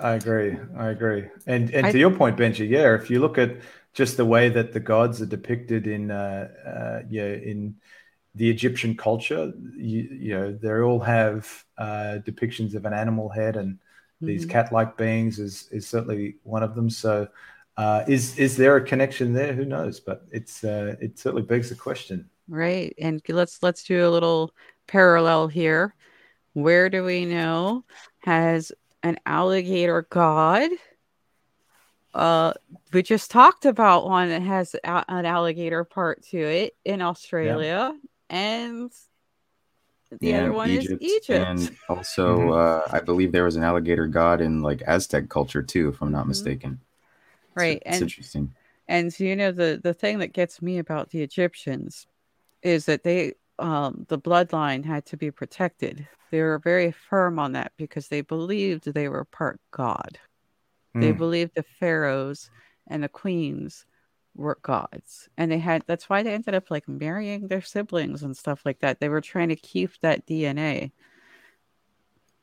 [0.00, 0.56] I agree.
[0.76, 1.26] I agree.
[1.46, 3.56] And and I- to your point, Benji, yeah, if you look at
[3.92, 7.76] just the way that the gods are depicted in uh, uh, yeah in
[8.34, 13.56] the Egyptian culture, you, you know, they all have uh, depictions of an animal head,
[13.56, 13.78] and
[14.20, 14.50] these Mhm.
[14.50, 16.88] cat-like beings is is certainly one of them.
[16.90, 17.28] So,
[17.76, 19.52] uh, is is there a connection there?
[19.52, 20.00] Who knows?
[20.00, 22.30] But it's uh, it certainly begs the question.
[22.48, 22.94] Right.
[22.98, 24.54] And let's let's do a little
[24.86, 25.94] parallel here.
[26.52, 27.84] Where do we know
[28.20, 30.70] has an alligator god?
[32.14, 32.52] Uh,
[32.92, 37.92] we just talked about one that has a- an alligator part to it in Australia,
[38.30, 38.92] and
[40.20, 41.30] the Yeah, other one is Egypt.
[41.30, 42.52] And also, Mhm.
[42.54, 46.12] uh, I believe there was an alligator god in like Aztec culture too, if I'm
[46.12, 46.28] not Mhm.
[46.28, 46.72] mistaken.
[46.72, 48.54] It's- Right, It's, and- interesting.
[48.86, 52.06] And so, you know, the the thing that gets me about the Egyptians
[52.62, 56.06] is that they um, the bloodline had to be protected.
[56.30, 60.18] They were very firm on that because they believed they were part God.
[60.96, 61.00] Mm.
[61.00, 61.18] They hmm.
[61.18, 62.50] believed the pharaohs
[62.88, 63.86] and the queens
[64.34, 65.84] were gods, and they had.
[65.86, 69.00] That's why they ended up like marrying their siblings and stuff like that.
[69.00, 70.92] They were trying to keep that DNA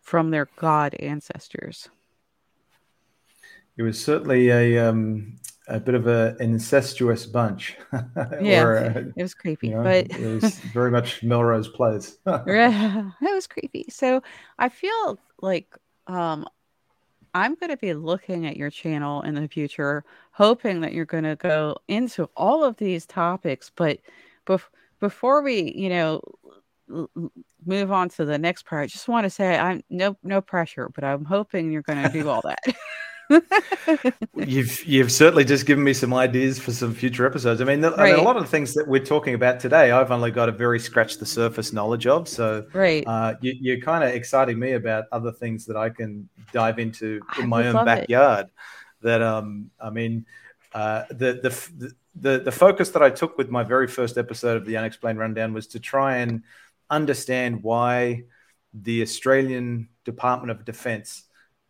[0.01, 1.89] from their god ancestors.
[3.77, 7.77] It was certainly a um, a bit of a, an incestuous bunch.
[8.41, 12.17] yeah, or, uh, it was creepy, you know, but it was very much Melrose Place.
[12.25, 13.85] yeah, it was creepy.
[13.89, 14.21] So
[14.59, 15.75] I feel like
[16.07, 16.45] um,
[17.33, 21.23] I'm going to be looking at your channel in the future, hoping that you're going
[21.23, 23.71] to go into all of these topics.
[23.73, 23.99] But
[24.45, 24.69] bef-
[24.99, 26.21] before we, you know,
[27.65, 30.89] move on to the next part, I just want to say I'm no no pressure,
[30.93, 32.59] but I'm hoping you're going to do all that.
[34.35, 37.61] you've you've certainly just given me some ideas for some future episodes.
[37.61, 37.99] I mean, the, right.
[37.99, 40.49] I mean, a lot of the things that we're talking about today, I've only got
[40.49, 42.27] a very scratch the surface knowledge of.
[42.27, 46.27] So, right, uh, you, are kind of exciting me about other things that I can
[46.51, 48.47] dive into in my own backyard.
[48.47, 48.51] It.
[49.03, 50.25] That um, I mean,
[50.73, 54.65] uh, the, the the the focus that I took with my very first episode of
[54.65, 56.43] the Unexplained Rundown was to try and
[56.89, 58.23] understand why
[58.73, 61.23] the Australian Department of Defence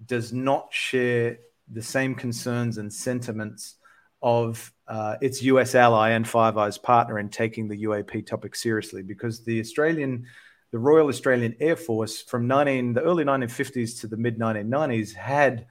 [0.05, 1.37] does not share
[1.71, 3.75] the same concerns and sentiments
[4.21, 9.01] of uh, its US ally and Five Eyes partner in taking the UAP topic seriously
[9.01, 10.25] because the Australian,
[10.71, 15.65] the Royal Australian Air Force from 19, the early 1950s to the mid 1990s had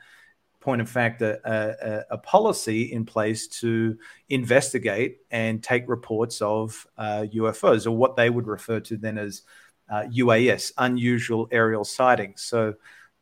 [0.60, 3.96] point of fact a, a, a, policy in place to
[4.28, 9.42] investigate and take reports of uh, UFOs or what they would refer to then as
[9.90, 12.42] uh, UAS, unusual aerial sightings.
[12.42, 12.74] So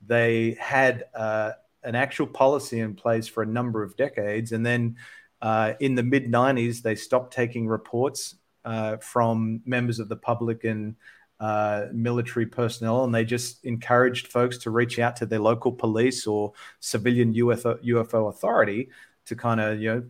[0.05, 1.53] they had uh,
[1.83, 4.53] an actual policy in place for a number of decades.
[4.53, 4.97] And then
[5.41, 10.65] uh, in the mid 90s, they stopped taking reports uh, from members of the public
[10.65, 10.97] and
[11.41, 16.27] uh, military personnel, and they just encouraged folks to reach out to their local police
[16.27, 18.91] or civilian UFO, UFO authority
[19.27, 20.03] to kind of, you know,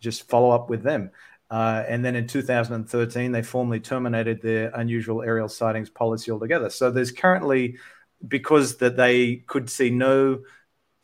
[0.00, 1.10] just follow up with them.
[1.50, 6.68] Uh, and then in 2013, they formally terminated their unusual aerial sightings policy altogether.
[6.68, 7.78] So there's currently,
[8.26, 10.40] because that they could see no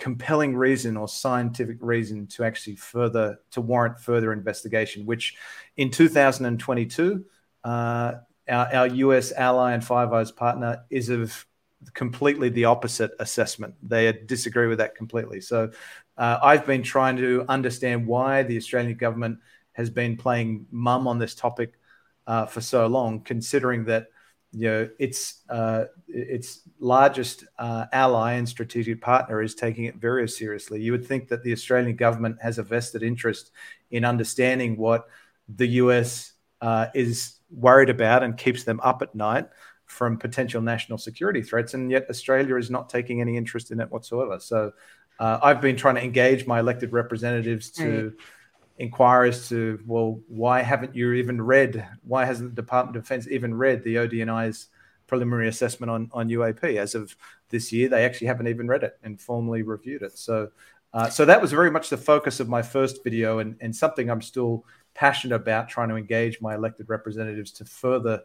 [0.05, 5.07] compelling reason or scientific reason to actually further to warrant further investigation.
[5.07, 5.34] Which
[5.78, 7.24] in 2022,
[7.64, 8.12] uh,
[8.46, 11.46] our, our US ally and Five Eyes partner is of
[11.94, 13.76] completely the opposite assessment.
[13.82, 15.40] They disagree with that completely.
[15.40, 15.70] So
[16.18, 19.38] uh, I've been trying to understand why the Australian government
[19.72, 21.78] has been playing mum on this topic
[22.26, 24.09] uh, for so long, considering that
[24.55, 30.28] you know its uh, its largest uh, ally and strategic partner is taking it very
[30.28, 30.80] seriously.
[30.80, 33.50] You would think that the Australian government has a vested interest
[33.90, 35.09] in understanding what
[35.48, 39.48] the US uh, is worried about and keeps them up at night
[39.86, 43.90] from potential national security threats, and yet Australia is not taking any interest in it
[43.90, 44.38] whatsoever.
[44.38, 44.72] So.
[45.16, 48.24] Uh, I've been trying to engage my elected representatives to right
[48.78, 53.28] inquire as to well why haven't you even read why hasn't the department of defense
[53.28, 54.68] even read the odni's
[55.06, 57.14] preliminary assessment on, on uap as of
[57.50, 60.18] this year they actually haven't even read it and formally reviewed it.
[60.18, 60.50] So
[60.92, 64.10] uh, so that was very much the focus of my first video and, and something
[64.10, 64.64] i'm still
[64.94, 68.22] passionate about trying to engage my elected representatives to further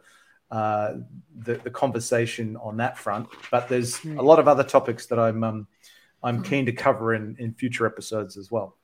[0.50, 0.94] uh,
[1.38, 3.28] the, the conversation on that front.
[3.52, 4.18] But there's hmm.
[4.18, 5.68] a lot of other topics that i'm um,
[6.22, 8.76] i'm keen to cover in, in future episodes as well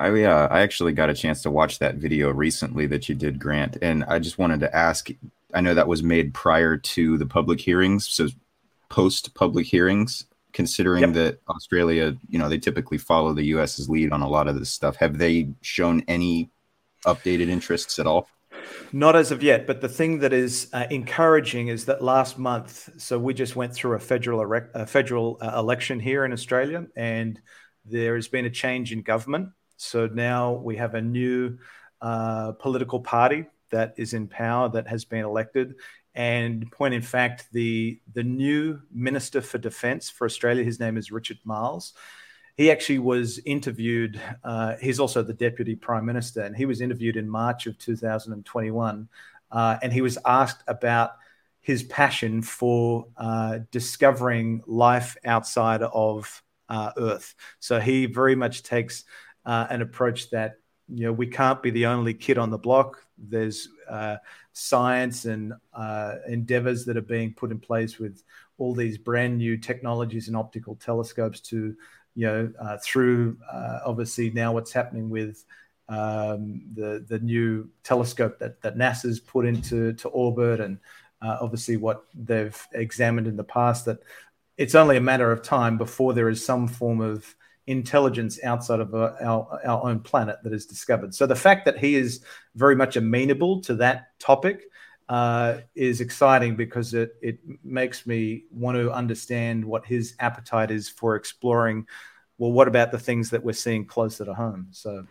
[0.00, 3.38] I uh, I actually got a chance to watch that video recently that you did,
[3.38, 5.10] Grant, and I just wanted to ask.
[5.52, 8.28] I know that was made prior to the public hearings, so
[8.88, 10.24] post public hearings.
[10.52, 11.12] Considering yep.
[11.12, 14.68] that Australia, you know, they typically follow the U.S.'s lead on a lot of this
[14.68, 14.96] stuff.
[14.96, 16.50] Have they shown any
[17.06, 18.28] updated interests at all?
[18.92, 22.88] Not as of yet, but the thing that is uh, encouraging is that last month,
[23.00, 26.84] so we just went through a federal erect, a federal uh, election here in Australia,
[26.96, 27.40] and
[27.84, 29.50] there has been a change in government.
[29.80, 31.58] So now we have a new
[32.00, 35.74] uh, political party that is in power that has been elected.
[36.14, 41.12] And point in fact, the the new Minister for Defence for Australia, his name is
[41.12, 41.94] Richard Marles.
[42.56, 44.20] He actually was interviewed.
[44.44, 49.08] Uh, he's also the Deputy Prime Minister, and he was interviewed in March of 2021.
[49.50, 51.12] Uh, and he was asked about
[51.60, 57.34] his passion for uh, discovering life outside of uh, Earth.
[57.58, 59.04] So he very much takes
[59.44, 60.56] uh, an approach that
[60.88, 63.04] you know we can't be the only kid on the block.
[63.18, 64.16] There's uh,
[64.52, 68.22] science and uh, endeavors that are being put in place with
[68.58, 71.74] all these brand new technologies and optical telescopes to
[72.14, 75.44] you know uh, through uh, obviously now what's happening with
[75.88, 80.78] um, the the new telescope that that NASA's put into to orbit, and
[81.20, 83.84] uh, obviously what they've examined in the past.
[83.84, 83.98] That
[84.56, 87.34] it's only a matter of time before there is some form of
[87.70, 91.14] intelligence outside of uh, our, our own planet that is discovered.
[91.14, 94.64] So the fact that he is very much amenable to that topic
[95.08, 100.88] uh, is exciting because it it makes me want to understand what his appetite is
[100.88, 101.86] for exploring.
[102.38, 104.68] Well, what about the things that we're seeing closer to home?
[104.70, 105.06] So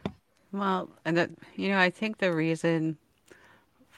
[0.52, 2.98] Well, and that, you know, I think the reason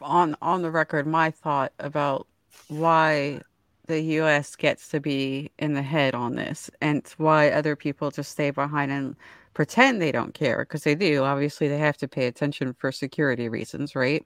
[0.02, 2.28] on on the record, my thought about
[2.68, 3.42] why
[3.88, 8.32] the US gets to be in the head on this and why other people just
[8.32, 9.16] stay behind and
[9.54, 11.24] pretend they don't care because they do.
[11.24, 14.26] Obviously, they have to pay attention for security reasons, right?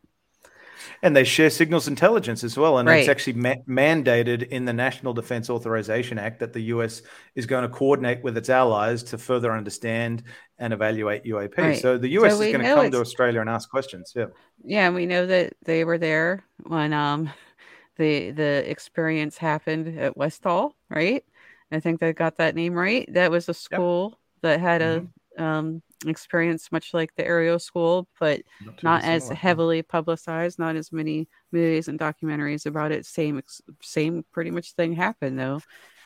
[1.02, 2.78] And they share signals intelligence as well.
[2.78, 3.00] And Right.
[3.00, 7.02] it's actually ma- mandated in the National Defense Authorization Act that the US
[7.36, 10.24] is going to coordinate with its allies to further understand
[10.58, 11.62] and evaluate UAP.
[11.62, 11.80] Right.
[11.82, 14.14] So the US So is going to come to Australia and ask questions.
[14.16, 14.26] Yeah.
[14.64, 17.30] Yeah, we know that they were there when um
[17.98, 21.24] the the experience happened at Westall, right?
[21.72, 23.12] I think they got that name right.
[23.14, 25.04] That was a school that had a
[25.38, 29.36] um experience much like the Ariel school, but Not, not as dissimilar.
[29.36, 33.06] heavily publicized, not as many movies and documentaries about it.
[33.06, 33.42] Same
[33.82, 35.64] same pretty much thing happened though.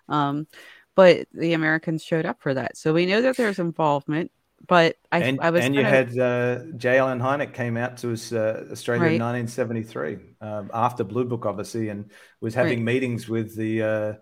[0.07, 0.47] Um
[0.95, 2.77] but the Americans showed up for that.
[2.77, 4.31] So we know that there's involvement,
[4.67, 6.99] but I and, I was and you had uh, J.
[6.99, 11.89] Allen Hynek came out to us, uh, Australia in 1973 um, after Blue Book, obviously,
[11.89, 12.93] and was having Right.
[12.93, 14.13] meetings with the uh,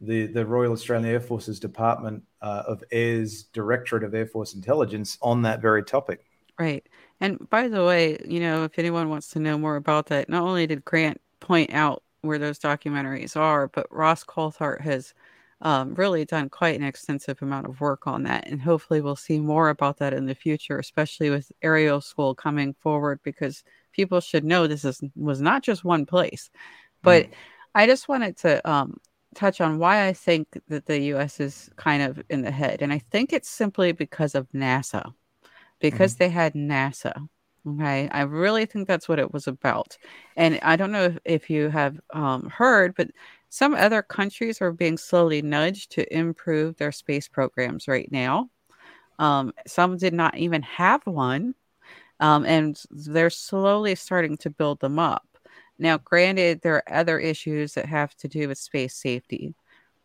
[0.00, 5.18] the the Royal Australian Air Force's Department uh, of Air's Directorate of Air Force Intelligence
[5.22, 6.24] on that very topic.
[6.58, 6.86] Right.
[7.20, 10.42] And by the way, you know, if anyone wants to know more about that, not
[10.42, 15.14] only did Grant point out where those documentaries are, but Ross Coulthart has
[15.60, 18.48] um, really done quite an extensive amount of work on that.
[18.48, 22.74] And hopefully we'll see more about that in the future, especially with Ariel School coming
[22.74, 26.50] forward, because people should know this is was not just one place.
[27.02, 27.28] But
[27.74, 28.98] I just wanted to um,
[29.34, 31.40] touch on why I think that the U.S.
[31.40, 32.80] is kind of in the head.
[32.80, 35.12] And I think it's simply because of NASA
[35.80, 37.28] because they had NASA.
[37.66, 39.96] Okay, I really think that's what it was about.
[40.36, 43.10] And I don't know if, if you have um, heard, but
[43.54, 48.50] some other countries are being slowly nudged to improve their space programs right now.
[49.20, 51.54] Um, some did not even have one,
[52.18, 55.24] um, and they're slowly starting to build them up.
[55.78, 59.54] Now, granted, there are other issues that have to do with space safety.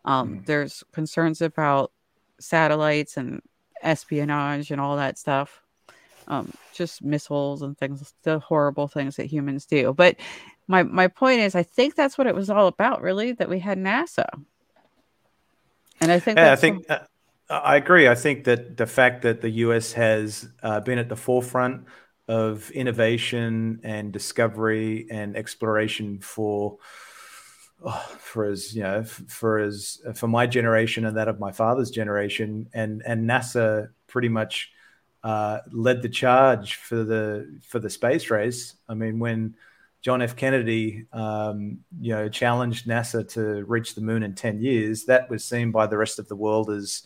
[0.05, 0.45] Um, Mm.
[0.45, 1.91] There's concerns about
[2.39, 3.41] satellites and
[3.81, 5.63] espionage and all that stuff
[6.29, 9.93] um, just missiles and things, the horrible things that humans do.
[9.93, 10.17] But
[10.69, 13.59] my my point is, I think that's what it was all about, really, that we
[13.59, 14.27] had NASA.
[15.99, 16.99] And I think Yeah, I think uh,
[17.49, 18.07] I agree.
[18.07, 21.85] I think that the fact that the US has uh, been at the forefront
[22.27, 26.77] of innovation and discovery and exploration for
[27.83, 31.89] oh, for as you know for as for my generation and that of my father's
[31.89, 34.71] generation and and NASA pretty much
[35.23, 38.75] uh, led the charge for the for the space race.
[38.87, 39.55] I mean, when
[40.01, 40.35] John F.
[40.35, 45.43] Kennedy, um, you know, challenged NASA to reach the moon in ten years, that was
[45.43, 47.03] seen by the rest of the world as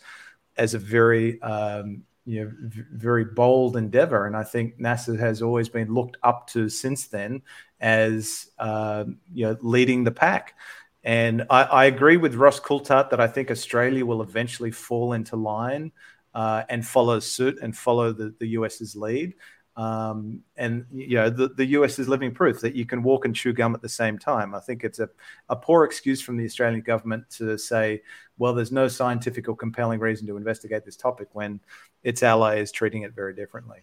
[0.56, 5.42] as a very um, you know v- very bold endeavor, and I think NASA has
[5.42, 7.42] always been looked up to since then
[7.80, 10.54] as uh, you know leading the pack.
[11.02, 15.36] And I, I agree with Ross Coulthart that I think Australia will eventually fall into
[15.36, 15.92] line
[16.34, 19.34] uh, and follow suit and follow the, the US's lead.
[19.76, 23.34] Um, and you know the, the US is living proof that you can walk and
[23.34, 24.54] chew gum at the same time.
[24.54, 25.08] I think it's a,
[25.48, 28.02] a poor excuse from the Australian government to say,
[28.38, 31.60] well, there's no scientific or compelling reason to investigate this topic when
[32.04, 33.80] its ally is treating it very differently.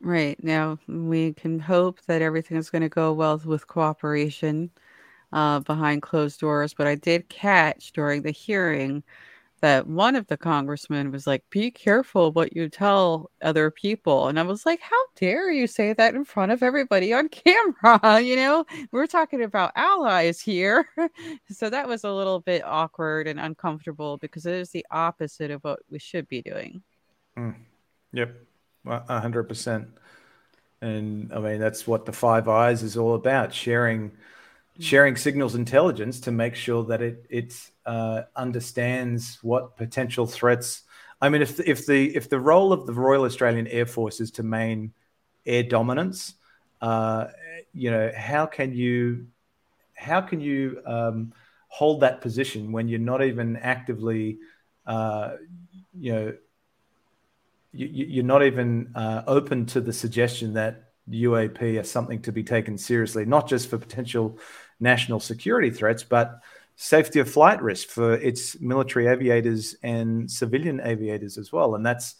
[0.00, 0.42] right.
[0.42, 4.70] Now, we can hope that everything is going to go well with cooperation
[5.32, 6.74] uh, behind closed doors.
[6.74, 9.04] But I did catch during the hearing
[9.62, 14.26] that one of the congressmen was like, be careful what you tell other people.
[14.26, 18.20] And I was like, how dare you say that in front of everybody on camera?
[18.32, 20.88] You know, we're talking about allies here.
[21.50, 25.62] so that was a little bit awkward and uncomfortable because it is the opposite of
[25.62, 26.82] what we should be doing.
[27.36, 27.54] Mm.
[28.12, 28.34] Yep,
[28.86, 29.88] hundred percent.
[30.80, 34.14] And I mean, that's what the Five Eyes is all about: sharing, mm.
[34.80, 40.82] sharing signals intelligence to make sure that it it uh, understands what potential threats.
[41.20, 44.30] I mean, if if the if the role of the Royal Australian Air Force is
[44.32, 44.92] to main
[45.46, 46.34] air dominance,
[46.80, 47.26] uh,
[47.72, 49.26] you know, how can you
[49.94, 51.32] how can you um,
[51.68, 54.38] hold that position when you're not even actively,
[54.86, 55.32] uh,
[55.98, 56.34] you know,
[57.72, 62.44] you, are not even uh, open to the suggestion that UAP are something to be
[62.44, 64.38] taken seriously, not just for potential
[64.80, 66.40] national security threats, but
[66.76, 71.74] safety of flight risk for its military aviators and civilian aviators as well.
[71.74, 72.16] And that's,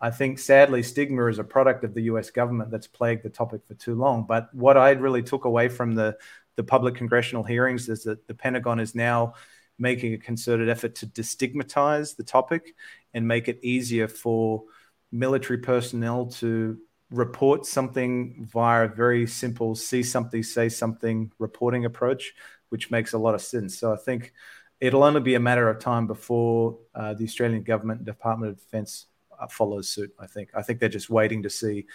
[0.00, 3.62] I think, sadly, stigma is a product of the US government that's plagued the topic
[3.66, 4.24] for too long.
[4.28, 6.16] But what I really took away from the,
[6.56, 9.34] the public congressional hearings is that the Pentagon is now
[9.78, 12.74] making a concerted effort to destigmatize the topic
[13.12, 14.64] and make it easier for
[15.10, 16.78] military personnel to
[17.10, 22.34] report something via a very simple see something, say something reporting approach,
[22.68, 23.78] which makes a lot of sense.
[23.78, 24.32] So I think
[24.80, 28.58] it'll only be a matter of time before uh, the Australian government and Department of
[28.58, 29.06] Defence
[29.38, 30.12] uh, follows suit.
[30.18, 30.50] I think.
[30.54, 31.86] I think they're just waiting to see,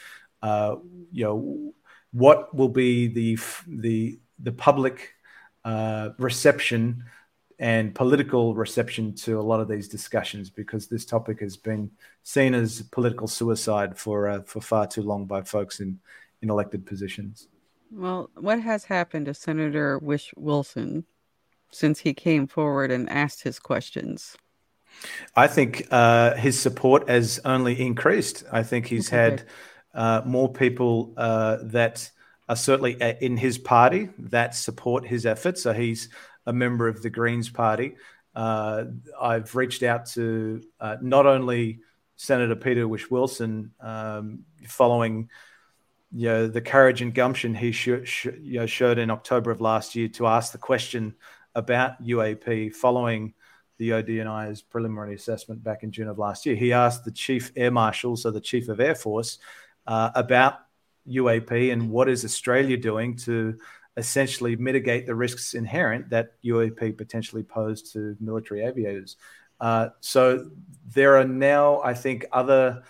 [0.41, 0.75] uh,
[1.11, 1.73] you know,
[2.11, 5.13] what will be the the the public
[5.65, 7.03] uh, reception
[7.59, 11.91] and political reception to a lot of these discussions because this topic has been
[12.23, 15.99] seen as political suicide for uh, for far too long by folks in
[16.41, 17.47] in elected positions.
[17.91, 21.05] Well, what has happened to Senator Whish-Wilson
[21.71, 24.37] since he came forward and asked his questions?
[25.35, 28.43] I think uh, his support has only increased.
[28.51, 29.43] I think he's had
[29.93, 32.09] uh, more people uh, that
[32.47, 35.63] are certainly uh, in his party that support his efforts.
[35.63, 36.09] So he's
[36.45, 37.95] a member of the Greens Party.
[38.35, 38.85] Uh,
[39.19, 41.79] I've reached out to uh, not only
[42.15, 45.29] Senator Peter Whish-Wilson um, following
[46.11, 49.61] you know, the courage and gumption he sh- sh- you know, showed in October of
[49.61, 51.15] last year to ask the question
[51.55, 53.33] about UAP following
[53.77, 56.55] the ODNI's preliminary assessment back in June of last year.
[56.55, 59.39] He asked the Chief Air Marshal, so the Chief of Air Force,
[59.87, 60.59] uh, about
[61.07, 63.57] UAP and what is Australia doing to
[63.97, 69.17] essentially mitigate the risks inherent that UAP potentially posed to military aviators.
[69.59, 70.49] Uh, so
[70.93, 72.83] there are now, I think, other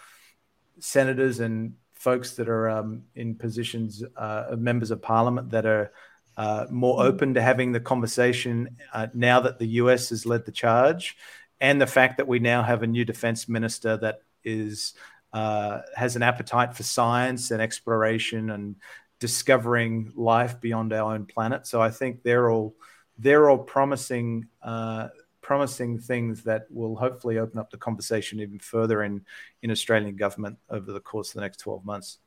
[0.80, 5.92] senators and folks that are um, in positions uh, of members of parliament that are
[6.38, 10.52] uh, more open to having the conversation uh, now that the US has led the
[10.52, 11.18] charge,
[11.60, 14.94] and the fact that we now have a new defense minister that is
[15.34, 18.78] uh, has an appetite for science and exploration and
[19.20, 21.68] discovering life beyond our own planet.
[21.68, 22.76] So I think they're all
[23.18, 25.10] they're all promising uh,
[25.50, 29.26] promising things that will hopefully open up the conversation even further in
[29.64, 32.20] in Australian government over the course of the next twelve months.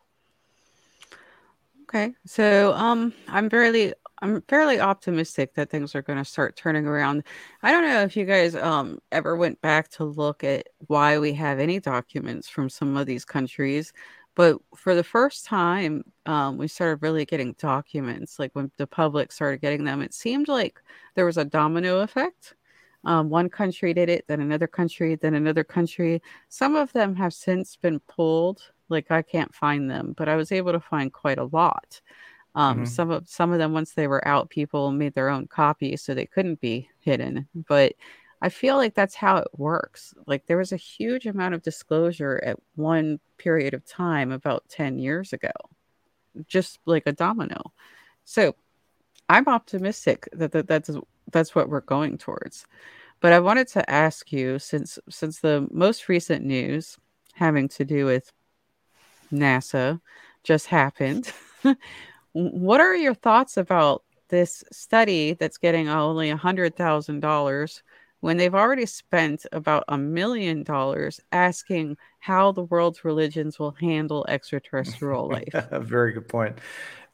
[1.82, 6.84] Okay, so um, I'm fairly I'm fairly optimistic that things are going to start turning
[6.84, 7.22] around.
[7.62, 11.32] I don't know if you guys um ever went back to look at why we
[11.34, 13.92] have any documents from some of these countries
[14.34, 18.38] but for the first time, um, we started really getting documents.
[18.38, 20.80] Like when the public started getting them, it seemed like
[21.14, 22.54] there was a domino effect.
[23.04, 26.22] Um, one country did it, then another country, then another country.
[26.48, 28.62] Some of them have since been pulled.
[28.88, 32.00] Like I can't find them, but I was able to find quite a lot.
[32.54, 32.84] Um, mm-hmm.
[32.84, 36.14] Some of some of them, once they were out, people made their own copies so
[36.14, 37.48] they couldn't be hidden.
[37.54, 37.94] But
[38.42, 40.14] I feel like that's how it works.
[40.26, 44.98] Like there was a huge amount of disclosure at one period of time about 10
[44.98, 45.52] years ago,
[46.48, 47.72] just like a domino.
[48.24, 48.56] So
[49.28, 50.90] I'm optimistic that, that that's
[51.30, 52.66] that's what we're going towards.
[53.20, 56.98] But I wanted to ask you since since the most recent news
[57.34, 58.32] having to do with
[59.32, 60.00] NASA
[60.42, 61.32] just happened,
[62.32, 67.82] what are your thoughts about this study that's getting only a hundred thousand dollars
[68.20, 74.24] when they've already spent about a million dollars asking how the world's religions will handle
[74.28, 75.54] extraterrestrial life.
[75.72, 76.58] Very good point.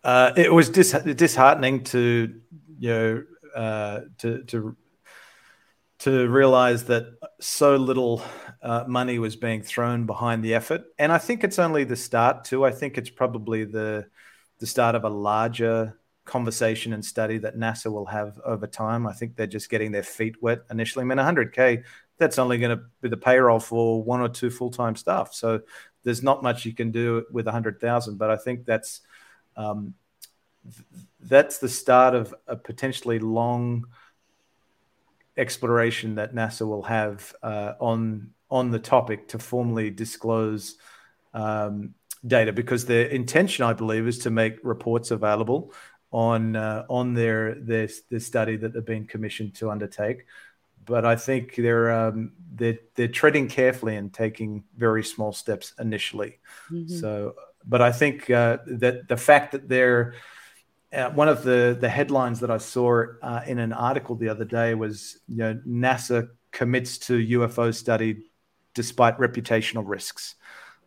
[0.04, 2.40] Uh, it was dis- disheartening to
[2.78, 3.24] you know
[3.54, 4.76] uh, to to
[6.00, 7.06] to realize that
[7.40, 8.22] so little
[8.62, 12.44] uh, money was being thrown behind the effort, and I think it's only the start
[12.44, 12.64] too.
[12.64, 14.06] I think it's probably the
[14.58, 19.06] the start of a larger conversation and study that NASA will have over time.
[19.06, 21.02] I think they're just getting their feet wet initially.
[21.02, 21.82] I mean, 100K,
[22.18, 25.32] that's only going to be the payroll for one or two full time staff.
[25.32, 25.62] So
[26.04, 28.18] there's not much you can do with 100,000.
[28.18, 29.00] But I think that's
[29.56, 29.94] um,
[31.20, 33.84] that's the start of a potentially long
[35.36, 40.76] exploration that NASA will have uh, on on the topic to formally disclose
[41.34, 41.94] um,
[42.26, 45.72] data because their intention, I believe, is to make reports available
[46.10, 50.26] on uh, on their their their study that they've been commissioned to undertake.
[50.84, 56.38] But I think they're um, they're they're treading carefully and taking very small steps initially.
[56.70, 56.96] Mm-hmm.
[56.96, 57.34] So,
[57.66, 60.14] but I think uh, that the fact that they're
[60.92, 64.44] uh, one of the the headlines that I saw uh, in an article the other
[64.44, 68.30] day was you know NASA commits to UFO study
[68.74, 70.36] despite reputational risks.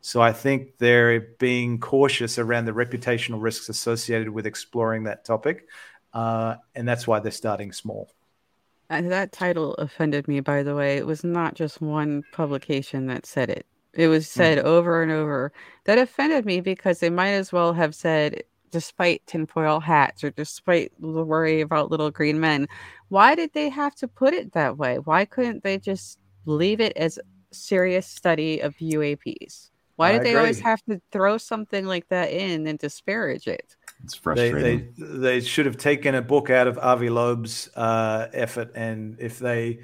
[0.02, 5.68] So I think they're being cautious around the reputational risks associated with exploring that topic,
[6.14, 8.10] uh, and that's why they're starting small.
[8.90, 10.98] And that title offended me, by the way.
[10.98, 13.66] It was not just one publication that said it.
[13.94, 14.38] It was hmm.
[14.38, 14.64] said mm.
[14.64, 15.52] over and over.
[15.86, 20.92] That offended me because they might as well have said, despite tinfoil hats or despite
[21.00, 22.68] the worry about little green men.
[23.10, 24.98] Why did they have to put it that way?
[25.00, 27.20] Why couldn't they just leave it as
[27.52, 29.70] serious study of UAPs?
[29.98, 33.76] Why did they always have to throw something like that in and disparage it?
[34.04, 34.94] It's frustrating.
[34.98, 39.18] They, they, they should have taken a book out of Avi Loeb's uh, effort, and
[39.20, 39.82] if they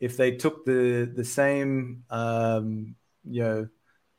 [0.00, 3.68] if they took the the same um, you know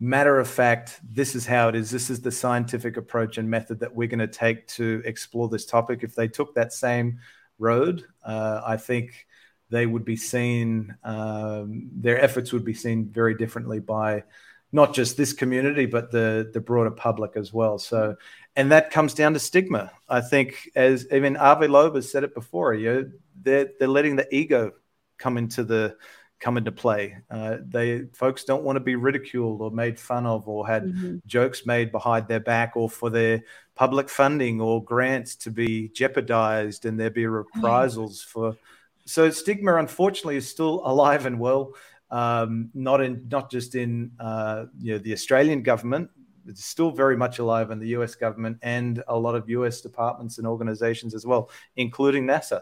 [0.05, 1.89] matter of fact, this is how it is.
[1.89, 5.65] This is the scientific approach and method that we're going to take to explore this
[5.65, 6.03] topic.
[6.03, 7.19] If they took that same
[7.57, 9.25] road, uh, I think
[9.69, 10.95] they would be seen.
[11.03, 14.23] Um, their efforts would be seen very differently by
[14.71, 17.79] not just this community, but the the broader public as well.
[17.79, 18.15] So,
[18.55, 19.91] and that comes down to stigma.
[20.07, 24.17] I think, as even Avi Loeb has said it before, you know, they're they're letting
[24.17, 24.73] the ego
[25.17, 25.95] come into the
[26.39, 27.17] come into play.
[27.29, 31.17] Uh, they folks don't want to be ridiculed or made fun of or had mm-hmm.
[31.25, 33.41] jokes made behind their back or for their
[33.75, 38.29] public funding or grants to be jeopardized and there be reprisals mm-hmm.
[38.53, 38.57] for.
[39.05, 41.73] So stigma, unfortunately, is still alive and well
[42.11, 46.09] um, not in not just in uh, you know the Australian government.
[46.47, 48.13] It's still very much alive in the U.S.
[48.13, 49.81] government and a lot of U.S.
[49.81, 52.61] departments and organizations as well, including NASA.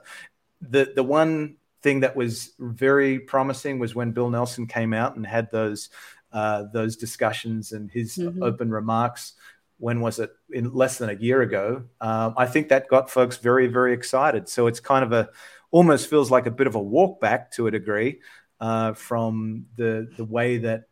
[0.61, 5.27] The the one thing that was very promising was when Bill Nelson came out and
[5.27, 5.89] had those
[6.31, 8.41] uh, those discussions and his mm-hmm.
[8.41, 9.33] open remarks.
[9.77, 10.31] When was it?
[10.49, 11.83] In less than a year ago.
[11.99, 14.49] Um, I think that got folks very very excited.
[14.49, 15.29] So it's kind of a
[15.71, 18.21] almost feels like a bit of a walk back to a degree
[18.61, 20.83] uh, from the the way that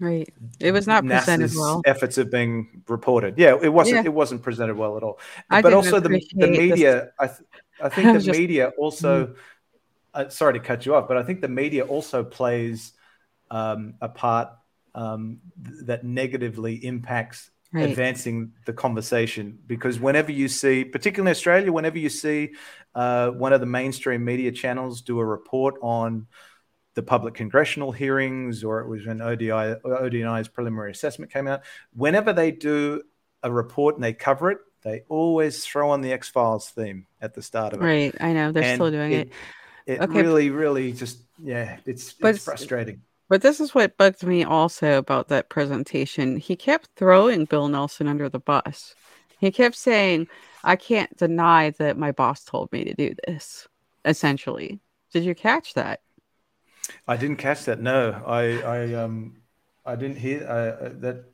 [0.00, 0.28] right
[0.58, 4.04] it was not NASA's presented well efforts have been reported yeah it wasn't yeah.
[4.04, 5.20] it wasn't presented well at all
[5.50, 7.40] I but also the, the media I, th-
[7.82, 9.36] I think the just, media also mm.
[10.14, 12.92] Uh, sorry to cut you off but i think the media also plays
[13.50, 14.48] um, a part
[14.94, 17.88] um, th- that negatively impacts Right.
[17.88, 22.54] advancing the conversation because whenever you see, particularly in Australia, whenever you see
[22.96, 26.26] uh, one of the mainstream media channels do a report on
[26.94, 29.50] the public congressional hearings or it was when ODI,
[29.84, 31.60] ODNI's preliminary assessment came out.
[31.94, 33.04] Whenever they do
[33.44, 37.34] a report and they cover it, they always throw on the X Files theme at
[37.34, 37.84] the start of it.
[37.84, 38.14] Right.
[38.20, 38.50] I know.
[38.50, 39.28] They're and still doing it.
[39.28, 39.32] It,
[39.86, 40.22] it okay.
[40.22, 43.02] really, really just, yeah, it's, but it's frustrating.
[43.28, 46.36] But this is what bugged me also about that presentation.
[46.36, 48.94] He kept throwing Bill Nelson under the bus.
[49.38, 50.26] He kept saying,
[50.64, 53.68] I can't deny that my boss told me to do this,
[54.04, 54.80] essentially.
[55.12, 56.00] Did you catch that?
[57.06, 57.80] I didn't catch that.
[57.80, 59.36] No, I, I, um,
[59.86, 61.24] I didn't hear uh, that.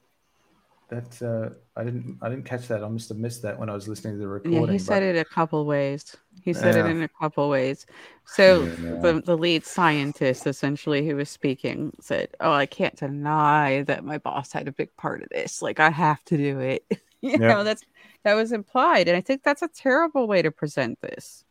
[0.89, 2.19] That uh, I didn't.
[2.23, 2.85] I didn't catch that.
[2.85, 4.63] I must have missed that when I was listening to the recording.
[4.63, 6.17] Yeah, he said it a couple ways.
[6.43, 6.87] He said yeah.
[6.87, 7.87] it in a couple ways.
[8.25, 9.01] So yeah.
[9.01, 14.19] the the lead scientist, essentially, who was speaking, said, "Oh, I can't deny that my
[14.19, 15.61] boss had a big part of this.
[15.61, 16.85] Like I have to do it.
[17.21, 17.39] you yeah.
[17.39, 17.83] know, that's
[18.23, 21.45] that was implied, and I think that's a terrible way to present this."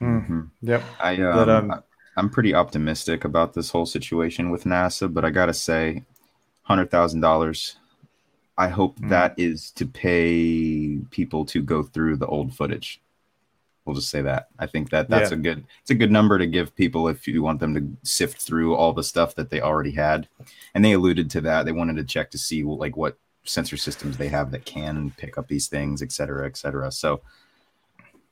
[0.00, 0.40] Mm-hmm.
[0.62, 0.82] Yep.
[1.00, 1.82] I um, but, um
[2.16, 6.04] I'm pretty optimistic about this whole situation with NASA, but I gotta say,
[6.62, 7.76] hundred thousand dollars.
[8.56, 9.08] I hope mm.
[9.08, 13.00] that is to pay people to go through the old footage.
[13.84, 14.48] We'll just say that.
[14.58, 15.38] I think that that's yeah.
[15.38, 18.40] a good it's a good number to give people if you want them to sift
[18.40, 20.28] through all the stuff that they already had.
[20.74, 21.64] And they alluded to that.
[21.64, 25.36] They wanted to check to see like what sensor systems they have that can pick
[25.36, 26.92] up these things, et cetera, et cetera.
[26.92, 27.22] So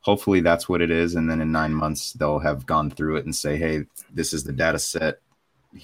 [0.00, 3.24] hopefully that's what it is and then in nine months they'll have gone through it
[3.24, 5.20] and say hey this is the data set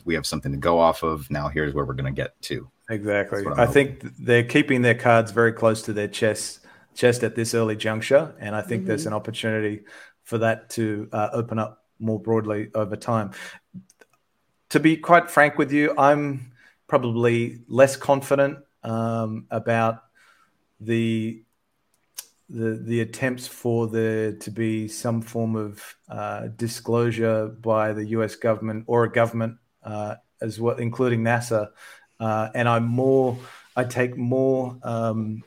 [0.04, 2.68] we have something to go off of now here's where we're going to get to
[2.90, 3.72] exactly i hoping.
[3.72, 6.60] think they're keeping their cards very close to their chest
[6.94, 8.88] chest at this early juncture and i think mm-hmm.
[8.88, 9.82] there's an opportunity
[10.24, 13.30] for that to uh, open up more broadly over time
[14.68, 16.52] to be quite frank with you i'm
[16.86, 20.04] probably less confident um, about
[20.80, 21.42] the
[22.48, 28.36] the the attempts for there to be some form of uh, disclosure by the U.S.
[28.36, 31.70] government or a government uh, as well, including NASA.
[32.18, 33.38] Uh, and I'm more,
[33.74, 35.42] I take more, um,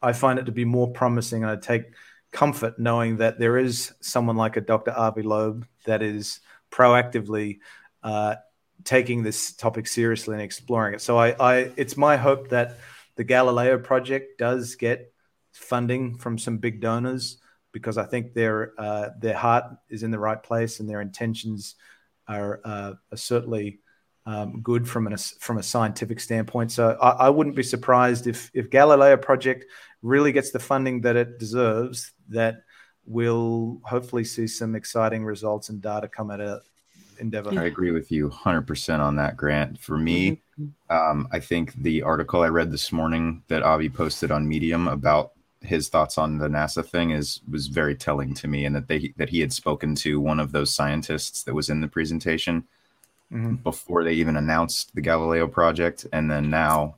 [0.00, 1.84] I find it to be more promising, and I take
[2.32, 4.92] comfort knowing that there is someone like a Dr.
[4.92, 6.40] Avi Loeb that is
[6.70, 7.58] proactively
[8.02, 8.36] uh,
[8.84, 11.00] taking this topic seriously and exploring it.
[11.00, 12.78] So I, I, it's my hope that
[13.16, 15.12] the Galileo project does get
[15.52, 17.38] funding from some big donors
[17.72, 21.74] because I think their uh, their heart is in the right place and their intentions
[22.28, 23.80] are, uh, are certainly
[24.26, 26.72] um, good from a from a scientific standpoint.
[26.72, 29.66] So I, I, wouldn't be surprised if if Galileo project
[30.02, 32.12] really gets the funding that it deserves.
[32.28, 32.62] That
[33.06, 36.62] we'll hopefully see some exciting results and data come out of
[37.18, 37.58] Endeavor.
[37.58, 39.78] I agree with you 100% on that, Grant.
[39.78, 40.94] For me, mm-hmm.
[40.94, 45.32] um, I think the article I read this morning that Avi posted on Medium about
[45.62, 49.14] his thoughts on the NASA thing is was very telling to me, and that they
[49.16, 52.64] that he had spoken to one of those scientists that was in the presentation
[53.32, 53.56] mm-hmm.
[53.56, 56.96] before they even announced the Galileo project, and then now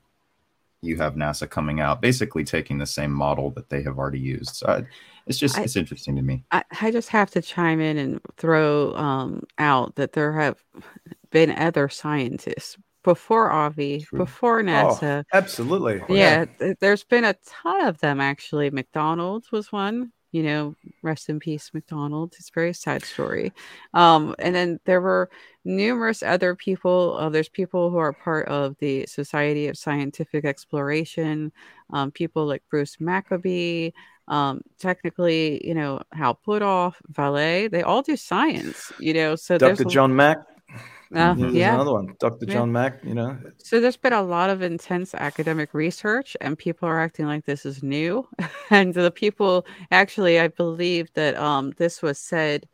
[0.81, 4.57] you have NASA coming out basically taking the same model that they have already used.
[4.57, 4.83] So I,
[5.27, 6.45] it's just I, it's interesting to me.
[6.51, 10.63] I, I, just have to chime in and throw um, out that there have
[11.31, 14.19] been other scientists before Avi, True.
[14.19, 15.25] before NASA.
[15.25, 16.03] Oh, absolutely.
[16.09, 18.71] Yeah, yeah, there's been a ton of them actually.
[18.71, 22.33] McDonald's was one you know, rest in peace, McDonald.
[22.39, 23.53] It's a very sad story.
[23.93, 25.31] Um, and then there were
[25.65, 27.17] numerous other people.
[27.19, 31.51] Uh, there's people who are part of the Society of Scientific Exploration,
[31.93, 33.91] um, people like Bruce Maccabee,
[34.29, 37.69] um, technically, you know, Hal Puthoff, Vallée.
[37.69, 39.35] they all do science, you know.
[39.35, 39.87] So Dr.
[39.87, 40.39] John Mack.
[41.15, 42.45] Uh, yeah, another one, Dr.
[42.47, 42.55] Yeah.
[42.55, 43.03] John Mack.
[43.03, 47.27] You know, so there's been a lot of intense academic research, and people are acting
[47.27, 48.29] like this is new.
[48.71, 52.69] and the people, actually, I believe that um, this was said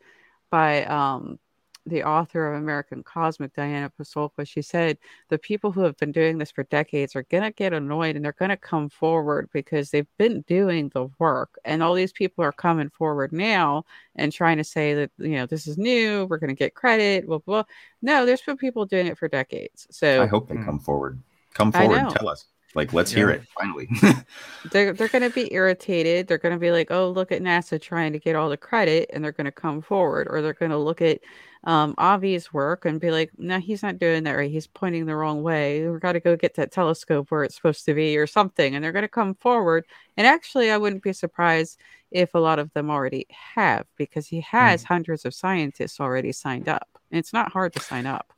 [0.49, 1.39] by um,
[1.85, 4.97] the author of American Cosmic, Diana Pasulka, she said
[5.29, 8.25] the people who have been doing this for decades are going to get annoyed and
[8.25, 11.59] they're going to come forward because they've been doing the work.
[11.63, 13.85] And all these people are coming forward now
[14.15, 17.27] and trying to say that, you know, this is new, we're going to get credit,
[17.27, 17.63] blah, blah.
[18.01, 19.87] No, there's been people doing it for decades.
[19.91, 20.65] So I hope they hmm.
[20.65, 21.21] come forward.
[21.53, 22.45] Come forward, tell us.
[22.75, 23.17] Like, let's yeah.
[23.17, 23.89] hear it finally.
[24.71, 26.27] they're they're going to be irritated.
[26.27, 29.09] They're going to be like, oh, look at NASA trying to get all the credit,
[29.13, 31.21] and they're going to come forward, or they're going to look at
[31.65, 34.51] um, Avi's work and be like, no, he's not doing that right.
[34.51, 35.87] He's pointing the wrong way.
[35.87, 38.75] We've got to go get that telescope where it's supposed to be or something.
[38.75, 39.85] And they're going to come forward.
[40.15, 41.79] And actually, I wouldn't be surprised
[42.11, 43.25] if a lot of them already
[43.55, 44.87] have because he has mm.
[44.87, 46.87] hundreds of scientists already signed up.
[47.11, 48.31] And it's not hard to sign up.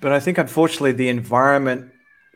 [0.00, 1.92] But I think, unfortunately, the environment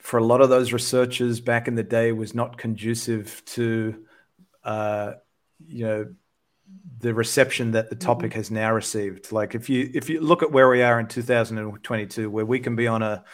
[0.06, 4.04] for a lot of those researchers back in the day was not conducive to,
[4.62, 5.14] uh,
[5.66, 6.06] you know,
[7.00, 8.38] the reception that the topic mm-hmm.
[8.38, 9.32] has now received.
[9.32, 12.76] Like if you if you look at where we are in 2022, where we can
[12.76, 13.24] be on a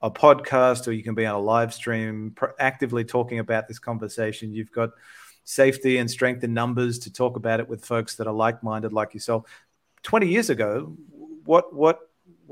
[0.00, 4.54] a podcast or you can be on a live stream actively talking about this conversation.
[4.54, 4.88] You've got
[5.44, 9.12] safety and strength in numbers to talk about it with folks that are like-minded like
[9.12, 9.44] yourself.
[10.02, 10.96] 20 years ago,
[11.44, 11.98] what what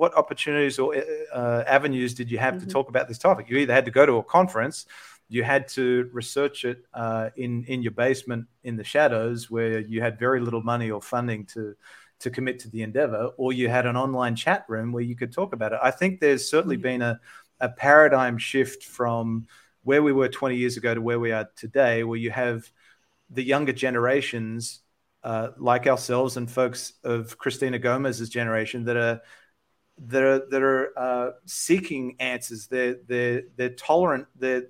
[0.00, 0.94] what opportunities or
[1.32, 2.66] uh, avenues did you have mm-hmm.
[2.66, 3.50] to talk about this topic?
[3.50, 4.86] You either had to go to a conference
[5.30, 10.02] you had to research it uh, in in your basement in the shadows where you
[10.02, 11.76] had very little money or funding to
[12.18, 15.32] to commit to the endeavor, or you had an online chat room where you could
[15.32, 15.78] talk about it.
[15.82, 16.82] I think there's certainly mm-hmm.
[16.82, 17.20] been a,
[17.60, 19.46] a paradigm shift from
[19.84, 22.68] where we were 20 years ago to where we are today, where you have
[23.30, 24.80] the younger generations
[25.22, 29.22] uh, like ourselves and folks of Christina Gomez's generation that are
[30.06, 32.66] that are that are uh, seeking answers.
[32.66, 34.26] They're they're they're tolerant.
[34.36, 34.64] They're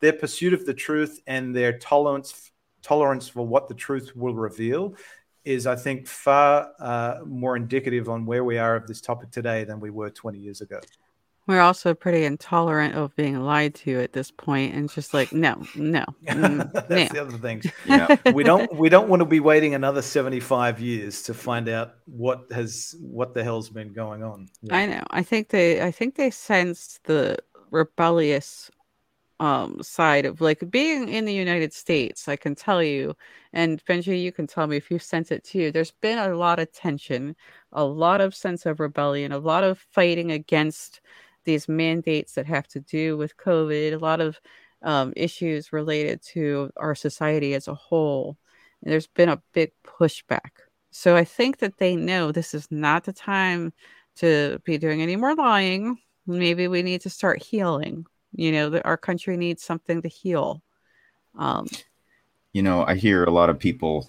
[0.00, 2.52] their pursuit of the truth and their tolerance
[2.82, 4.94] tolerance for what the truth will reveal
[5.44, 9.64] is, I think, far uh, more indicative on where we are of this topic today
[9.64, 10.80] than we were 20 years ago.
[11.46, 15.62] We're also pretty intolerant of being lied to at this point, and just like no,
[15.74, 17.20] no, mm, that's no.
[17.20, 17.62] the other thing.
[17.84, 21.68] Yeah, we don't we don't want to be waiting another seventy five years to find
[21.68, 24.48] out what has what the hell's been going on.
[24.62, 24.76] Yeah.
[24.76, 25.02] I know.
[25.10, 27.36] I think they I think they sensed the
[27.70, 28.70] rebellious
[29.40, 33.14] um side of like being in the United States, I can tell you,
[33.52, 35.72] and Benji, you can tell me if you sense it too.
[35.72, 37.36] There's been a lot of tension,
[37.72, 41.00] a lot of sense of rebellion, a lot of fighting against
[41.44, 44.40] these mandates that have to do with COVID, a lot of
[44.82, 48.36] um, issues related to our society as a whole.
[48.82, 50.50] And there's been a big pushback.
[50.90, 53.72] So I think that they know this is not the time
[54.16, 55.98] to be doing any more lying.
[56.26, 60.62] Maybe we need to start healing you know that our country needs something to heal
[61.38, 61.66] um,
[62.52, 64.08] you know i hear a lot of people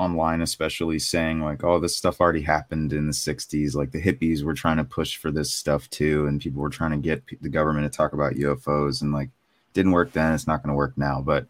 [0.00, 4.42] online especially saying like oh this stuff already happened in the 60s like the hippies
[4.42, 7.48] were trying to push for this stuff too and people were trying to get the
[7.48, 9.28] government to talk about ufos and like
[9.74, 11.46] didn't work then it's not going to work now but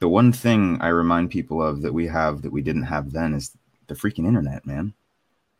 [0.00, 3.34] the one thing i remind people of that we have that we didn't have then
[3.34, 3.56] is
[3.86, 4.92] the freaking internet man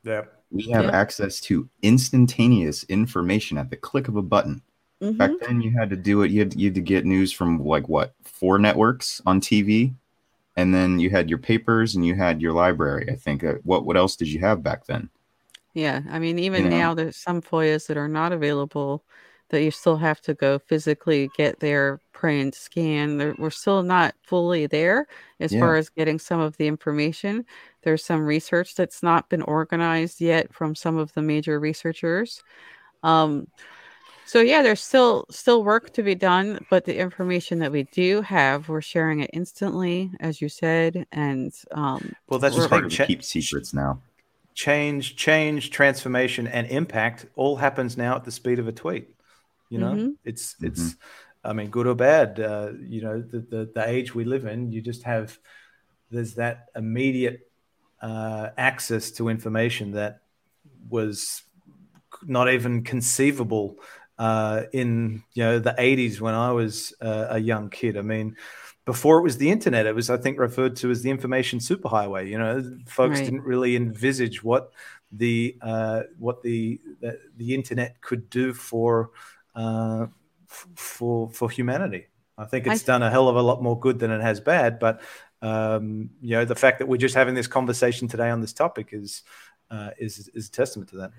[0.03, 0.91] yeah we have yeah.
[0.91, 4.61] access to instantaneous information at the click of a button
[5.03, 5.17] Mm-hmm.
[5.17, 6.31] Back then, you had to do it.
[6.31, 9.95] You had, you had to get news from like what four networks on TV,
[10.57, 13.09] and then you had your papers and you had your library.
[13.11, 13.45] I think.
[13.45, 15.11] Uh, what what else did you have back then?
[15.75, 16.77] Yeah, I mean, even You know?
[16.79, 19.05] now there's some FOIAs that are not available
[19.51, 23.19] that you still have to go physically get there, print, scan.
[23.19, 25.07] There- We're still not fully there
[25.41, 25.61] as Yeah.
[25.61, 27.45] far as getting some of the information.
[27.83, 32.43] There's some research that's not been organized yet from some of the major researchers.
[33.03, 33.47] Um,
[34.31, 38.23] so yeah, there's still still work to be done, but the information that we do
[38.23, 42.71] have, we're sharing it instantly, as you said, and um, Well, that's We're- the It's
[42.71, 42.99] harder thing.
[42.99, 44.01] to keep secrets now.
[44.55, 49.07] change, change, transformation, and impact all happens now at the speed of a tweet.
[49.71, 50.15] You know, Mhm.
[50.25, 50.97] it's it's,
[51.45, 52.39] I mean, good or bad.
[52.41, 55.39] Uh, you know, the, the the age we live in, you just have
[56.11, 57.39] there's that immediate
[58.03, 60.21] uh, access to information that
[60.89, 61.43] was
[62.27, 63.79] not even conceivable
[64.21, 67.97] uh, in you know the 80s when I was uh, a young kid.
[67.97, 68.37] I mean,
[68.85, 72.29] before it was the internet, it was I think referred to as the information superhighway.
[72.29, 73.25] You know, folks Right.
[73.25, 74.73] didn't really envisage what
[75.11, 79.11] the uh, what the, the the internet could do for
[79.55, 80.07] uh,
[80.51, 82.09] f- for for humanity.
[82.37, 84.21] I think I it's th- done a hell of a lot more good than it
[84.21, 84.79] has bad.
[84.79, 85.01] But
[85.43, 88.91] um, you know, the fact that we're just having this conversation today on this topic
[88.93, 89.23] is
[89.71, 91.13] uh, is is a testament to that.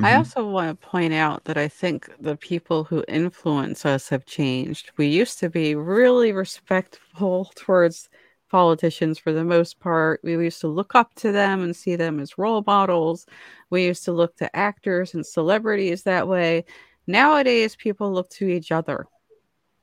[0.00, 0.16] I Mhm.
[0.16, 4.90] also want to point out that I think the people who influence us have changed.
[4.96, 8.08] We used to be really respectful towards
[8.50, 10.20] politicians for the most part.
[10.24, 13.26] We used to look up to them and see them as role models.
[13.70, 16.64] We used to look to actors and celebrities that way.
[17.06, 19.06] Nowadays, people look to each other.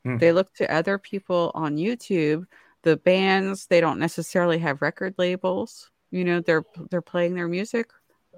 [0.06, 0.20] Hmm.
[0.20, 2.46] They look to other people on YouTube.
[2.84, 5.92] The bands, they don't necessarily have record labels.
[6.12, 7.90] You know, they're they're playing their music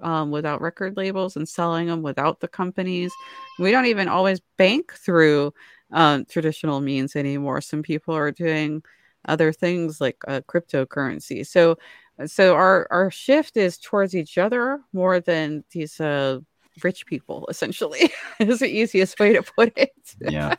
[0.02, 3.12] um, without record labels and selling them without the companies.
[3.58, 5.54] We don't even always bank through
[5.92, 7.60] um, traditional means anymore.
[7.60, 8.82] Some people are doing
[9.26, 11.46] other things like uh, cryptocurrency.
[11.46, 11.78] So,
[12.26, 16.40] so our our shift is towards each other more than these uh,
[16.82, 17.46] rich people.
[17.48, 18.10] Essentially,
[18.40, 19.92] is the easiest way to put it.
[20.20, 20.54] yeah.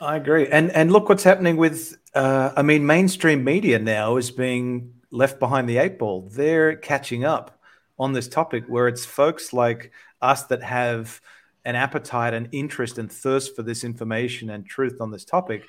[0.00, 1.96] I agree, and and look what's happening with.
[2.14, 6.28] Uh, I mean, mainstream media now is being left behind the eight ball.
[6.30, 7.55] They're catching up
[7.98, 11.20] on this topic, where it's folks like us that have
[11.64, 15.64] an appetite and interest and thirst for this information and truth on this topic.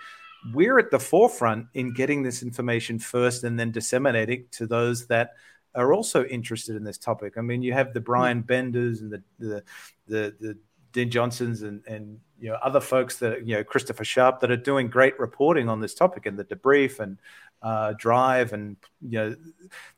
[0.54, 5.32] We're at the forefront in getting this information first, and then disseminating to those that
[5.76, 7.38] are also interested in this topic.
[7.38, 9.64] I mean, you have the Bryan Benders and the the
[10.08, 10.58] the, the
[10.92, 14.58] Dean Johnsons and and you know other folks that you know Christopher Sharp that are
[14.58, 17.18] doing great reporting on this topic and the debrief and
[17.62, 19.36] uh, drive and you know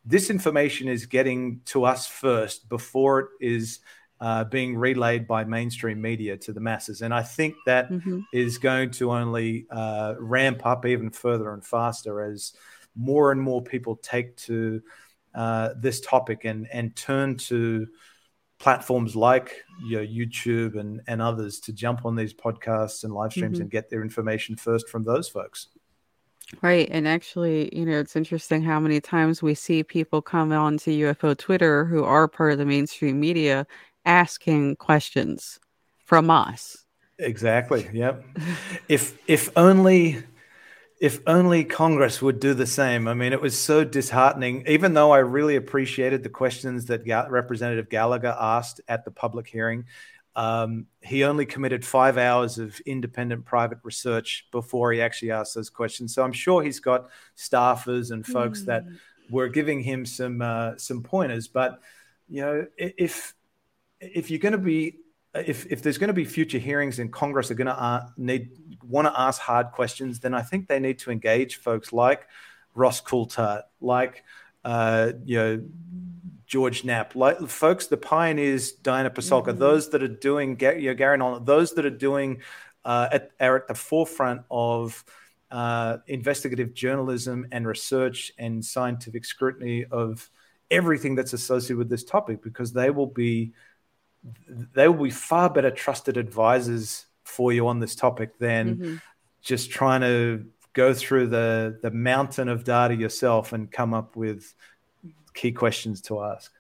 [0.06, 3.80] this information is getting to us first before it is
[4.22, 8.23] uh, being relayed by mainstream media to the masses and I think that Mhm.
[8.34, 12.53] is going to only uh, ramp up even further and faster as
[12.95, 14.81] more and more people take to
[15.36, 17.88] uh, this topic and and turn to
[18.60, 23.31] platforms like you know, YouTube and, and others to jump on these podcasts and live
[23.31, 23.61] streams Mhm.
[23.61, 25.68] and get their information first from those folks.
[26.62, 26.88] Right.
[26.92, 30.92] And actually, you know, it's interesting how many times we see people come on to
[30.92, 33.68] UFO Twitter who are part of the mainstream media
[34.06, 35.60] asking questions
[36.06, 36.86] from us.
[37.20, 37.88] Exactly.
[37.94, 38.26] Yep.
[38.90, 40.24] if if only
[41.00, 43.08] if only Congress would do the same.
[43.08, 44.66] I mean, it was so disheartening.
[44.68, 49.48] Even though I really appreciated the questions that Ga- Representative Gallagher asked at the public
[49.48, 49.86] hearing,
[50.40, 55.70] um, he only committed five hours of independent private research before he actually asked those
[55.70, 56.16] questions.
[56.16, 58.86] So I'm sure he's got staffers and folks that
[59.30, 61.49] were giving him some uh, some pointers.
[61.49, 61.82] But
[62.30, 63.34] you know, if
[63.99, 64.99] if you're going to be
[65.36, 68.52] if, if there's going to be future hearings and Congress are going to uh, need
[68.88, 72.26] want to ask hard questions, then I think they need to engage folks like
[72.76, 74.24] Ross Coulthart, like
[74.64, 75.64] uh, you know
[76.50, 79.60] George Knapp, like folks, the pioneers, Diana Pasulka, Mhm.
[79.60, 82.42] those that are doing, you know, Garry Nolan, those that are doing
[82.84, 85.04] uh, at, are at the forefront of
[85.52, 90.30] uh, investigative journalism and research and scientific scrutiny of
[90.72, 93.54] everything that's associated with this topic, because they will be
[94.74, 99.02] they will be far better trusted advisors for you on this topic than Mhm.
[99.42, 104.54] just trying to go through the the mountain of data yourself and come up with
[105.40, 106.52] key questions to ask.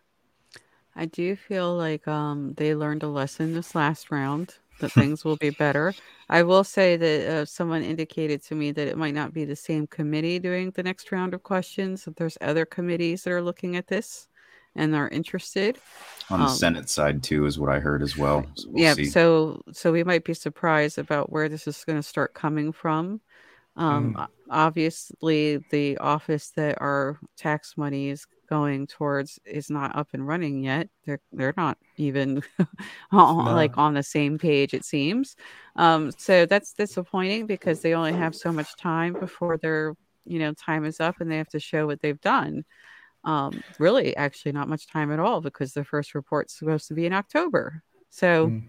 [0.95, 5.35] I do feel like um, they learned a lesson this last round that things will
[5.35, 5.93] be better.
[6.29, 9.55] I will say that uh, someone indicated to me that it might not be the
[9.55, 12.05] same committee doing the next round of questions.
[12.05, 14.27] That there's other committees that are looking at this
[14.75, 15.77] and are interested.
[16.29, 18.45] On the Um, Senate side too is what I heard as well.
[18.55, 19.05] So we'll yeah, see.
[19.05, 23.19] so so we might be surprised about where this is going to start coming from.
[23.75, 24.27] Um, mm.
[24.49, 30.63] Obviously, the office that our tax money is going towards is not up and running
[30.63, 30.89] yet.
[31.05, 32.43] They're they're not even
[33.11, 33.33] no.
[33.35, 34.73] like on the same page.
[34.73, 35.35] It seems.
[35.75, 39.95] Um, so that's disappointing because they only have so much time before their
[40.25, 42.65] you know time is up and they have to show what they've done.
[43.23, 47.05] Um, really, actually, not much time at all because the first report's supposed to be
[47.05, 47.83] in October.
[48.09, 48.47] So.
[48.47, 48.63] Mm.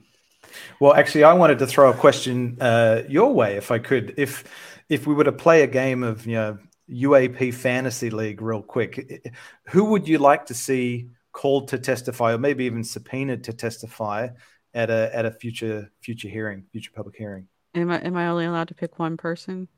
[0.80, 4.14] Well, actually, I wanted to throw a question uh, your way, if I could.
[4.16, 4.44] If
[4.88, 6.58] if we were to play a game of you know
[6.90, 9.30] UAP Fantasy League real quick,
[9.68, 14.28] who would you like to see called to testify, or maybe even subpoenaed to testify
[14.74, 17.46] at a at a future future hearing, future public hearing?
[17.74, 19.68] Am I am I only allowed to pick one person?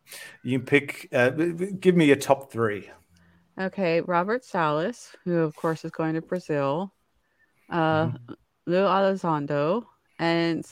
[0.43, 1.09] You pick.
[1.13, 2.91] Uh, give me your top three.
[3.61, 6.93] Okay, Robert Salas, who of course is going to Brazil.
[7.69, 8.33] Uh, mm-hmm.
[8.67, 9.85] Lou Elizondo,
[10.19, 10.65] and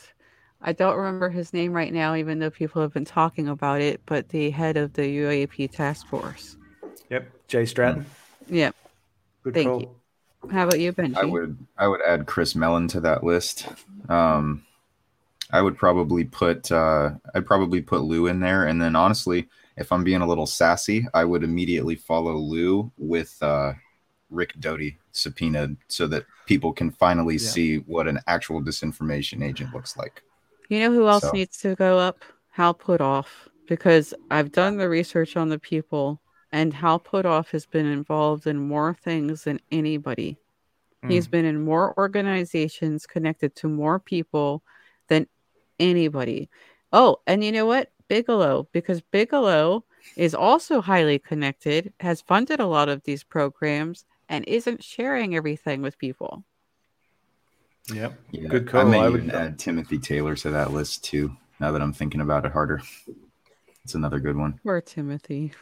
[0.63, 4.01] I don't remember his name right now, even though people have been talking about it,
[4.05, 6.57] but the head of the UAP task force.
[7.09, 7.31] Yep.
[7.49, 8.07] Jay Stratton.
[8.49, 8.75] Yep.
[9.43, 9.81] Good Thank call.
[9.81, 9.91] you.
[10.51, 11.17] How about you, Benji?
[11.17, 13.69] I would I would add Chris Mellon to that list.
[14.09, 14.65] Um,
[15.53, 19.93] I would probably put uh, I'd probably put Lou in there, and then honestly, if
[19.93, 23.75] I'm being a little sassy, I would immediately follow Lou with uh,
[24.31, 27.49] Rick Doty subpoenaed, so that people can finally yeah.
[27.49, 30.23] see what an actual disinformation agent looks like.
[30.71, 31.33] You know who else so.
[31.33, 32.23] needs to go up?
[32.51, 33.27] Hal Puthoff,
[33.67, 36.23] because I've done the research on the people,
[36.53, 40.39] and Hal Puthoff has been involved in more things than anybody.
[41.05, 41.11] Mm.
[41.11, 44.63] He's been in more organizations connected to more people
[45.09, 45.27] than
[45.81, 46.49] anybody.
[46.93, 47.91] Oh, and you know what?
[48.07, 49.85] Bigelow, because Bigelow
[50.15, 55.83] is also highly connected, has funded a lot of these programs, and isn't sharing everything
[55.83, 56.45] with people.
[57.95, 58.15] Yep.
[58.31, 58.49] Yeah.
[58.49, 58.81] Good call.
[58.83, 61.37] I may I would even add Timothy Taylor to that list too.
[61.59, 62.83] Now that I'm thinking about it harder,
[63.85, 64.59] it's another good one.
[64.63, 65.53] Poor Timothy.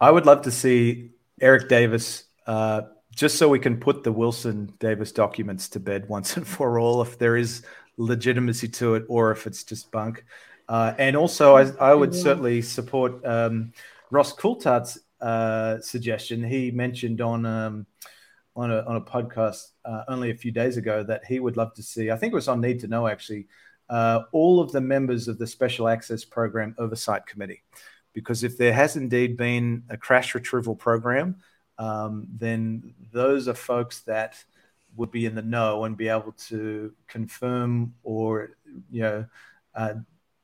[0.00, 1.10] I would love to see
[1.40, 2.82] Eric Davis, uh,
[3.14, 7.02] just so we can put the Wilson Davis documents to bed once and for all,
[7.02, 7.62] if there is
[7.96, 10.24] legitimacy to it or if it's just bunk.
[10.68, 12.22] Uh, and also, I, I would yeah.
[12.22, 13.72] certainly support um,
[14.10, 16.42] Ross Coulthart's uh, suggestion.
[16.42, 17.86] He mentioned on um,
[18.60, 21.72] on a, on a podcast uh, only a few days ago that he would love
[21.74, 22.10] to see.
[22.10, 23.48] I think it was on Need to Know actually.
[23.88, 27.62] Uh, all of the members of the Special Access Program Oversight Committee,
[28.12, 31.36] because if there has indeed been a crash retrieval program,
[31.78, 34.36] um, then those are folks that
[34.96, 38.50] would be in the know and be able to confirm or
[38.90, 39.26] you know
[39.74, 39.94] uh,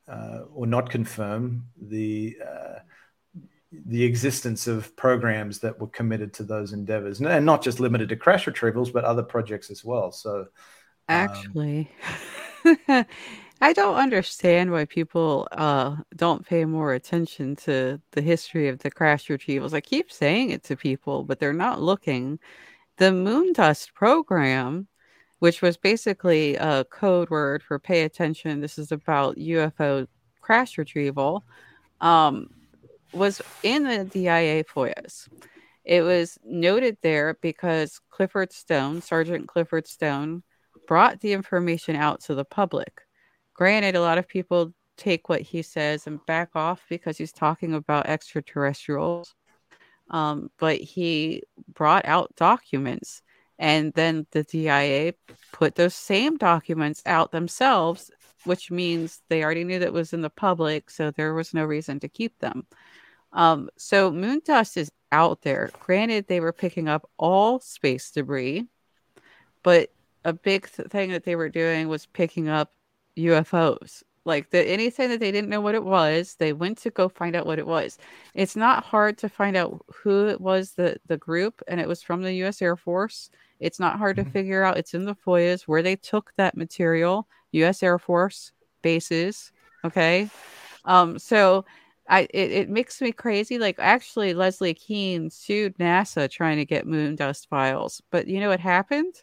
[0.07, 2.79] uh, or not confirm the uh,
[3.85, 7.21] the existence of programs that were committed to those endeavors.
[7.21, 10.11] And not just limited to crash retrievals but other projects as well.
[10.11, 10.47] So um,
[11.07, 11.91] actually
[13.61, 18.91] i don't understand why people uh, don't pay more attention to the history of the
[18.91, 19.73] crash retrievals.
[19.73, 22.39] I keep saying it to people but they're not looking.
[22.97, 24.87] The moondust program
[25.39, 30.07] which was basically a code word for pay attention this is about ufo
[30.41, 31.43] crash retrieval
[32.01, 32.49] um,
[33.13, 35.27] was in the DIA FOIAs.
[35.83, 40.43] It was noted there because Clifford Stone, Sergeant Clifford Stone,
[40.87, 43.01] brought the information out to the public.
[43.53, 47.73] Granted, a lot of people take what he says and back off because he's talking
[47.73, 49.33] about extraterrestrials.
[50.09, 51.43] Um, but he
[51.73, 53.21] brought out documents,
[53.59, 55.13] and then the DIA
[55.51, 58.09] put those same documents out themselves,
[58.45, 61.99] which means they already knew that was in the public, so there was no reason
[61.99, 62.65] to keep them.
[63.33, 65.69] Um, so moon dust is out there.
[65.79, 68.67] Granted, they were picking up all space debris,
[69.63, 69.91] but
[70.23, 72.73] a big th- thing that they were doing was picking up
[73.17, 74.03] UFOs.
[74.25, 77.35] Like the, anything that they didn't know what it was, they went to go find
[77.35, 77.97] out what it was.
[78.33, 82.03] It's not hard to find out who it was the the group, and it was
[82.03, 82.61] from the U.S.
[82.61, 83.29] Air Force.
[83.59, 84.25] It's not hard mm-hmm.
[84.27, 84.77] to figure out.
[84.77, 87.27] It's in the FOIAs where they took that material.
[87.51, 87.81] U.S.
[87.83, 88.51] Air Force
[88.81, 89.51] bases.
[89.85, 90.29] Okay,
[90.85, 91.65] um, so
[92.09, 93.57] I it, it makes me crazy.
[93.57, 98.49] Like actually, Leslie Kean sued NASA trying to get moon dust files, but you know
[98.49, 99.15] what happened?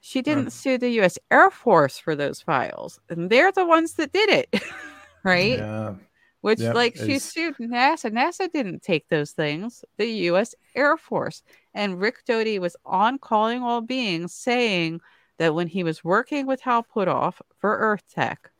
[0.00, 0.52] She didn't right.
[0.52, 1.18] sue the U.S.
[1.30, 4.62] Air Force for those files, and they're the ones that did it,
[5.24, 5.58] right?
[5.58, 5.94] Yeah.
[6.40, 8.12] Which, yep, like, she sued NASA.
[8.12, 9.84] NASA didn't take those things.
[9.96, 10.54] The U.S.
[10.74, 11.42] Air Force
[11.74, 15.00] and Rick Doty was on Calling All Beings saying
[15.38, 18.50] that when he was working with Hal Puthoff for Earth Tech,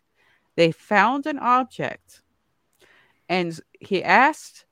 [0.56, 2.22] they found an object
[3.28, 4.64] and he asked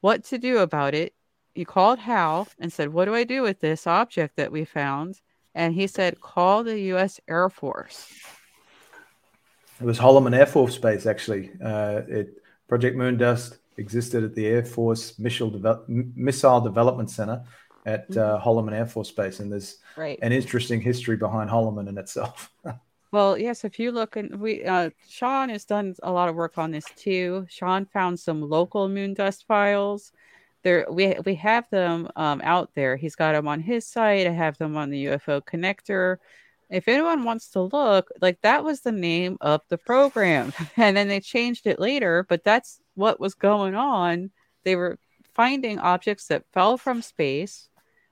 [0.00, 1.14] what to do about it.
[1.54, 5.20] He called Hal and said, What do I do with this object that we found?
[5.54, 7.20] And he said, Call the U.S.
[7.28, 8.12] Air Force.
[9.80, 11.50] It was Holloman Air Force Base, actually.
[11.62, 12.38] Uh, it
[12.68, 17.42] Project Moondust existed at the Air Force Missile, Deve- Missile Development Center
[17.86, 18.18] at Mm-hmm.
[18.20, 20.18] uh, Holloman Air Force Base, and there's Right.
[20.22, 22.50] an interesting history behind Holloman in itself.
[23.12, 26.58] Well, yes, if you look and we uh Sean has done a lot of work
[26.58, 27.46] on this too.
[27.48, 30.10] Sean found some local moon dust files.
[30.64, 32.96] There we we have them um out there.
[32.96, 34.26] He's got them on his site.
[34.26, 36.16] I have them on the UFO connector.
[36.70, 40.52] If anyone wants to look, like that was the name of the program.
[40.76, 44.30] And then they changed it later, but that's what was going on.
[44.64, 44.98] They were
[45.34, 47.68] finding objects that fell from space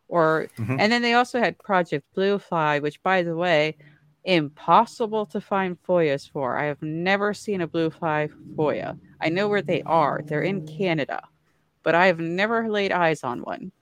[0.08, 0.76] or Mhm.
[0.78, 3.76] and then they also had Project Blue Fly, which by the way,
[4.24, 6.56] impossible to find FOIAs for.
[6.58, 8.98] I have never seen a blue fly FOIA.
[9.20, 10.20] I know where they are.
[10.24, 11.22] They're in Canada,
[11.82, 13.72] but I have never laid eyes on one.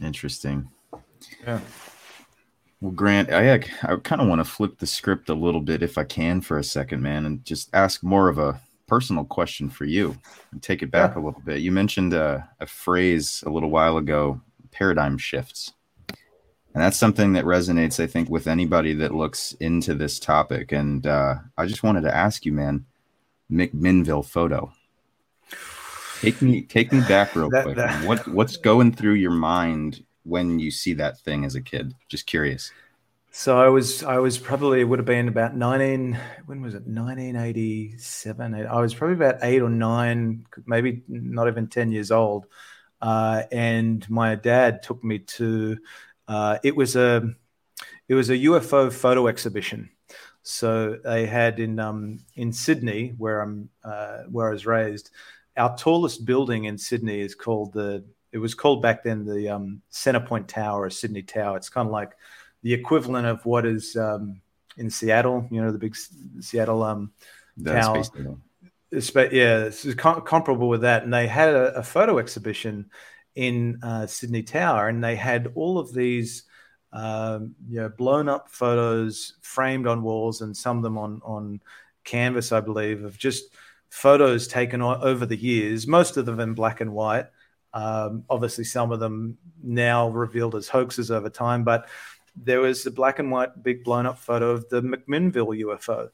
[0.00, 0.70] Interesting.
[1.46, 1.60] Yeah.
[2.82, 5.96] Well, Grant, I I kind of want to flip the script a little bit if
[5.96, 9.84] I can for a second, man, and just ask more of a personal question for
[9.84, 10.16] you
[10.50, 11.60] and take it back a little bit.
[11.60, 14.40] You mentioned uh, a phrase a little while ago,
[14.72, 15.72] paradigm shifts.
[16.08, 20.72] And that's something that resonates, I think, with anybody that looks into this topic.
[20.72, 22.84] And uh, I just wanted to ask you, man,
[23.50, 24.72] McMinnville photo.
[26.20, 27.76] Take me, take me back real That- quick.
[27.76, 31.94] that- What what's going through your mind when you see that thing as a kid?
[32.08, 32.72] Just curious.
[33.34, 36.86] So I was I was probably it would have been about 19 when was it
[36.86, 42.44] 1987 I was probably about 8 or 9 maybe not even 10 years old
[43.00, 45.78] uh, and my dad took me to
[46.28, 47.22] uh, it was a
[48.06, 49.88] it was a UFO photo exhibition
[50.42, 55.10] so they had in um, in Sydney where I'm uh, where I was raised
[55.56, 59.82] our tallest building in Sydney is called the it was called back then the um,
[59.92, 62.12] Centrepoint Tower or Sydney Tower it's kind of like
[62.62, 64.40] the equivalent of what is um,
[64.76, 65.96] in Seattle, you know, the big
[66.40, 66.82] Seattle.
[66.82, 67.12] Um,
[67.64, 68.02] Tower.
[69.10, 71.02] but yeah, it's com- comparable with that.
[71.02, 72.90] And they had a, a photo exhibition
[73.34, 76.44] in uh, Sydney Tower, and they had all of these,
[76.92, 81.60] um, you know, blown up photos framed on walls, and some of them on on
[82.04, 83.44] canvas, I believe, of just
[83.88, 85.86] photos taken over the years.
[85.86, 87.26] Most of them in black and white.
[87.74, 91.88] Um, obviously, some of them now revealed as hoaxes over time, but
[92.36, 96.10] there was a black and white big blown up photo of the McMinnville UFO.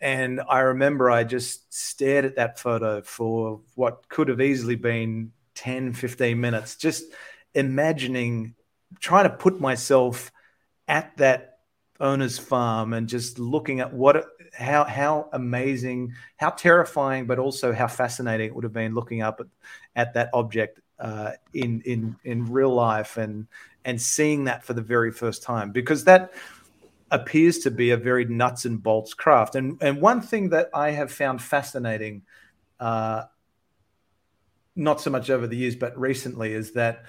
[0.00, 5.32] And I remember I just stared at that photo for what could have easily been
[5.56, 7.04] 10, 15 minutes, just
[7.54, 8.54] imagining,
[8.98, 10.32] trying to put myself
[10.88, 11.58] at that
[12.00, 17.86] owner's farm and just looking at what, how, how amazing, how terrifying, but also how
[17.86, 19.46] fascinating it would have been looking up at,
[19.94, 23.46] at that object uh, in, in, in real life and,
[23.84, 26.32] and seeing that for the very first time because that
[27.10, 29.54] appears to be a very nuts and bolts craft.
[29.54, 32.22] And and one thing that I have found fascinating,
[32.78, 33.24] uh,
[34.76, 37.04] not so much over the years, but recently, is that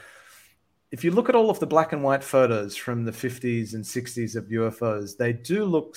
[0.91, 3.83] if you look at all of the black and white photos from the 50s and
[3.83, 5.95] 60s of UFOs, they do look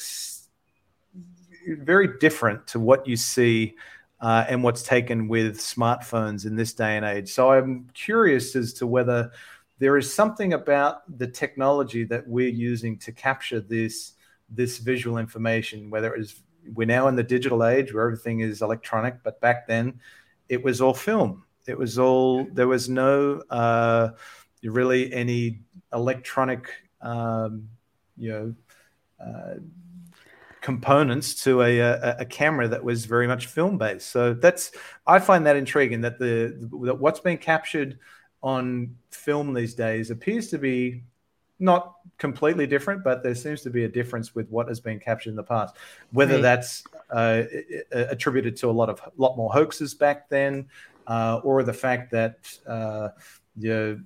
[1.66, 3.74] very different to what you see
[4.20, 7.30] uh, and what's taken with smartphones in this day and age.
[7.30, 9.30] So I'm curious as to whether
[9.78, 14.12] there is something about the technology that we're using to capture this
[14.48, 16.42] this visual information whether it is
[16.74, 19.98] we're now in the digital age where everything is electronic but back then
[20.48, 24.10] it was all film it was all there was no uh,
[24.62, 25.60] really any
[25.92, 26.70] electronic
[27.00, 27.68] um,
[28.16, 28.54] you know
[29.20, 29.54] uh,
[30.64, 34.72] components to a, a, a camera that was very much film based so that's
[35.06, 37.98] i find that intriguing that the that what's being captured
[38.42, 41.04] on film these days appears to be
[41.58, 45.30] not completely different, but there seems to be a difference with what has been captured
[45.30, 45.76] in the past.
[46.12, 46.42] Whether Right.
[46.42, 47.44] that's uh,
[47.92, 50.68] attributed to a lot of lot more hoaxes back then,
[51.06, 52.36] uh, or the fact that
[52.66, 53.08] uh,
[53.56, 54.04] you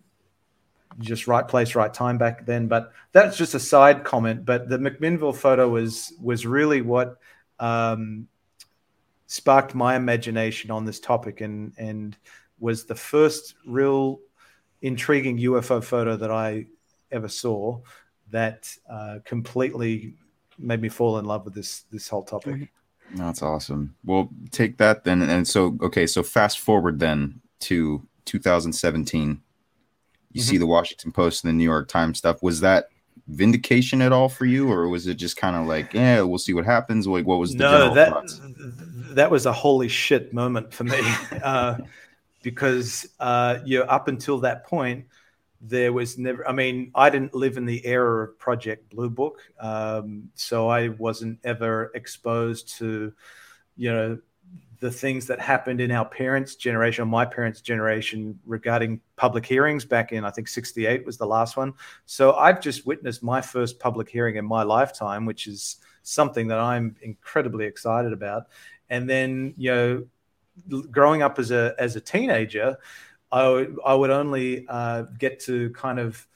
[0.98, 2.68] just right place, right time back then.
[2.68, 4.44] But that's just a side comment.
[4.44, 7.18] But the McMinnville photo was was really what
[7.58, 8.28] um,
[9.26, 12.16] sparked my imagination on this topic, and and
[12.58, 14.20] was the first real
[14.82, 16.66] intriguing UFO photo that I
[17.10, 17.80] ever saw
[18.30, 20.14] that uh, completely
[20.58, 22.70] made me fall in love with this this whole topic.
[23.14, 23.94] That's awesome.
[24.04, 25.22] Well, take that then.
[25.22, 29.40] And so, okay, so fast forward then to 2017.
[30.32, 32.42] You see the Washington Post and the New York Times stuff.
[32.42, 32.88] Was that
[33.28, 36.54] vindication at all for you, or was it just kind of like, yeah, we'll see
[36.54, 37.06] what happens?
[37.06, 38.40] Like, what was the no, general that thoughts?
[39.10, 41.00] that was a holy shit moment for me
[41.42, 41.78] uh,
[42.42, 45.06] because uh, you know, up until that point,
[45.60, 46.48] there was never.
[46.48, 50.88] I mean, I didn't live in the era of Project Blue Book, um, so I
[50.88, 53.12] wasn't ever exposed to,
[53.76, 54.18] you know,
[54.80, 59.84] the things that happened in our parents' generation, or my parents' generation, regarding public hearings
[59.84, 61.72] back in, I think, 68 was the last one.
[62.06, 66.58] So I've just witnessed my first public hearing in my lifetime, which is something that
[66.58, 68.44] I'm incredibly excited about.
[68.88, 72.76] And then, you know, growing up as a, as a teenager,
[73.32, 76.26] I would, I would only uh, get to kind of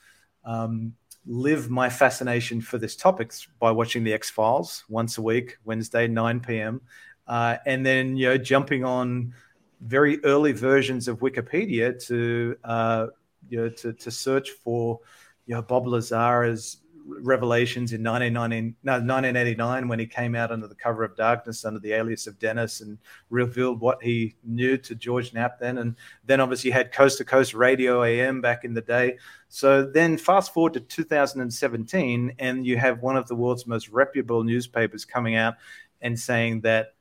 [0.44, 0.94] um,
[1.26, 6.08] live my fascination for this topic by watching the X Files once a week, Wednesday,
[6.08, 6.80] 9 p.m
[7.26, 9.34] uh, and then you know jumping on
[9.80, 13.06] very early versions of Wikipedia to uh,
[13.48, 15.00] you know to, to search for
[15.46, 20.74] you know Bob Lazar's revelations in 1990, no, 1989 when he came out under the
[20.74, 22.98] cover of darkness under the alias of Dennis and
[23.30, 25.78] revealed what he knew to George Knapp then.
[25.78, 29.18] And then obviously had Coast to Coast Radio AM back in the day.
[29.48, 34.44] So then fast forward to 2017 and you have one of the world's most reputable
[34.44, 35.54] newspapers coming out
[36.00, 36.94] and saying that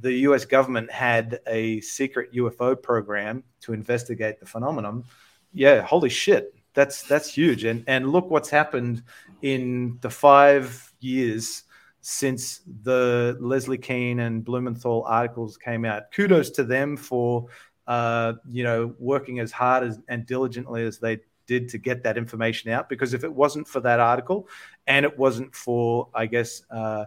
[0.00, 5.04] the US government had a secret UFO program to investigate the phenomenon,
[5.52, 7.64] yeah, holy shit, that's that's huge.
[7.64, 9.02] And and look what's happened
[9.42, 11.64] in the five years
[12.00, 16.12] since the Leslie Kean and Blumenthal articles came out.
[16.12, 17.46] Kudos to them for
[17.86, 22.16] uh, you know working as hard as, and diligently as they did to get that
[22.18, 22.88] information out.
[22.88, 24.48] Because if it wasn't for that article,
[24.86, 26.62] and it wasn't for, I guess.
[26.70, 27.06] Uh,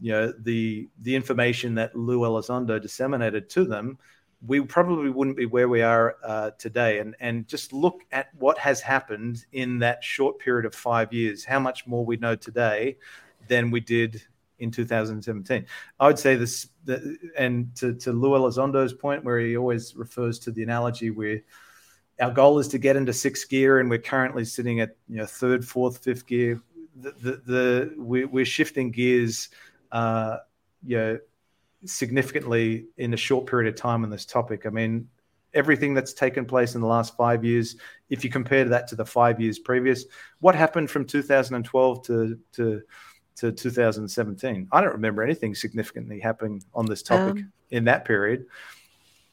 [0.00, 3.98] you know the the information that Lou Elizondo disseminated to them,
[4.46, 6.98] we probably wouldn't be where we are uh, today.
[6.98, 11.44] And and just look at what has happened in that short period of five years.
[11.44, 12.96] How much more we know today
[13.48, 14.22] than we did
[14.60, 15.66] in 2017.
[15.98, 20.38] I would say this, the, and to, to Lou Elizondo's point, where he always refers
[20.40, 21.40] to the analogy where
[22.20, 25.26] our goal is to get into sixth gear, and we're currently sitting at you know
[25.26, 26.60] third, fourth, fifth gear.
[26.96, 29.48] The, the, the we, we're shifting gears
[29.92, 30.38] uh,
[30.84, 31.18] you know,
[31.84, 34.66] significantly in a short period of time on this topic.
[34.66, 35.08] I mean,
[35.54, 37.76] everything that's taken place in the last five years,
[38.08, 40.04] if you compare that to the five years previous,
[40.40, 42.82] what happened from 2012 to to
[43.36, 44.68] to 2017?
[44.70, 48.46] I don't remember anything significantly happening on this topic um, in that period.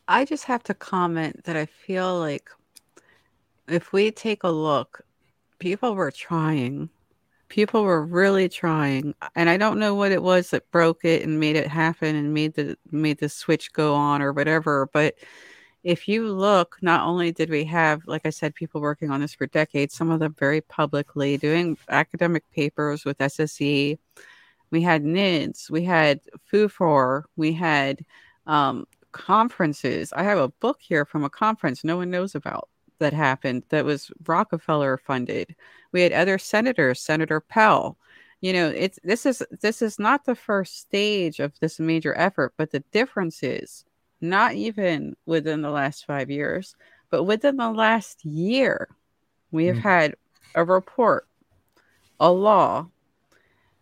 [0.07, 2.49] I just have to comment that I feel like
[3.67, 5.01] if we take a look,
[5.59, 6.89] people were trying
[7.49, 11.39] people were really trying and i don't know what it was that broke it and
[11.39, 15.15] made it happen and made the made the switch go on or whatever but
[15.83, 19.33] if you look not only did we have like i said people working on this
[19.33, 23.97] for decades some of them very publicly doing academic papers with sse
[24.71, 26.19] we had nids we had
[26.51, 28.03] fufor we had
[28.47, 30.13] um, conferences.
[30.13, 32.69] I have a book here from a conference no one knows about
[32.99, 35.55] that happened that was Rockefeller funded.
[35.91, 37.97] We had other senators, Senator Pell.
[38.41, 42.53] You know, it's this is this is not the first stage of this major effort,
[42.57, 43.85] but the difference is
[44.21, 46.75] not even within the last five years,
[47.09, 48.89] but within the last year,
[49.51, 49.81] we have mm.
[49.81, 50.15] had
[50.55, 51.27] a report,
[52.19, 52.87] a law.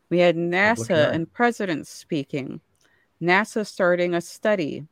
[0.10, 2.62] We had NASA and presidents speaking,
[3.22, 4.86] NASA starting a study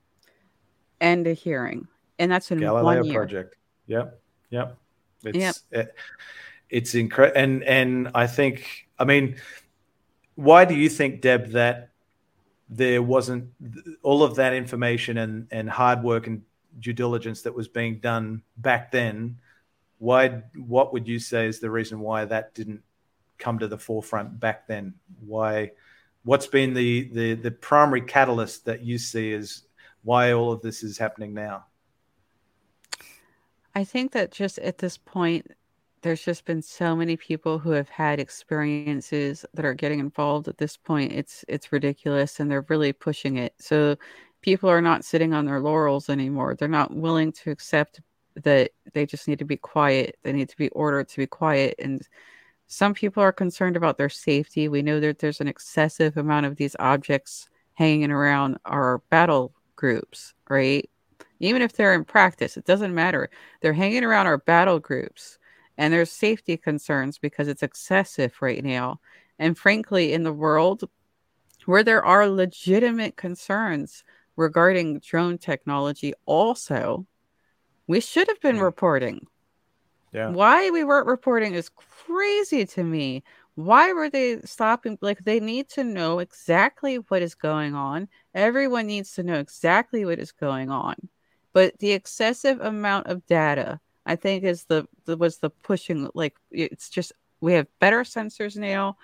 [0.99, 1.87] and a hearing,
[2.17, 3.13] and that's in Galileo one year.
[3.13, 3.55] project.
[3.87, 4.21] Yep.
[4.49, 4.77] Yep.
[5.23, 5.55] It's yep.
[5.71, 5.95] It,
[6.69, 7.39] it's incredible.
[7.39, 9.35] And and I think I mean,
[10.35, 11.89] why do you think, Deb, that
[12.69, 13.49] there wasn't
[14.01, 16.41] all of that information and and hard work and
[16.79, 19.37] due diligence that was being done back then?
[19.99, 20.43] Why?
[20.55, 22.81] What would you say is the reason why that didn't
[23.37, 24.95] come to the forefront back then?
[25.25, 25.71] Why?
[26.23, 29.63] What's been the the the primary catalyst that you see is
[30.03, 31.65] why all of this is happening now?
[33.75, 35.47] I think that just at this point,
[36.01, 40.57] there's just been so many people who have had experiences that are getting involved at
[40.57, 41.13] this point.
[41.13, 43.53] It's it's ridiculous, and they're really pushing it.
[43.59, 43.95] So
[44.41, 46.55] people are not sitting on their laurels anymore.
[46.55, 48.01] They're not willing to accept
[48.35, 50.17] that they just need to be quiet.
[50.23, 51.75] They need to be ordered to be quiet.
[51.79, 52.05] And
[52.67, 54.67] some people are concerned about their safety.
[54.67, 60.33] We know that there's an excessive amount of these objects hanging around our battle groups,
[60.49, 60.89] right?
[61.45, 63.29] Even if they're in practice, it doesn't matter.
[63.61, 65.39] They're hanging around our battle groups,
[65.77, 68.99] and there's safety concerns because it's excessive right now.
[69.39, 70.83] And frankly, in the world
[71.65, 74.03] where there are legitimate concerns
[74.35, 77.05] regarding drone technology, also,
[77.87, 79.27] we should have been reporting.
[80.11, 80.29] Yeah.
[80.29, 83.23] Why we weren't reporting is crazy to me.
[83.55, 84.97] Why were they stopping?
[85.01, 88.07] Like, they need to know exactly what is going on.
[88.33, 90.95] Everyone needs to know exactly what is going on.
[91.53, 96.09] But the excessive amount of data, I think, is the, the was the pushing.
[96.13, 98.97] Like it's just we have better sensors now.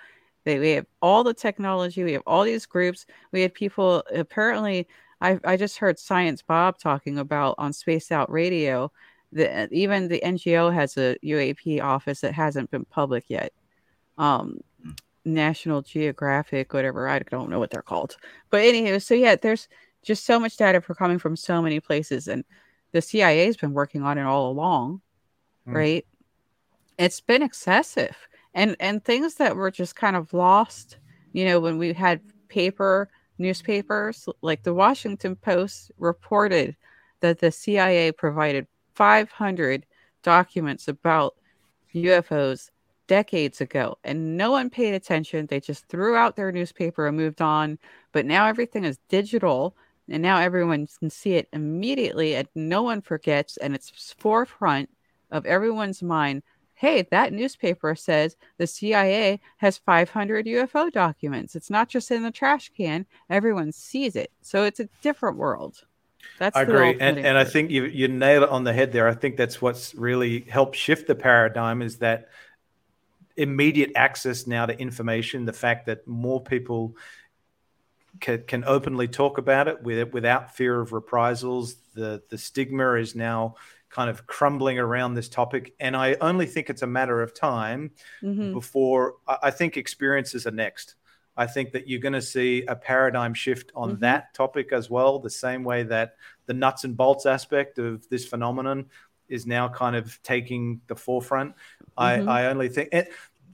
[0.45, 2.03] They, we have all the technology.
[2.03, 3.05] We have all these groups.
[3.31, 4.88] We have people apparently
[5.21, 8.91] I I just heard Science Bob talking about on Space Out Radio
[9.31, 13.53] that even the NGO has a UAP office that hasn't been public yet.
[14.17, 14.91] Um, Hmm.
[15.26, 18.17] National Geographic, whatever I don't know what they're called,
[18.49, 19.67] but anywho, so yeah, there's
[20.03, 22.43] just so much data for coming from so many places, and
[22.91, 25.01] the CIA's been working on it all along,
[25.65, 25.76] Hmm.
[25.76, 26.05] right?
[26.97, 28.17] It's been excessive,
[28.53, 30.97] and and things that were just kind of lost,
[31.34, 36.76] you know, when we had paper newspapers like the Washington Post reported
[37.21, 39.85] that the CIA provided 500
[40.23, 41.35] documents about
[41.93, 42.69] UFOs
[43.07, 47.41] decades ago and no one paid attention they just threw out their newspaper and moved
[47.41, 47.80] on
[48.11, 49.76] but now everything is digital
[50.10, 54.90] and now everyone can see it immediately and no one forgets and it's forefront
[55.31, 56.44] of everyone's mind.
[56.73, 61.56] Hey that newspaper says the cia has 500 ufo documents.
[61.56, 63.06] It's not just in the trash can.
[63.30, 64.31] Everyone sees it.
[64.41, 65.84] So it's a different world.
[66.38, 69.07] That's I agree, and and I think you you nail it on the head there.
[69.07, 72.30] I think that's what's really helped shift the paradigm is that
[73.36, 75.45] immediate access now to information.
[75.45, 76.95] The fact that more people
[78.19, 81.75] can, can openly talk about it with, without fear of reprisals.
[81.93, 83.55] The the stigma is now
[83.89, 87.91] kind of crumbling around this topic, and I only think it's a matter of time
[88.21, 88.53] Mhm.
[88.53, 90.95] before I think experiences are next.
[91.35, 93.99] I think that you're going to see a paradigm shift on Mhm.
[94.01, 96.15] that topic as well, the same way that
[96.45, 98.89] the nuts and bolts aspect of this phenomenon
[99.29, 101.55] is now kind of taking the forefront.
[101.97, 102.27] Mhm.
[102.27, 102.89] I, I only think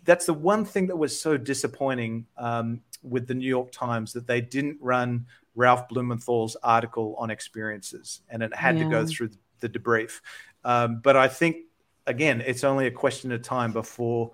[0.03, 4.27] that's the one thing that was so disappointing um, with the New York Times that
[4.27, 9.30] they didn't run Ralph Blumenthal's article on experiences and it had to go through
[9.60, 10.22] the debrief.
[10.64, 11.57] Um, but I think,
[12.07, 14.32] again, it's only a question of time before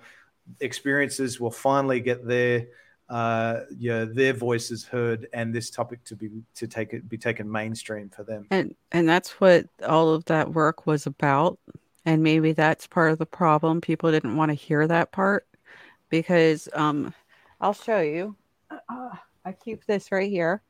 [0.59, 2.67] experiences will finally get their
[3.11, 7.51] uh, yeah, their voices heard and this topic to be to take it be taken
[7.51, 8.47] mainstream for them.
[8.49, 11.59] And and that's what all of that work was about.
[12.05, 13.81] And maybe that's part of the problem.
[13.81, 15.45] People didn't want to hear that part
[16.09, 17.13] because um
[17.59, 18.37] I'll show you.
[18.89, 19.15] Uh,
[19.45, 20.61] I keep this right here.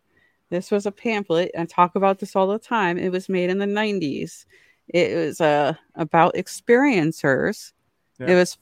[0.50, 1.52] This was a pamphlet.
[1.58, 2.98] I talk about this all the time.
[2.98, 4.46] It was made in the 90s.
[4.88, 7.74] It was uh about experiencers.
[8.28, 8.58] It was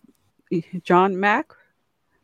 [0.83, 1.53] John Mack,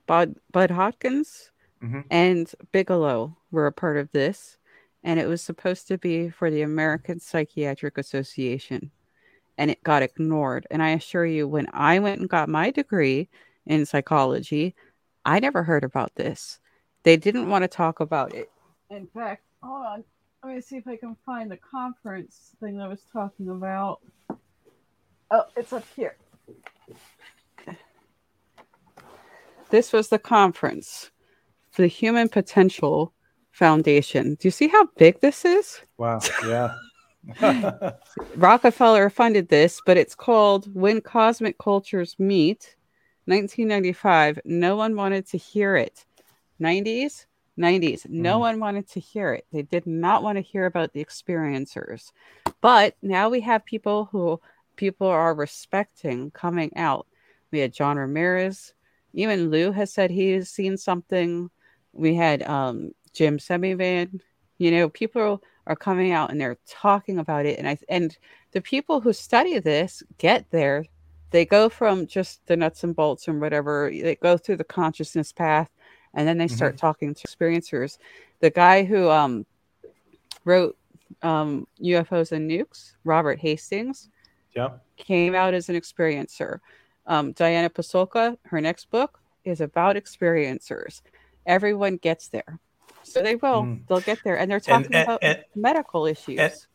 [0.05, 1.51] Bud Bud Hopkins,
[1.81, 2.05] Mhm.
[2.09, 4.57] and Bigelow were a part of this,
[5.03, 8.91] and it was supposed to be for the American Psychiatric Association,
[9.57, 10.67] and it got ignored.
[10.69, 13.29] And I assure you, when I went and got my degree
[13.65, 14.75] in psychology,
[15.23, 16.59] I never heard about this.
[17.05, 18.49] They didn't want to talk about it.
[18.89, 20.03] In fact, hold on.
[20.43, 23.99] Let me see if I can find the conference thing I was talking about.
[25.29, 26.17] Oh, it's up here.
[29.69, 31.11] This was the conference
[31.69, 33.13] for the Human Potential
[33.51, 34.33] Foundation.
[34.35, 35.81] Do you see how big this is?
[35.97, 36.19] Wow.
[36.43, 36.73] Yeah.
[38.35, 42.75] Rockefeller funded this, but it's called When Cosmic Cultures Meet,
[43.25, 44.39] 1995.
[44.45, 46.03] No one wanted to hear it.
[46.59, 47.25] 90s,
[47.57, 48.05] 90s.
[48.09, 48.39] No Mhm.
[48.39, 49.45] one wanted to hear it.
[49.51, 52.11] They did not want to hear about the experiencers.
[52.61, 54.39] But now we have people who
[54.75, 57.07] people are respecting coming out.
[57.51, 58.73] We had John Ramirez.
[59.13, 61.49] Even Lou has said he's seen something.
[61.93, 64.19] We had um, Jim Semivan.
[64.57, 68.17] You know, people are coming out and they're talking about it and i and
[68.51, 70.85] the people who study this get there
[71.31, 75.31] they go from just the nuts and bolts and whatever they go through the consciousness
[75.31, 75.69] path
[76.15, 77.97] and then they start talking to experiencers.
[78.39, 79.45] The guy who um
[80.45, 80.75] wrote
[81.21, 84.09] um ufos and nukes robert hastings
[84.55, 84.69] yeah.
[84.97, 86.59] came out as an experiencer.
[87.07, 91.01] Um Diana Pasulka her next book is about experiencers.
[91.45, 92.59] Everyone gets there.
[93.03, 93.87] So they will Mm.
[93.87, 94.37] they'll get there.
[94.39, 96.67] And they're And- talking and- about and- medical issues.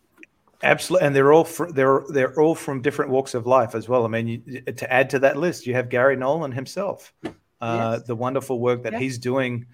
[0.63, 4.05] Absolutely, and they're all fr- they're they're all from different walks of life as well.
[4.05, 7.15] I mean, you, to add to that list, you have Garry Nolan himself,
[7.61, 8.07] uh, Yes.
[8.07, 9.67] the wonderful work that he's doing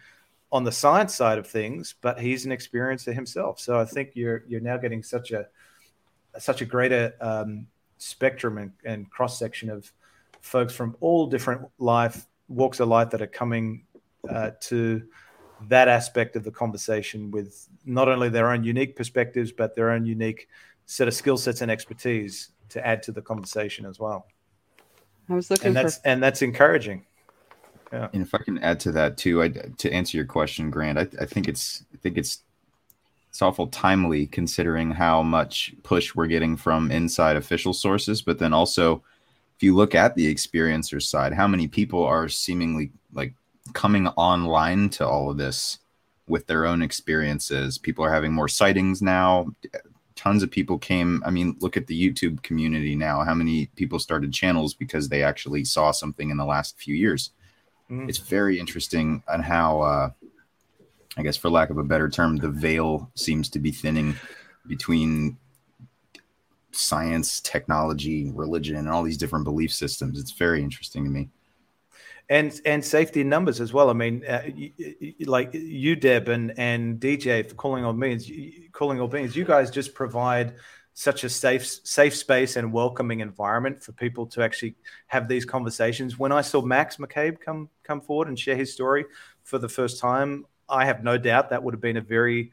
[0.53, 3.61] on the science side of things, but he's an experiencer himself.
[3.61, 5.49] So I think you're you're now getting such a
[6.39, 7.67] such a greater um,
[7.99, 9.91] spectrum and, and cross section of
[10.41, 13.85] folks from all different life walks of life that are coming
[14.29, 15.03] uh, to
[15.69, 20.05] that aspect of the conversation with not only their own unique perspectives but their own
[20.05, 20.49] unique
[20.85, 24.27] set of skill sets and expertise to add to the conversation as well
[25.29, 27.07] I was looking and for that's and that's encouraging
[28.13, 31.09] And if I can add to that too, I, to answer your question, Grant, I,
[31.21, 32.41] I think it's I think it's
[33.31, 38.53] it's awful timely considering how much push we're getting from inside official sources, but then
[38.53, 39.03] also
[39.57, 43.35] if you look at the experiencer side, how many people are seemingly like
[43.73, 45.79] coming online to all of this
[46.29, 47.79] with their own experiences.
[47.79, 49.55] People are having more sightings now.
[50.15, 51.23] Tons of people came.
[51.25, 53.23] I mean, look at the YouTube community now.
[53.23, 57.31] How many people started channels because they actually saw something in the last few years?
[57.91, 58.09] Mm.
[58.09, 60.11] It's very interesting on how, uh,
[61.17, 64.17] I guess, for lack of a better term, the veil seems to be thinning
[64.67, 65.37] between
[66.73, 70.21] science, technology, religion, and all these different belief systems.
[70.21, 71.29] It's very interesting to me.
[72.29, 73.89] And and safety in numbers as well.
[73.89, 74.43] I mean, uh,
[75.27, 78.29] like you, Deb, and and DJ for calling all beings,
[78.73, 79.37] calling all beings.
[79.37, 80.55] You guys just provide
[80.99, 84.75] such a safe safe space and welcoming environment for people to actually
[85.09, 86.19] have these conversations.
[86.19, 89.05] When I saw Max McCabe come come forward and share his story
[89.45, 92.51] for the first time, I have no doubt that would have been a very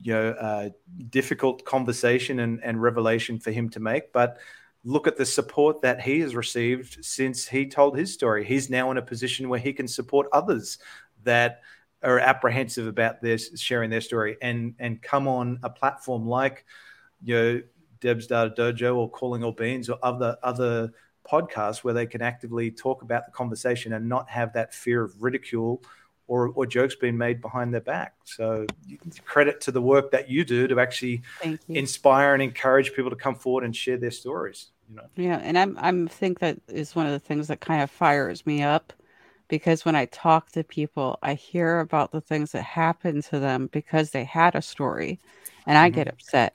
[0.00, 0.70] you know uh,
[1.10, 4.38] difficult conversation and, and revelation for him to make but
[4.82, 8.90] look at the support that he has received since he told his story he's now
[8.90, 10.78] in a position where he can support others
[11.22, 11.60] that
[12.02, 16.64] are apprehensive about this sharing their story and and come on a platform like
[17.22, 17.62] you know
[18.00, 20.92] Deb's Data Dojo or Calling All Beings or other other
[21.28, 25.22] podcasts where they can actively talk about the conversation and not have that fear of
[25.22, 25.82] ridicule
[26.28, 28.14] or, or jokes being made behind their back.
[28.24, 28.66] So
[29.24, 31.22] credit to the work that you do to actually
[31.68, 34.70] inspire and encourage people to come forward and share their stories.
[34.88, 35.06] You know.
[35.16, 38.46] Yeah, and I'm I'm think that is one of the things that kind of fires
[38.46, 38.92] me up
[39.48, 43.68] because when I talk to people, I hear about the things that happened to them
[43.72, 45.18] because they had a story,
[45.66, 45.96] and I mm-hmm.
[45.96, 46.54] get upset.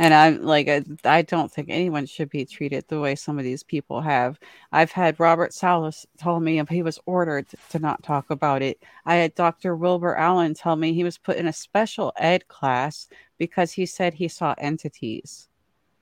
[0.00, 3.44] And I'm like, I, I, don't think anyone should be treated the way some of
[3.44, 4.40] these people have.
[4.72, 8.82] I've had Robert Salas tell me he was ordered to not talk about it.
[9.04, 9.76] I had Dr.
[9.76, 14.14] Wilbur Allen tell me he was put in a special ed class because he said
[14.14, 15.50] he saw entities.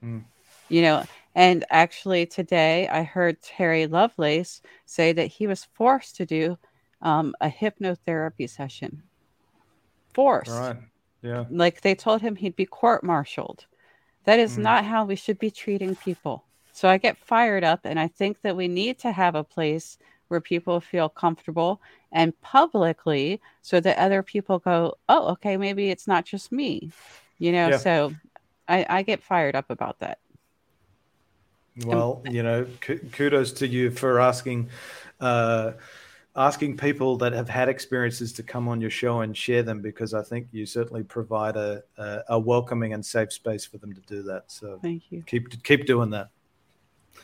[0.01, 0.23] Mm.
[0.69, 1.05] You know,
[1.35, 6.57] and actually today I heard Terry Lovelace say that he was forced to do
[7.03, 9.03] um, a hypnotherapy session.
[10.15, 10.53] Forced.
[10.53, 10.77] Right.
[11.21, 11.47] Yeah.
[11.51, 13.67] Like they told him he'd be court martialed
[14.29, 14.63] that is mm.
[14.63, 16.45] not how we should be treating people.
[16.75, 19.97] So I get fired up, and I think that we need to have a place
[20.29, 21.81] where people feel comfortable
[22.13, 26.93] and publicly so that other people go, oh, okay, maybe it's not just me,
[27.39, 27.69] you know?
[27.71, 27.79] Yeah.
[27.79, 28.15] So
[28.69, 30.19] I, I get fired up about that.
[31.87, 34.69] Well, you know, kudos to you for asking
[35.21, 35.73] uh,
[36.39, 40.15] asking people that have had experiences to come on your show and share them because
[40.15, 44.01] I think you certainly provide a, a, a welcoming and safe space for them to
[44.03, 44.45] do that.
[44.47, 45.25] So thank you.
[45.27, 46.29] Keep keep doing that.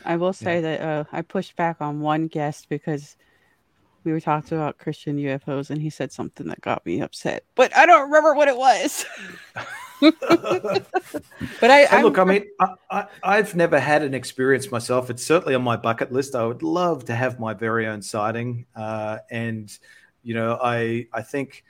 [0.03, 0.61] I will say yeah.
[0.61, 3.15] that uh, I pushed back on one guest because
[4.05, 7.75] we were talking about Christian UFOs and he said something that got me upset, but
[7.75, 9.05] I don't remember what it was.
[10.01, 12.45] but I, I look, I mean,
[12.91, 15.09] I, have never had an experience myself.
[15.09, 16.35] It's certainly on my bucket list.
[16.35, 19.71] I would love to have my very own sighting, uh, and
[20.21, 21.63] you know, I I think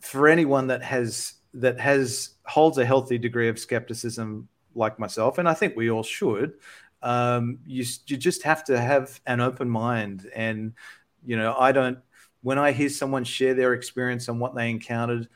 [0.00, 5.48] for anyone that has that has holds a healthy degree of skepticism, like myself, and
[5.48, 6.54] I think we all should.
[7.02, 10.74] Um, you you just have to have an open mind, and
[11.24, 11.98] you know, I don't.
[12.42, 15.28] When I hear someone share their experience and what they encountered,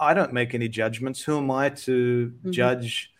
[0.00, 1.22] I don't make any judgments.
[1.22, 2.50] Who am I to mm-hmm.
[2.52, 3.12] judge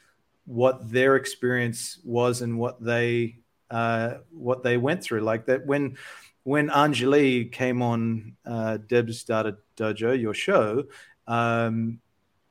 [0.44, 3.38] what their experience was and what they
[3.70, 5.20] uh, what they went through?
[5.20, 5.98] Like that when
[6.44, 10.84] when Anjali came on uh, Deb's Data Dojo, your show,
[11.26, 11.98] um,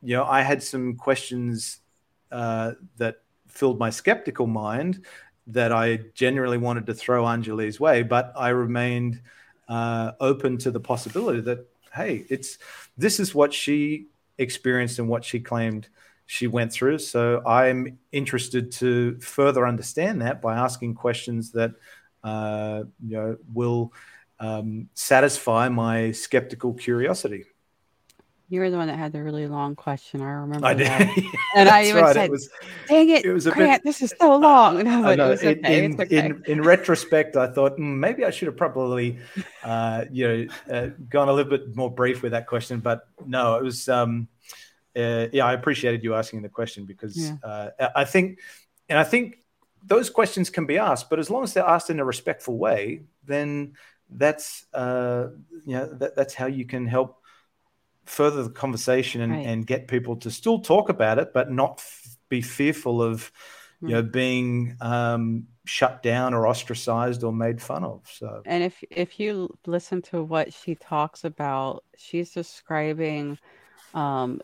[0.02, 1.80] you know, I had some questions
[2.32, 5.06] uh, that filled my skeptical mind
[5.48, 9.22] that I genuinely wanted to throw Anjali's way, but I remained
[9.68, 12.58] uh, open to the possibility that hey, it's
[12.98, 14.08] this is what she
[14.38, 15.88] experienced and what she claimed
[16.26, 16.98] she went through.
[17.00, 21.72] So I'm interested to further understand that by asking questions that
[22.24, 23.94] uh, you know will
[24.40, 27.46] um, satisfy my skeptical curiosity.
[28.48, 30.22] You were the one that had the really long question.
[30.22, 30.68] I remember.
[30.68, 30.88] I did.
[31.56, 32.14] and I even right.
[32.14, 32.50] said, it was,
[32.88, 35.32] "Dang it, it was Grant, bit, this is so long." And I was like, know,
[35.32, 35.86] okay.
[35.86, 36.26] in, okay.
[36.28, 39.18] in, in, retrospect, I thought mm, maybe I should have probably,
[39.64, 42.82] uh, you know, uh, gone a little bit more brief with that question.
[42.82, 43.90] But no, it was.
[43.90, 44.28] Um,
[44.96, 47.36] uh, yeah, I appreciated you asking the question because yeah.
[47.44, 48.40] Uh, I think,
[48.88, 49.40] and I think
[49.84, 53.02] those questions can be asked, but as long as they're asked in a respectful way,
[53.26, 53.74] then
[54.10, 55.28] that's uh,
[55.66, 57.22] you know that, that's how you can help
[58.06, 59.46] further the conversation and, right.
[59.46, 63.32] and get people to still talk about it, but not f- be fearful of
[63.82, 64.10] you know hmm.
[64.10, 68.02] being um, shut down or ostracized or made fun of.
[68.12, 73.38] So, and if if you listen to what she talks about, she's describing
[73.96, 74.42] um,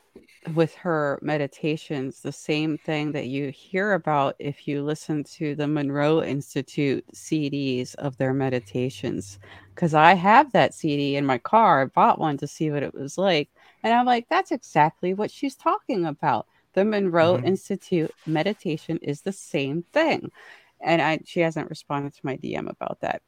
[0.55, 5.67] with her meditations the same thing that you hear about if you listen to the
[5.67, 9.39] Monroe Institute CDs of their meditations.
[9.75, 11.83] Because I have that CD in my car.
[11.83, 13.49] I bought one to see what it was like.
[13.83, 16.47] And I'm like, that's exactly what she's talking about.
[16.73, 17.47] The Monroe mm-hmm.
[17.47, 20.31] Institute meditation is the same thing.
[20.79, 23.21] And I, she hasn't responded to my DM about that.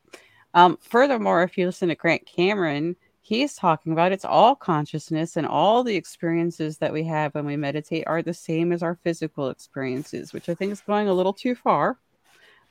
[0.56, 4.12] Um, furthermore, if you listen to Grant Cameron, he's talking about.
[4.12, 8.34] It's all consciousness and all the experiences that we have when we meditate are the
[8.34, 11.98] same as our physical experiences which i think is going a little too far.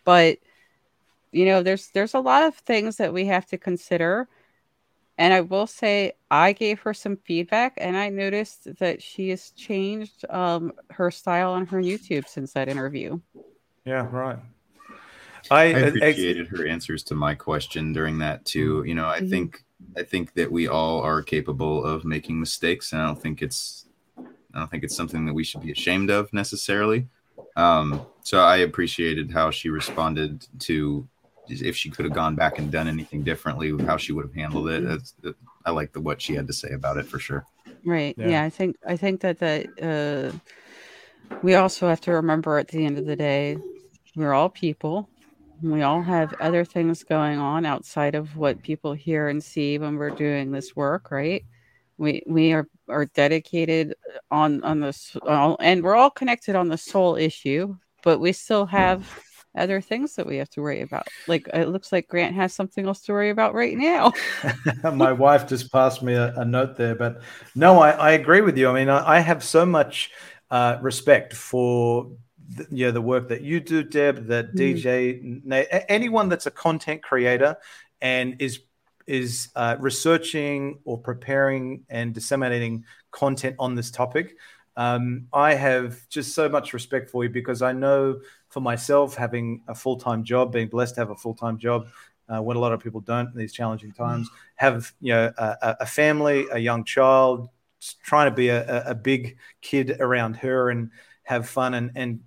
[0.05, 0.39] But
[1.33, 4.29] you know there's there's a lot of things that we have to consider.
[5.19, 9.51] And i will say i gave her some feedback and i noticed that she has
[9.53, 13.21] changed um, her style on her youtube since that interview.
[13.85, 14.39] Yeah right
[15.51, 18.85] I, I appreciated her answers to my question during that too.
[18.87, 19.31] You know, I mm-hmm.
[19.31, 19.65] think
[19.97, 23.87] I think that we all are capable of making mistakes, and I don't think it's
[24.19, 27.09] I don't think it's something that we should be ashamed of necessarily.
[27.57, 31.09] Um, so I appreciated how she responded to
[31.49, 34.69] if she could have gone back and done anything differently, how she would have handled
[34.69, 34.85] it.
[34.85, 35.15] That's,
[35.65, 37.47] I like the what she had to say about it for sure.
[37.85, 38.15] Right.
[38.17, 38.29] Yeah.
[38.29, 42.85] yeah I think I think that that uh, we also have to remember at the
[42.85, 43.57] end of the day,
[44.15, 45.09] we're all people
[45.63, 49.97] we all have other things going on outside of what people hear and see when
[49.97, 51.45] we're doing this work, right?
[51.99, 53.95] We we are are dedicated
[54.31, 59.09] on on this, and we're all connected on the soul issue, but we still have
[59.57, 61.07] other things that we have to worry about.
[61.29, 64.13] Like it looks like Grant has something else to worry about right now.
[64.93, 67.23] My wife just passed me a, a, note there, but
[67.55, 68.69] no, I, I agree with you.
[68.69, 70.11] I mean, I, I have so much
[70.51, 72.11] uh, respect for
[72.57, 75.43] the, you know, the work that you do, Deb, that mm.
[75.45, 77.57] DJ, anyone that's a content creator
[78.01, 78.61] and is
[79.07, 84.37] is uh, researching or preparing and disseminating content on this topic.
[84.77, 89.63] Um, I have just so much respect for you because I know for myself, having
[89.69, 91.89] a full time job, being blessed to have a full time job,
[92.29, 95.77] uh, when a lot of people don't in these challenging times, have you know a,
[95.81, 97.49] a family, a young child,
[98.03, 100.91] trying to be a, a, big kid around her and
[101.25, 102.21] have fun and and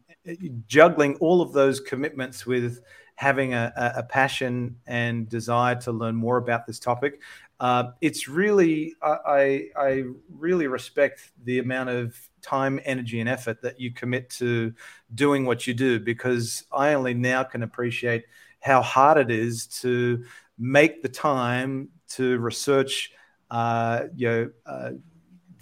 [0.67, 2.81] juggling all of those commitments with
[3.15, 7.21] having a, a, passion and desire to learn more about this topic.
[7.61, 13.79] Uh, it's really, I, I really respect the amount of time, energy, and effort that
[13.79, 14.73] you commit to
[15.13, 18.25] doing what you do because I only now can appreciate
[18.59, 20.25] how hard it is to
[20.57, 23.11] make the time to research,
[23.49, 24.91] uh, you know, uh,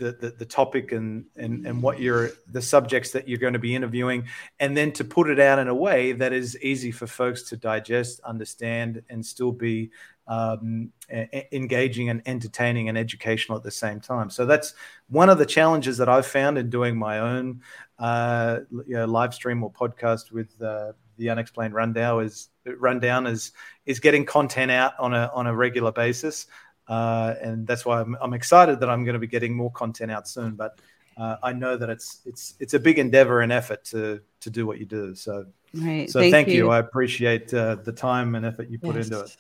[0.04, 3.60] the, the, the topic and, and, and what you're the subjects that you're going to
[3.60, 4.26] be interviewing,
[4.60, 7.58] and then to put it out in a way that is easy for folks to
[7.58, 9.92] digest, understand, and still be
[10.28, 14.30] um, a- engaging and entertaining and educational at the same time.
[14.30, 14.74] So that's
[15.10, 17.62] one of the challenges that I've found in doing my own
[18.00, 22.50] uh, you know, live stream or podcast with uh, the Unexplained Rundown is
[22.80, 23.52] rundown is
[23.86, 26.48] is getting content out on a on a regular basis.
[26.88, 30.12] Uh, and that's why I'm, I'm, excited that I'm going to be getting more content
[30.12, 30.56] out soon.
[30.56, 30.80] But
[31.16, 34.68] uh, I know that it's it's it's a big endeavor and effort to to do
[34.68, 35.16] what you do.
[35.16, 36.10] So right.
[36.10, 36.56] so thank, thank you.
[36.56, 36.70] you.
[36.70, 39.06] I appreciate uh, the time and effort you put yes.
[39.06, 39.38] into it.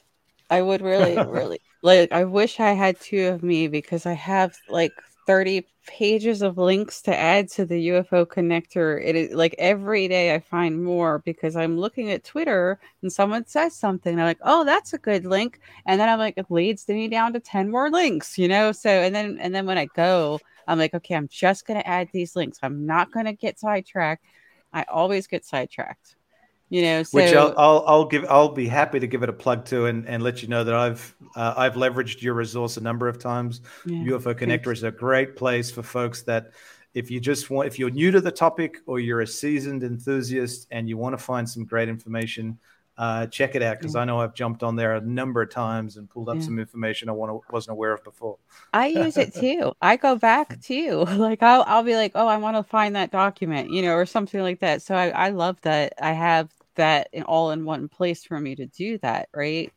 [0.50, 2.12] I would really, really like.
[2.12, 4.94] I wish I had two of me because I have like
[5.26, 9.02] 30 pages of links to add to the UFO connector.
[9.04, 13.46] It is like every day I find more because I'm looking at Twitter and someone
[13.46, 14.18] says something.
[14.18, 15.60] I'm like, oh, that's a good link.
[15.86, 18.72] And then I'm like, it leads me down to 10 more links, you know?
[18.72, 21.88] So, and then, and then when I go, I'm like, okay, I'm just going to
[21.88, 22.60] add these links.
[22.64, 24.26] I'm not going to get sidetracked.
[24.72, 26.16] I always get sidetracked
[26.74, 29.34] you know so, which I'll, I'll, I'll give i'll be happy to give it a
[29.34, 32.82] plug to and, and let you know that i've uh, i've leveraged your resource a
[32.82, 36.52] number of times yeah, ufo connector is a great place for folks that
[36.96, 40.68] if you just want if you're new to the topic or you're a seasoned enthusiast
[40.72, 42.58] and you want to find some great information
[42.96, 44.02] uh, check it out because yeah.
[44.02, 46.42] I know I've jumped on there a number of times and pulled up yeah.
[46.42, 48.38] some information I wasn't aware of before.
[48.72, 49.74] I use it too.
[49.82, 51.08] I go back too.
[51.24, 54.06] Like I'll, I'll be like, oh, I want to find that document, you know, or
[54.06, 54.82] something like that.
[54.82, 58.56] So I, I love that I have that in, all in one place for me
[58.56, 59.72] to do that, right?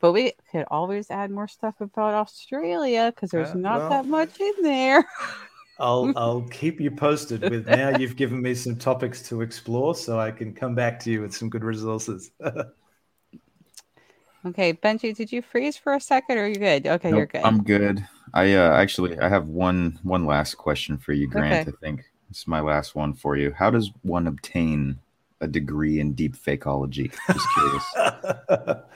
[0.00, 4.06] But we could always add more stuff about Australia because there's uh, not well, that
[4.06, 5.04] much in there.
[5.78, 10.18] I'll I'll keep you posted with now you've given me some topics to explore so
[10.18, 12.30] I can come back to you with some good resources.
[14.46, 16.86] okay, Benji, did you freeze for a second or are you good?
[16.86, 17.44] Okay, nope, you're good.
[17.44, 18.06] I'm good.
[18.34, 21.68] I uh, actually I have one one last question for you, Grant.
[21.68, 21.76] Okay.
[21.76, 23.52] I think this is my last one for you.
[23.52, 24.98] How does one obtain
[25.42, 27.12] a degree in deep fakeology?
[27.30, 28.78] Just curious.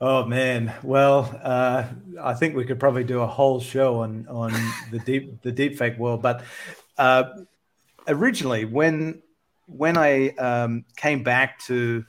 [0.00, 1.84] Oh man, well, uh,
[2.22, 4.52] I think we could probably do a whole show on on
[4.92, 6.22] the deep the deepfake world.
[6.22, 6.44] But
[6.96, 7.24] uh,
[8.06, 9.22] originally, when
[9.66, 12.04] when I um, came back to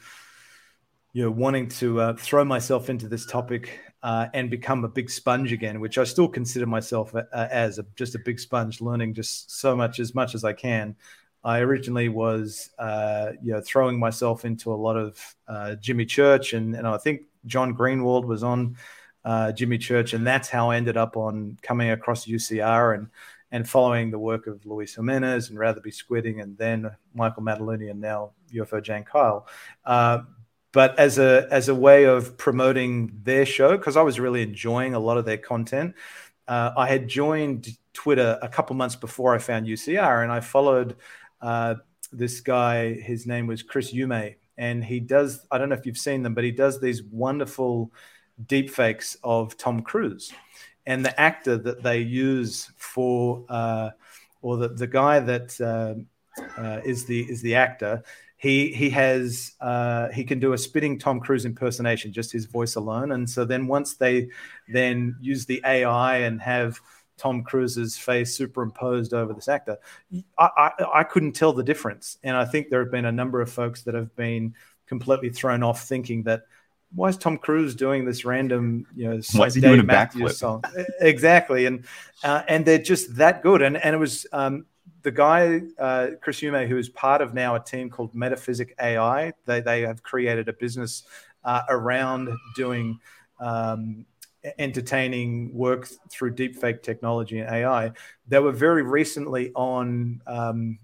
[1.13, 5.09] you know wanting to uh, throw myself into this topic uh, and become a big
[5.09, 9.15] sponge again, which I still consider myself uh, as a, just a big sponge, learning
[9.15, 10.95] just so much as much as I can.
[11.43, 16.53] I originally was, uh, you know, throwing myself into a lot of uh, Jimmy Church,
[16.53, 18.75] and, and I think John Greenewald was on
[19.23, 23.07] uh, Jimmy Church, and that's how I ended up on coming across UCR and
[23.51, 27.99] and following the work of Luis Jimenez and Ratherby Squidding, and then Michael Maddaloni, and
[27.99, 29.47] now UFO Jane Kyle.
[29.85, 30.19] Uh,
[30.71, 34.93] but as a as a way of promoting their show, because I was really enjoying
[34.93, 35.95] a lot of their content,
[36.47, 40.95] uh, I had joined Twitter a couple months before I found UCR, and I followed
[41.41, 41.75] uh,
[42.11, 42.93] this guy.
[42.93, 45.45] His name was Chris Umé, and he does.
[45.51, 47.91] I don't know if you've seen them, but he does these wonderful
[48.45, 50.31] deep fakes of Tom Cruise,
[50.85, 53.91] and the actor that they use for, uh,
[54.41, 55.95] or the the guy that uh,
[56.57, 58.03] uh, is the is the actor.
[58.37, 62.75] He he has uh, he can do a spitting Tom Cruise impersonation, just his voice
[62.75, 63.11] alone.
[63.11, 64.29] And so then once they
[64.69, 66.79] then use the AI and have
[67.19, 69.77] Tom Cruise's face superimposed over this actor.
[70.37, 72.17] I, I, I, couldn't tell the difference.
[72.23, 74.55] And I think there have been a number of folks that have been
[74.87, 76.43] completely thrown off thinking that
[76.95, 79.83] why is Tom Cruise doing this random, you know, why is he Dave doing a
[79.83, 80.63] Matthews song?
[81.01, 81.67] exactly.
[81.67, 81.85] And,
[82.23, 83.61] uh, and they're just that good.
[83.61, 84.65] And, and it was um,
[85.03, 89.33] the guy, uh, Chris Umé, who is part of now a team called Metaphysic AI.
[89.45, 91.03] They, they have created a business
[91.43, 92.99] uh, around doing
[93.39, 94.05] um,
[94.57, 97.91] entertaining work through deepfake technology and AI.
[98.27, 100.79] They were very recently on, um,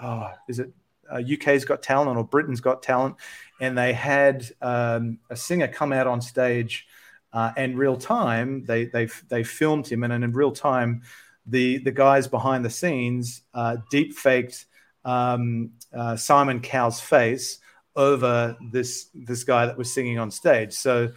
[0.00, 0.72] oh, is it
[1.10, 3.16] uh, UK's Got Talent or Britain's Got Talent,
[3.60, 6.86] and they had um, a singer come out on stage,
[7.32, 11.02] uh, and real time they they they filmed him, and in real time,
[11.46, 14.66] the the guys behind the scenes uh, deep faked
[15.04, 17.58] um, uh, Simon Cowell's face
[17.96, 20.72] over this this guy that was singing on stage.
[20.72, 21.08] So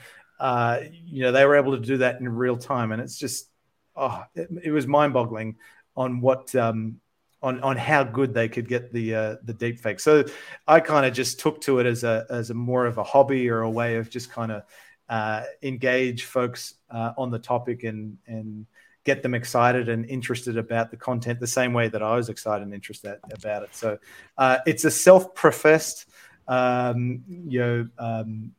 [0.41, 3.49] uh, you know, they were able to do that in real time, and it's just,
[3.95, 5.55] oh, it, it was mind-boggling
[5.95, 6.99] on what, um,
[7.43, 9.99] on on how good they could get the uh, the deep fake.
[9.99, 10.23] So
[10.67, 13.49] I kind of just took to it as a as a more of a hobby
[13.49, 14.61] or a way of just kind of
[15.09, 18.67] uh, engage folks uh, on the topic and and
[19.03, 22.63] get them excited and interested about the content the same way that I was excited
[22.63, 23.73] and interested about it.
[23.73, 23.97] So
[24.37, 26.05] uh, it's a self-professed,
[26.47, 27.87] um, you know.
[27.97, 28.51] Um,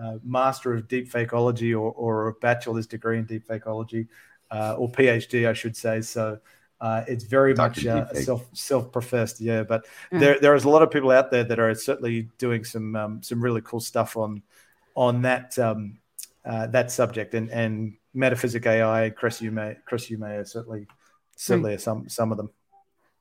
[0.00, 4.06] uh, master of deep fakeology or, or a bachelor's degree in deep fakeology
[4.50, 6.00] uh, or PhD, I should say.
[6.00, 6.38] So
[6.80, 7.64] uh, it's very Dr.
[7.68, 9.64] much uh, self self professed, yeah.
[9.64, 10.20] But mm.
[10.20, 13.22] there there is a lot of people out there that are certainly doing some um,
[13.22, 14.42] some really cool stuff on
[14.94, 15.98] on that um,
[16.44, 20.86] uh, that subject and and metaphysic AI, Chris Umé, Chris Umé are certainly
[21.36, 21.80] certainly mm.
[21.80, 22.50] some some of them.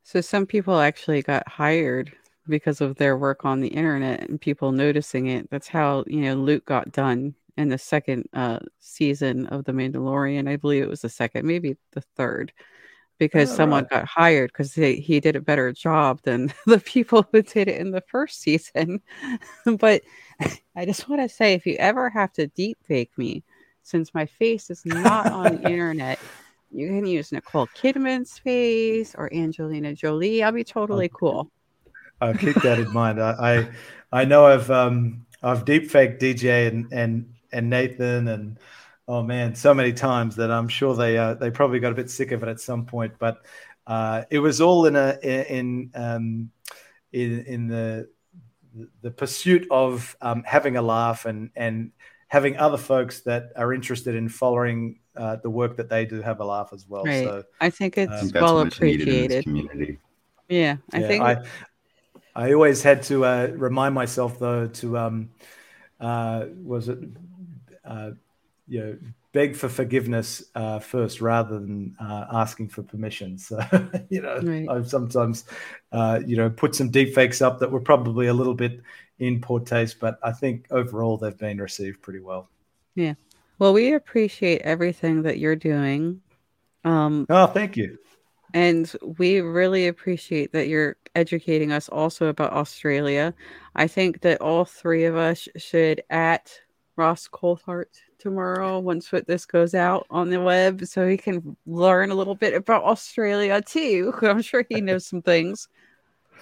[0.03, 2.13] So some people actually got hired
[2.47, 5.49] because of their work on the internet and people noticing it.
[5.49, 10.49] That's how, you know, Luke got done in the second uh, season of The Mandalorian.
[10.49, 12.53] I believe it was the second, maybe the third,
[13.17, 14.01] because oh, someone right.
[14.01, 17.91] got hired because he did a better job than the people who did it in
[17.91, 19.01] the first season.
[19.77, 20.03] but
[20.75, 23.43] I just want to say if you ever have to deep fake me,
[23.83, 26.19] since my face is not on the internet,
[26.71, 30.43] you can use Nicole Kidman's face or Angelina Jolie.
[30.43, 31.49] I'll be totally cool.
[32.21, 33.21] I'll keep that in mind.
[33.21, 33.31] I,
[34.11, 38.59] I, I know I've um I've deepfaked DJ and and and Nathan and
[39.07, 42.09] oh man, so many times that I'm sure they uh, they probably got a bit
[42.09, 43.13] sick of it at some point.
[43.19, 43.45] But
[43.85, 46.51] uh, it was all in a in um
[47.11, 48.09] in in the
[49.01, 51.91] the pursuit of um, having a laugh and and
[52.27, 56.39] having other folks that are interested in following uh, the work that they do have
[56.41, 57.03] a laugh as well.
[57.03, 57.23] Right.
[57.23, 59.43] So I think it's um, well appreciated.
[59.43, 59.99] Community.
[60.49, 61.43] Yeah, I yeah, think I,
[62.37, 65.29] I always had to uh, remind myself though to um,
[65.99, 66.99] uh, was it
[67.83, 68.11] uh,
[68.67, 68.97] you know
[69.33, 73.37] beg for forgiveness uh, first rather than uh, asking for permission.
[73.47, 73.59] So
[74.09, 74.69] you know right.
[74.69, 75.45] I've sometimes
[75.91, 78.81] uh, you know put some deep fakes up that were probably a little bit
[79.17, 82.49] in poor taste, but I think overall they've been received pretty well.
[82.93, 83.15] Yeah.
[83.57, 86.21] Well, we appreciate everything that you're doing.
[86.85, 87.97] Um, oh, thank you.
[88.53, 93.33] And we really appreciate that you're educating us also about Australia.
[93.75, 96.51] I think that all three of us should at
[96.95, 97.85] Ross Coulthart
[98.17, 102.53] tomorrow once this goes out on the web so he can learn a little bit
[102.53, 104.13] about Australia too.
[104.21, 105.67] I'm sure he knows some things.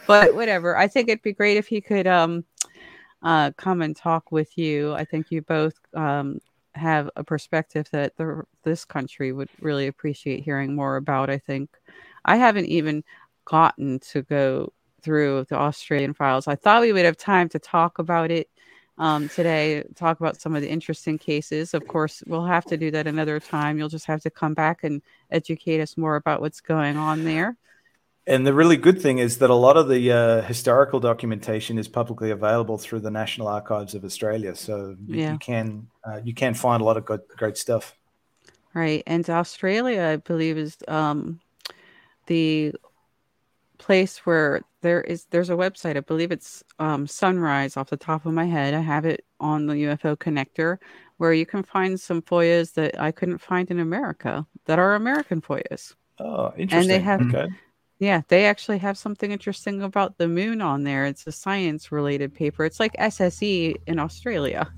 [0.08, 0.78] But whatever.
[0.78, 2.46] I think it'd be great if he could um
[3.22, 4.94] uh come and talk with you.
[4.94, 6.40] I think you both um
[6.76, 11.30] have a perspective that the, this country would really appreciate hearing more about.
[11.30, 11.70] I think
[12.26, 13.04] I haven't even
[13.46, 16.48] gotten to go through the Australian files.
[16.48, 18.50] I thought we would have time to talk about it
[18.98, 21.74] um, today, talk about some of the interesting cases.
[21.74, 23.78] Of course, we'll have to do that another time.
[23.78, 27.58] You'll just have to come back and educate us more about what's going on there.
[28.28, 31.88] And the really good thing is that a lot of the uh, historical documentation is
[31.88, 34.56] publicly available through the National Archives of Australia.
[34.56, 35.34] So you, yeah.
[35.34, 37.96] you can uh, you can find a lot of good, great stuff.
[38.74, 41.40] Right, and Australia, I believe, is um,
[42.26, 42.74] the
[43.78, 45.96] place where there is there's a website.
[45.96, 48.74] I believe it's um, Sunrise off the top of my head.
[48.74, 50.78] I have it on the UFO connector
[51.18, 55.42] where you can find some FOIAs that I couldn't find in America that are American
[55.42, 55.96] FOIAs.
[56.20, 56.80] Oh, interesting.
[56.80, 57.48] And they have okay.
[58.00, 61.06] Yeah, they actually have something interesting about the moon on there.
[61.06, 62.66] It's a science related paper.
[62.66, 64.70] It's like SSE in Australia.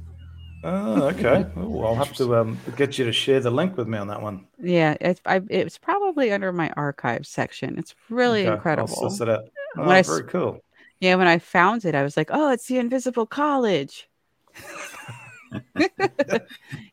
[0.63, 1.45] Oh, okay.
[1.57, 4.21] Ooh, I'll have to um, get you to share the link with me on that
[4.21, 4.47] one.
[4.59, 7.77] Yeah, it's I, it's probably under my archives section.
[7.77, 8.53] It's really okay.
[8.53, 8.95] incredible.
[9.01, 9.49] I'll it out.
[9.77, 10.59] Oh, when very I, cool.
[10.99, 14.09] Yeah, when I found it, I was like, "Oh, it's the Invisible College."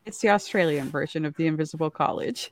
[0.05, 2.51] it's the Australian version of the Invisible College.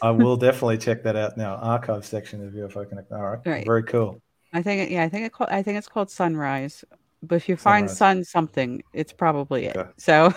[0.00, 1.56] I will definitely check that out now.
[1.56, 3.12] Archive section of UFO Connect.
[3.12, 3.40] All right.
[3.44, 3.66] right.
[3.66, 4.20] Very cool.
[4.52, 6.84] I think yeah, I think it called I think it's called Sunrise.
[7.22, 7.98] But if you find Sunrise.
[7.98, 9.80] sun something, it's probably okay.
[9.88, 9.88] it.
[9.96, 10.34] So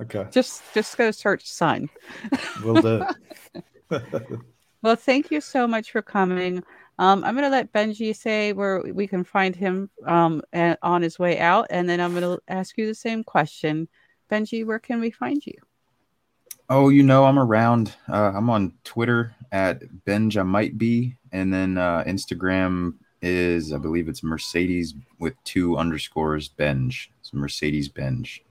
[0.00, 0.26] okay.
[0.30, 1.88] Just just go search sun.
[2.62, 3.04] Will do.
[4.82, 6.62] well, thank you so much for coming.
[6.98, 10.42] Um, I'm going to let Benji say where we can find him um,
[10.82, 13.88] on his way out, and then I'm going to ask you the same question.
[14.32, 15.58] Benji, where can we find you?
[16.70, 17.94] Oh, you know, I'm around.
[18.08, 24.08] Uh, I'm on Twitter at Benja might be, and then uh, Instagram is, I believe
[24.08, 27.10] it's Mercedes with two underscores Benj.
[27.20, 28.42] It's Mercedes Benj.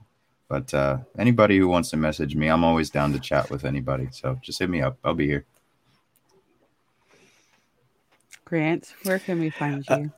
[0.48, 4.06] But uh, anybody who wants to message me, I'm always down to chat with anybody.
[4.12, 4.98] So just hit me up.
[5.02, 5.46] I'll be here.
[8.44, 10.12] Grant, where can we find you?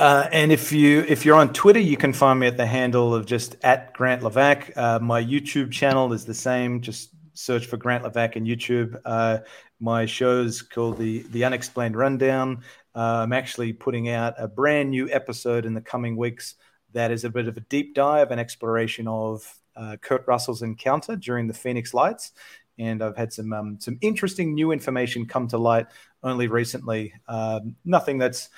[0.00, 3.14] Uh, and if you if you're on Twitter, you can find me at the handle
[3.14, 4.72] of just at Grant Levac.
[4.74, 6.80] Uh, my YouTube channel is the same.
[6.80, 8.98] Just search for Grant Levac in YouTube.
[9.04, 9.40] Uh,
[9.78, 12.62] my show's called the the Unexplained Rundown.
[12.94, 16.54] Uh, I'm actually putting out a brand new episode in the coming weeks.
[16.94, 21.14] That is a bit of a deep dive and exploration of uh, Kurt Russell's encounter
[21.14, 22.32] during the Phoenix Lights.
[22.78, 25.88] And I've had some um, some interesting new information come to light
[26.22, 27.12] only recently.
[27.28, 28.48] Um, nothing that's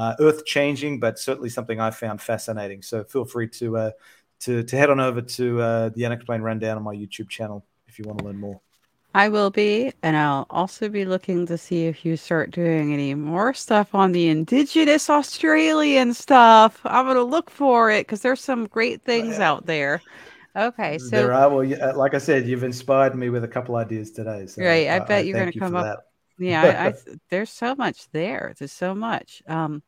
[0.00, 2.80] uh, earth changing, but certainly something I found fascinating.
[2.80, 3.90] So feel free to uh,
[4.40, 7.98] to to head on over to uh, the Unexplained Rundown on my YouTube channel if
[7.98, 8.62] you want to learn more.
[9.12, 13.14] I will be, and I'll also be looking to see if you start doing any
[13.14, 16.80] more stuff on the Indigenous Australian stuff.
[16.84, 20.00] I'm going to look for it because there's some great things out there.
[20.56, 21.50] Okay, so there are.
[21.50, 24.46] Well, like I said, you've inspired me with a couple ideas today.
[24.46, 25.84] So right, I, I bet I you're going to come up.
[25.84, 25.98] That
[26.46, 26.94] yeah, I, I,
[27.30, 28.54] there's so much there.
[28.58, 29.42] There's so much.
[29.46, 29.82] Um,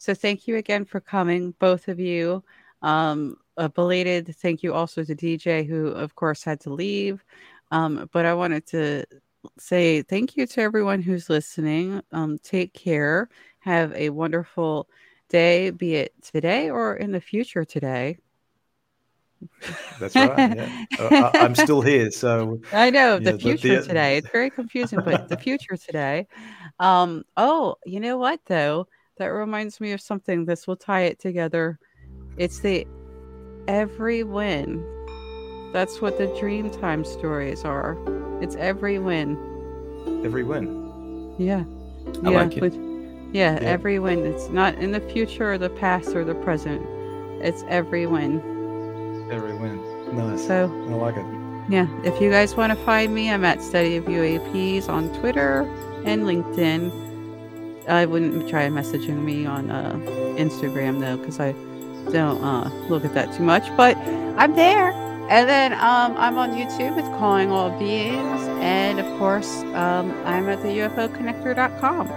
[0.00, 2.42] so thank you again for coming, both of you.
[2.80, 7.22] Um, a belated thank you also to DJ, who of course had to leave.
[7.70, 9.04] Um, but I wanted to
[9.58, 12.00] say thank you to everyone who's listening.
[12.12, 13.28] Um, take care.
[13.58, 14.88] Have a wonderful
[15.28, 18.16] day, be it today or in the future today.
[20.00, 20.56] That's right.
[20.56, 20.84] Yeah.
[20.98, 24.16] uh, I'm still here, so I know the future the, today.
[24.16, 26.26] It's very confusing, but the future today.
[26.78, 27.24] Um.
[27.36, 28.86] Oh, you know what though?
[29.20, 30.46] That reminds me of something.
[30.46, 31.78] This will tie it together.
[32.38, 32.86] It's the
[33.68, 34.82] everywhen.
[35.74, 37.98] That's what the Dreamtime stories are.
[38.40, 39.36] It's everywhen.
[40.24, 41.34] Every win.
[41.38, 41.64] Yeah.
[42.24, 42.38] I yeah.
[42.38, 42.72] Like it.
[43.34, 44.24] yeah, yeah, everywhen.
[44.24, 46.80] It's not in the future or the past or the present.
[47.42, 48.36] It's everywhen.
[49.30, 50.16] Every win.
[50.16, 50.46] Nice.
[50.46, 51.26] So I like it.
[51.70, 51.86] Yeah.
[52.04, 55.64] If you guys want to find me, I'm at Study of UAPs on Twitter
[56.06, 57.09] and LinkedIn.
[57.90, 59.94] I wouldn't try messaging me on uh,
[60.36, 61.52] Instagram though, because I
[62.10, 63.64] don't uh, look at that too much.
[63.76, 63.96] But
[64.36, 64.92] I'm there.
[65.30, 66.96] And then um, I'm on YouTube.
[66.96, 68.42] with Calling All Beings.
[68.60, 72.08] And of course, um, I'm at the UFOconnector.com.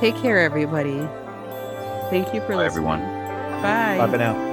[0.00, 0.98] Take care, everybody.
[2.10, 2.66] Thank you for Bye, listening.
[2.66, 3.00] everyone.
[3.62, 3.98] Bye.
[3.98, 4.49] Bye for now.